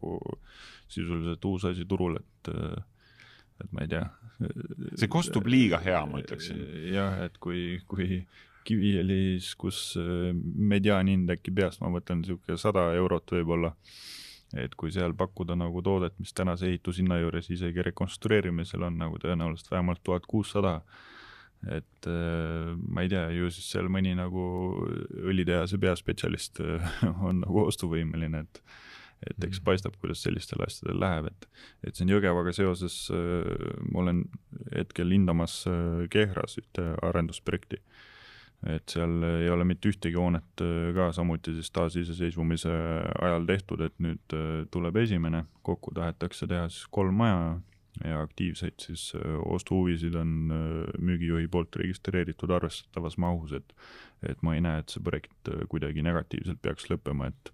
sisuliselt 0.91 1.43
uus 1.45 1.65
asi 1.67 1.85
turul, 1.85 2.19
et 2.19 2.51
et 3.63 3.71
ma 3.73 3.85
ei 3.85 3.91
tea. 3.91 4.05
see 4.99 5.09
kostub 5.09 5.47
liiga 5.49 5.79
hea, 5.81 6.03
ma 6.09 6.21
ütleksin. 6.21 6.59
jah, 6.93 7.23
et 7.25 7.39
kui, 7.43 7.79
kui 7.89 8.21
Kiviõlis, 8.67 9.53
kus 9.59 9.79
äh, 9.99 10.33
mediaanhind 10.35 11.31
äkki 11.37 11.53
peast, 11.55 11.79
ma 11.79 11.91
mõtlen 11.93 12.19
niisugune 12.21 12.57
sada 12.59 12.89
eurot 12.97 13.31
võib-olla, 13.37 13.71
et 14.59 14.75
kui 14.79 14.91
seal 14.91 15.15
pakkuda 15.17 15.55
nagu 15.59 15.81
toodet, 15.83 16.17
mis 16.19 16.35
tänase 16.35 16.67
ehitushinna 16.67 17.21
juures 17.21 17.47
isegi 17.53 17.85
rekonstrueerimisel 17.87 18.83
on 18.89 18.99
nagu 18.99 19.19
tõenäoliselt 19.23 19.71
vähemalt 19.71 20.03
tuhat 20.03 20.27
kuussada, 20.27 20.81
et 21.71 22.09
äh, 22.11 22.73
ma 22.75 23.05
ei 23.05 23.13
tea, 23.13 23.23
ju 23.37 23.47
siis 23.53 23.71
seal 23.71 23.87
mõni 23.91 24.17
nagu 24.19 24.43
õlitehase 25.23 25.79
peaspetsialist 25.81 26.59
on 27.29 27.45
nagu 27.45 27.63
ostuvõimeline, 27.71 28.43
et 28.43 28.61
et 29.25 29.37
eks 29.43 29.59
mhm. 29.59 29.65
paistab, 29.65 29.95
kuidas 30.01 30.21
sellistel 30.25 30.61
asjadel 30.65 30.99
läheb, 31.01 31.31
et, 31.31 31.47
et 31.87 31.97
siin 31.97 32.11
Jõgevaga 32.11 32.53
seoses 32.55 33.07
äh, 33.13 33.47
ma 33.91 34.03
olen 34.03 34.25
hetkel 34.75 35.13
hindamas 35.15 35.63
äh, 35.69 36.05
Kehras 36.13 36.59
ühte 36.61 36.91
arendusprojekti. 37.05 37.81
et 38.73 38.89
seal 38.89 39.21
ei 39.21 39.49
ole 39.53 39.67
mitte 39.69 39.89
ühtegi 39.89 40.17
hoonet 40.17 40.61
äh, 40.65 40.91
ka 40.97 41.11
samuti 41.13 41.53
siis 41.57 41.71
taasiseseisvumise 41.73 42.73
ajal 43.21 43.45
tehtud, 43.49 43.81
et 43.85 43.97
nüüd 44.01 44.37
äh, 44.37 44.65
tuleb 44.73 45.01
esimene, 45.03 45.45
kokku 45.61 45.93
tahetakse 45.97 46.47
teha 46.49 46.69
siis 46.69 46.85
kolm 46.91 47.17
maja 47.21 47.57
ja 48.05 48.21
aktiivseid 48.21 48.77
siis 48.81 49.11
äh, 49.15 49.37
ostuhuvisid 49.45 50.15
on 50.15 50.51
äh, 50.51 51.01
müügijuhi 51.01 51.47
poolt 51.47 51.75
registreeritud 51.75 52.49
arvestatavas 52.49 53.17
mahus, 53.17 53.53
et 53.53 53.73
et 54.25 54.41
ma 54.41 54.55
ei 54.55 54.61
näe, 54.65 54.81
et 54.81 54.89
see 54.89 55.01
projekt 55.05 55.49
kuidagi 55.69 56.01
negatiivselt 56.01 56.57
peaks 56.61 56.87
lõppema, 56.89 57.27
et 57.29 57.51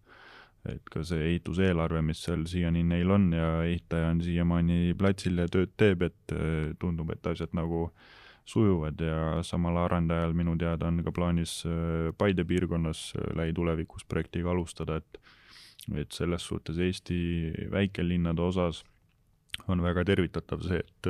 et 0.70 0.90
ka 0.92 1.04
see 1.04 1.20
ehituseelarve, 1.34 2.02
mis 2.06 2.22
seal 2.24 2.46
siiani 2.48 2.84
neil 2.88 3.12
on 3.12 3.28
ja 3.36 3.48
ehitaja 3.66 4.12
on 4.14 4.22
siiamaani 4.24 4.96
platsil 5.00 5.42
ja 5.44 5.48
tööd 5.52 5.74
teeb, 5.80 6.06
et 6.08 6.36
äh, 6.36 6.72
tundub, 6.80 7.12
et 7.12 7.32
asjad 7.34 7.52
nagu 7.58 7.90
sujuvad 8.48 9.00
ja 9.00 9.18
samal 9.48 9.78
arendajal 9.86 10.36
minu 10.36 10.56
teada 10.60 10.90
on 10.92 11.02
ka 11.04 11.12
plaanis 11.16 11.62
äh, 11.68 12.12
Paide 12.18 12.46
piirkonnas 12.48 13.12
äh, 13.18 13.30
lähitulevikus 13.40 14.08
projektiga 14.08 14.54
alustada, 14.56 15.02
et 15.04 15.22
et 16.00 16.16
selles 16.16 16.46
suhtes 16.48 16.78
Eesti 16.80 17.52
väikelinnade 17.72 18.40
osas 18.40 18.86
on 19.68 19.82
väga 19.84 20.06
tervitatav 20.08 20.62
see, 20.64 20.78
et 20.80 21.10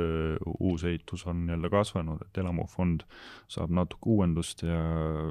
uus 0.58 0.82
ehitus 0.82 1.22
on 1.30 1.44
jälle 1.48 1.70
kasvanud, 1.70 2.24
et 2.26 2.40
elamufond 2.42 3.04
saab 3.46 3.70
natuke 3.70 4.10
uuendust 4.10 4.64
ja 4.66 4.80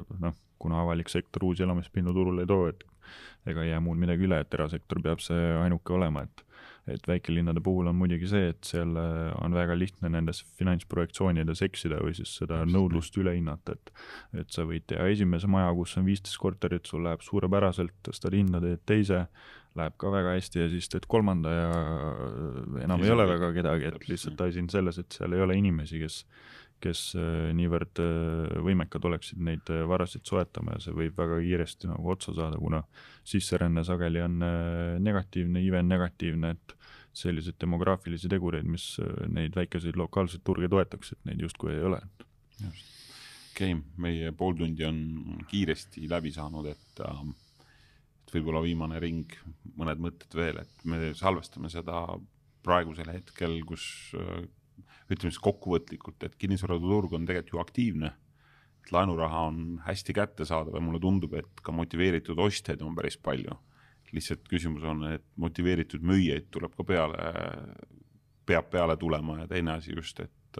noh, 0.00 0.38
kuna 0.58 0.80
avalik 0.80 1.12
sektor 1.12 1.44
uusi 1.44 1.62
elamispindu 1.62 2.14
turule 2.16 2.46
ei 2.46 2.48
too, 2.48 2.70
et 2.72 2.86
ega 3.46 3.64
ei 3.64 3.72
jää 3.72 3.82
muud 3.84 4.00
midagi 4.00 4.28
üle, 4.28 4.40
et 4.44 4.54
erasektor 4.54 5.02
peab 5.04 5.22
see 5.24 5.52
ainuke 5.60 5.96
olema, 5.96 6.24
et 6.28 6.44
et 6.84 7.06
väikelinnade 7.08 7.62
puhul 7.64 7.86
on 7.88 7.96
muidugi 7.96 8.26
see, 8.28 8.50
et 8.52 8.68
seal 8.68 8.90
on 9.40 9.54
väga 9.56 9.72
lihtne 9.78 10.10
nendes 10.12 10.42
finantsprojektsioonides 10.58 11.62
eksida 11.64 11.96
või 12.04 12.12
siis 12.18 12.34
seda 12.42 12.60
nõudlust 12.68 13.16
üle 13.20 13.32
hinnata, 13.38 13.72
et 13.72 14.42
et 14.42 14.52
sa 14.52 14.66
võid 14.68 14.84
teha 14.92 15.06
esimese 15.12 15.48
maja, 15.48 15.72
kus 15.76 15.96
on 15.96 16.04
viisteist 16.04 16.36
korterit, 16.42 16.84
sul 16.84 17.06
läheb 17.06 17.24
suurepäraselt, 17.24 17.94
tõstad 18.04 18.36
hinda, 18.36 18.60
teed 18.60 18.84
teise, 18.84 19.22
läheb 19.78 19.96
ka 19.98 20.12
väga 20.12 20.36
hästi 20.36 20.60
ja 20.60 20.68
siis 20.74 20.90
teed 20.92 21.08
kolmanda 21.10 21.54
ja 21.54 21.70
enam 22.84 23.00
ja 23.00 23.08
ei 23.08 23.16
ole 23.16 23.26
väga 23.32 23.50
kedagi, 23.56 23.88
et 23.88 24.08
lihtsalt 24.10 24.44
asi 24.44 24.62
on 24.62 24.68
selles, 24.70 25.00
et 25.00 25.16
seal 25.16 25.32
ei 25.34 25.42
ole 25.46 25.56
inimesi, 25.58 26.02
kes 26.04 26.20
kes 26.84 27.02
äh, 27.18 27.50
niivõrd 27.56 28.00
äh, 28.02 28.56
võimekad 28.64 29.04
oleksid 29.08 29.40
neid 29.44 29.70
äh, 29.72 29.84
varasid 29.88 30.24
soetama 30.28 30.76
ja 30.76 30.84
see 30.84 30.96
võib 30.96 31.16
väga 31.18 31.40
kiiresti 31.42 31.90
nagu 31.90 32.10
otsa 32.14 32.34
saada, 32.36 32.60
kuna 32.60 32.82
sisseränne 33.24 33.84
sageli 33.86 34.20
on 34.24 34.42
negatiivne, 35.00 35.62
iive 35.64 35.80
on 35.80 35.88
negatiivne, 35.88 36.50
et 36.54 36.74
selliseid 37.14 37.56
demograafilisi 37.62 38.28
tegureid, 38.28 38.66
mis 38.68 38.96
neid 39.30 39.54
väikeseid 39.56 39.96
lokaalseid 39.96 40.42
turge 40.44 40.68
toetaks, 40.68 41.14
et 41.14 41.30
neid 41.30 41.44
justkui 41.46 41.72
ei 41.72 41.86
ole. 41.88 42.00
okei 42.58 43.72
okay,, 43.72 43.78
meie 44.02 44.32
pool 44.36 44.58
tundi 44.58 44.84
on 44.84 44.98
kiiresti 45.48 46.08
läbi 46.10 46.34
saanud, 46.34 46.68
et 46.74 47.04
äh, 47.06 47.22
võib-olla 48.34 48.64
viimane 48.64 48.98
ring, 49.00 49.30
mõned 49.78 50.02
mõtted 50.02 50.36
veel, 50.36 50.60
et 50.64 50.84
me 50.90 51.14
salvestame 51.16 51.70
seda 51.72 52.04
praegusel 52.66 53.12
hetkel, 53.14 53.60
kus 53.68 53.86
ütleme 55.10 55.32
siis 55.32 55.42
kokkuvõtlikult, 55.44 56.22
et 56.24 56.36
kinnisvaraturg 56.40 57.12
on 57.18 57.26
tegelikult 57.28 57.52
ju 57.52 57.60
aktiivne. 57.62 58.12
et 58.84 58.92
laenuraha 58.92 59.46
on 59.48 59.80
hästi 59.80 60.12
kättesaadav 60.12 60.74
ja 60.74 60.80
mulle 60.80 61.00
tundub, 61.00 61.32
et 61.34 61.60
ka 61.62 61.72
motiveeritud 61.72 62.38
ostjaid 62.38 62.82
on 62.82 62.94
päris 62.94 63.16
palju. 63.16 63.58
lihtsalt 64.12 64.44
küsimus 64.48 64.84
on, 64.86 65.04
et 65.10 65.24
motiveeritud 65.36 66.02
müüjaid 66.02 66.46
tuleb 66.50 66.76
ka 66.76 66.84
peale, 66.84 67.16
peab 68.46 68.68
peale 68.70 68.96
tulema 68.96 69.40
ja 69.40 69.46
teine 69.50 69.72
asi 69.72 69.94
just, 69.96 70.20
et, 70.20 70.58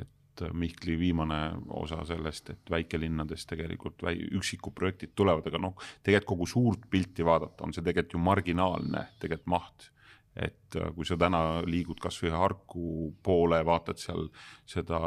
et 0.00 0.44
Mihkli 0.52 0.96
viimane 0.98 1.40
osa 1.68 2.00
sellest, 2.08 2.50
et 2.50 2.70
väikelinnades 2.70 3.44
tegelikult 3.46 4.02
väi-, 4.02 4.30
üksikud 4.38 4.74
projektid 4.74 5.12
tulevad, 5.14 5.46
aga 5.46 5.60
noh, 5.60 5.76
tegelikult 6.02 6.30
kogu 6.30 6.46
suurt 6.46 6.88
pilti 6.90 7.26
vaadata, 7.26 7.66
on 7.66 7.74
see 7.74 7.84
tegelikult 7.84 8.16
ju 8.16 8.22
marginaalne 8.24 9.04
tegelikult 9.20 9.52
maht. 9.52 9.90
Et 10.36 10.76
äh, 10.76 10.90
kui 10.94 11.06
sa 11.06 11.16
täna 11.20 11.62
liigud 11.66 12.00
kasvõi 12.02 12.32
Harku 12.34 12.86
poole, 13.22 13.60
vaatad 13.66 14.00
seal 14.02 14.28
seda 14.66 14.98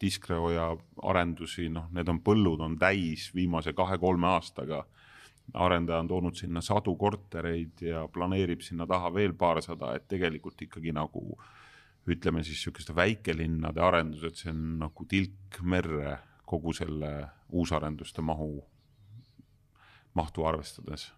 Diskreoja 0.00 0.70
arendusi, 1.10 1.68
noh, 1.72 1.90
need 1.92 2.08
on 2.08 2.22
põllud 2.24 2.62
on 2.64 2.78
täis 2.80 3.28
viimase 3.36 3.74
kahe-kolme 3.76 4.30
aastaga. 4.32 4.84
Arendaja 5.60 6.00
on 6.00 6.08
toonud 6.08 6.38
sinna 6.40 6.62
sadu 6.64 6.94
kortereid 6.96 7.82
ja 7.84 8.06
planeerib 8.08 8.62
sinna 8.64 8.86
taha 8.88 9.10
veel 9.12 9.34
paarsada, 9.36 9.92
et 9.92 10.06
tegelikult 10.08 10.62
ikkagi 10.64 10.94
nagu 10.96 11.26
ütleme 12.08 12.40
siis 12.44 12.56
niisuguste 12.56 12.96
väikelinnade 12.96 13.80
arendused, 13.84 14.38
see 14.40 14.52
on 14.52 14.78
nagu 14.80 15.04
tilk 15.08 15.60
merre 15.60 16.16
kogu 16.48 16.72
selle 16.76 17.10
uusarenduste 17.52 18.24
mahu, 18.24 18.64
mahtu 20.16 20.48
arvestades 20.48 21.10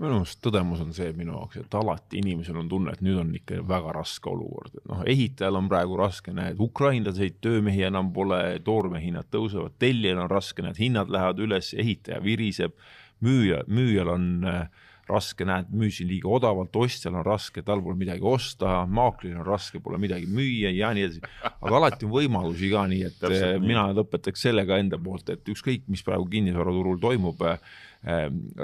minu 0.00 0.20
meelest 0.20 0.40
tõdemus 0.44 0.80
on 0.80 0.94
see 0.96 1.10
minu 1.16 1.34
jaoks, 1.34 1.60
et 1.60 1.74
alati 1.76 2.20
inimesel 2.22 2.56
on 2.62 2.68
tunne, 2.70 2.94
et 2.94 3.02
nüüd 3.04 3.18
on 3.20 3.34
ikka 3.36 3.60
väga 3.68 3.92
raske 3.98 4.30
olukord, 4.32 4.78
et 4.78 4.86
noh, 4.88 5.02
ehitajal 5.12 5.58
on 5.60 5.68
praegu 5.68 5.98
raske, 6.00 6.32
näed, 6.36 6.60
ukrainlaseid 6.62 7.40
töömehi 7.44 7.84
enam 7.90 8.12
pole, 8.16 8.40
toormehinnad 8.64 9.28
tõusevad, 9.32 9.76
tellijal 9.82 10.24
on 10.24 10.30
raske, 10.32 10.64
näed, 10.64 10.80
hinnad 10.80 11.12
lähevad 11.12 11.42
üles, 11.44 11.74
ehitaja 11.76 12.22
viriseb, 12.24 12.76
müüja, 13.24 13.60
müüjal 13.68 14.14
on 14.14 14.30
äh, 14.48 14.86
raske, 15.10 15.46
näed, 15.48 15.68
müüsin 15.74 16.08
liiga 16.10 16.30
odavalt, 16.30 16.76
ostjal 16.80 17.18
on 17.18 17.26
raske, 17.26 17.64
tal 17.66 17.82
pole 17.84 17.98
midagi 17.98 18.24
osta, 18.26 18.84
maaklil 18.90 19.36
on 19.40 19.46
raske, 19.46 19.80
pole 19.82 19.98
midagi 20.02 20.28
müüa 20.30 20.72
ja 20.74 20.92
nii 20.96 21.06
edasi. 21.08 21.22
aga 21.50 21.76
alati 21.80 22.08
on 22.08 22.14
võimalusi 22.14 22.70
ka, 22.72 22.86
nii 22.90 23.02
et 23.08 23.18
Täpselt, 23.20 23.46
eh, 23.50 23.60
mina 23.62 23.88
nii. 23.88 23.98
lõpetaks 24.00 24.46
sellega 24.46 24.80
enda 24.80 25.00
poolt, 25.02 25.34
et 25.34 25.52
ükskõik, 25.54 25.86
mis 25.92 26.04
praegu 26.06 26.28
kinnisvaraturul 26.32 27.02
toimub 27.02 27.44
äh,, 27.48 27.60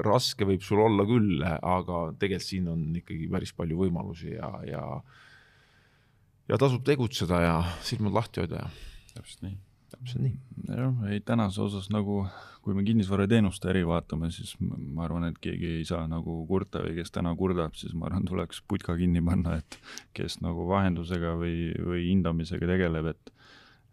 raske 0.07 0.49
võib 0.49 0.65
sul 0.65 0.81
olla 0.87 1.05
küll, 1.09 1.45
aga 1.45 2.07
tegelikult 2.17 2.47
siin 2.49 2.73
on 2.73 2.89
ikkagi 3.03 3.29
päris 3.33 3.53
palju 3.57 3.83
võimalusi 3.85 4.33
ja, 4.39 4.53
ja 4.65 4.87
ja 6.47 6.59
tasub 6.63 6.85
tegutseda 6.87 7.43
ja 7.43 7.55
silmad 7.85 8.15
lahti 8.17 8.45
hoida 8.45 8.65
ja. 8.65 8.75
täpselt 9.17 9.43
nii 9.45 9.66
täpselt 9.93 10.25
nii. 10.25 10.35
jah, 10.69 11.05
ei 11.13 11.21
tänase 11.27 11.63
osas 11.63 11.89
nagu, 11.95 12.23
kui 12.65 12.75
me 12.77 12.85
kinnisvarateenuste 12.87 13.71
äri 13.73 13.85
vaatame, 13.87 14.31
siis 14.35 14.57
ma 14.61 15.05
arvan, 15.07 15.29
et 15.31 15.39
keegi 15.43 15.77
ei 15.79 15.87
saa 15.89 16.07
nagu 16.11 16.39
kurta 16.49 16.83
või 16.85 16.97
kes 16.99 17.15
täna 17.15 17.35
kurdab, 17.39 17.77
siis 17.79 17.95
ma 17.95 18.09
arvan, 18.11 18.27
tuleks 18.29 18.63
putka 18.69 18.97
kinni 18.99 19.23
panna, 19.25 19.61
et 19.63 19.79
kes 20.17 20.41
nagu 20.45 20.67
vahendusega 20.69 21.37
või, 21.41 21.71
või 21.79 22.09
hindamisega 22.11 22.75
tegeleb, 22.75 23.15
et 23.15 23.35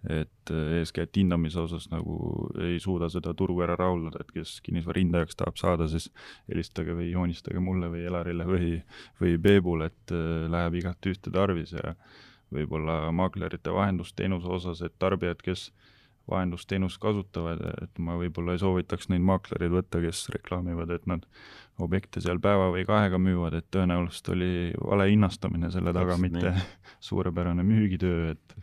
et 0.04 0.52
eeskätt 0.52 1.16
hindamise 1.16 1.62
osas 1.62 1.86
nagu 1.88 2.18
ei 2.60 2.76
suuda 2.84 3.08
seda 3.12 3.32
turgu 3.40 3.64
ära 3.64 3.78
rahuldada, 3.80 4.20
et 4.20 4.34
kes 4.36 4.58
kinnisvara 4.66 5.00
hindajaks 5.00 5.38
tahab 5.40 5.60
saada, 5.60 5.88
siis 5.88 6.10
helistage 6.52 6.96
või 6.98 7.08
joonistage 7.14 7.62
mulle 7.64 7.88
või 7.94 8.04
Elarile 8.10 8.48
või, 8.48 8.74
või 9.22 9.38
Peebule, 9.40 9.88
et 9.94 10.16
äh, 10.16 10.44
läheb 10.52 10.76
igati 10.82 11.14
ühte 11.16 11.32
tarvis 11.32 11.72
ja 11.78 11.96
võib-olla 12.54 13.12
maaklerite 13.16 13.74
vahendusteenuse 13.74 14.48
osas, 14.48 14.82
et 14.86 14.96
tarbijad, 15.00 15.42
kes 15.44 15.72
vahendusteenust 16.30 17.02
kasutavad, 17.04 17.60
et 17.84 18.00
ma 18.00 18.16
võib-olla 18.20 18.56
ei 18.56 18.62
soovitaks 18.62 19.10
neid 19.12 19.24
maaklereid 19.28 19.74
võtta, 19.74 20.00
kes 20.04 20.28
reklaamivad, 20.32 20.94
et 20.96 21.08
nad 21.10 21.26
objekte 21.84 22.22
seal 22.24 22.40
päeva 22.44 22.70
või 22.72 22.86
kahega 22.88 23.20
müüvad, 23.20 23.58
et 23.60 23.68
tõenäoliselt 23.74 24.32
oli 24.36 24.54
vale 24.78 25.10
hinnastamine 25.12 25.72
selle 25.74 25.94
taga, 25.96 26.18
mitte 26.22 26.54
nii. 26.54 26.66
suurepärane 27.12 27.66
müügitöö, 27.68 28.34
et 28.36 28.58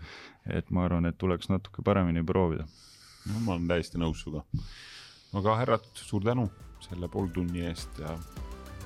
et 0.51 0.71
ma 0.73 0.87
arvan, 0.87 1.05
et 1.07 1.19
tuleks 1.21 1.51
natuke 1.51 1.85
paremini 1.85 2.25
proovida. 2.25 2.65
no 3.29 3.45
ma 3.45 3.53
olen 3.53 3.69
täiesti 3.69 4.01
nõus 4.01 4.25
sinuga. 4.25 4.47
aga 5.37 5.57
härrad, 5.61 5.89
suur 5.95 6.25
tänu 6.25 6.49
selle 6.81 7.09
pooltunni 7.13 7.67
eest 7.69 8.01
ja 8.01 8.17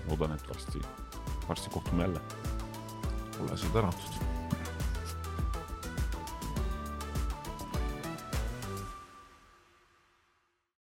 loodan, 0.09 0.35
et 0.35 0.49
varsti, 0.51 0.83
varsti 1.49 1.71
kohtume 1.71 2.09
jälle. 2.09 2.21
ole 3.41 3.57
sa 3.57 3.67
tänatud 3.73 4.34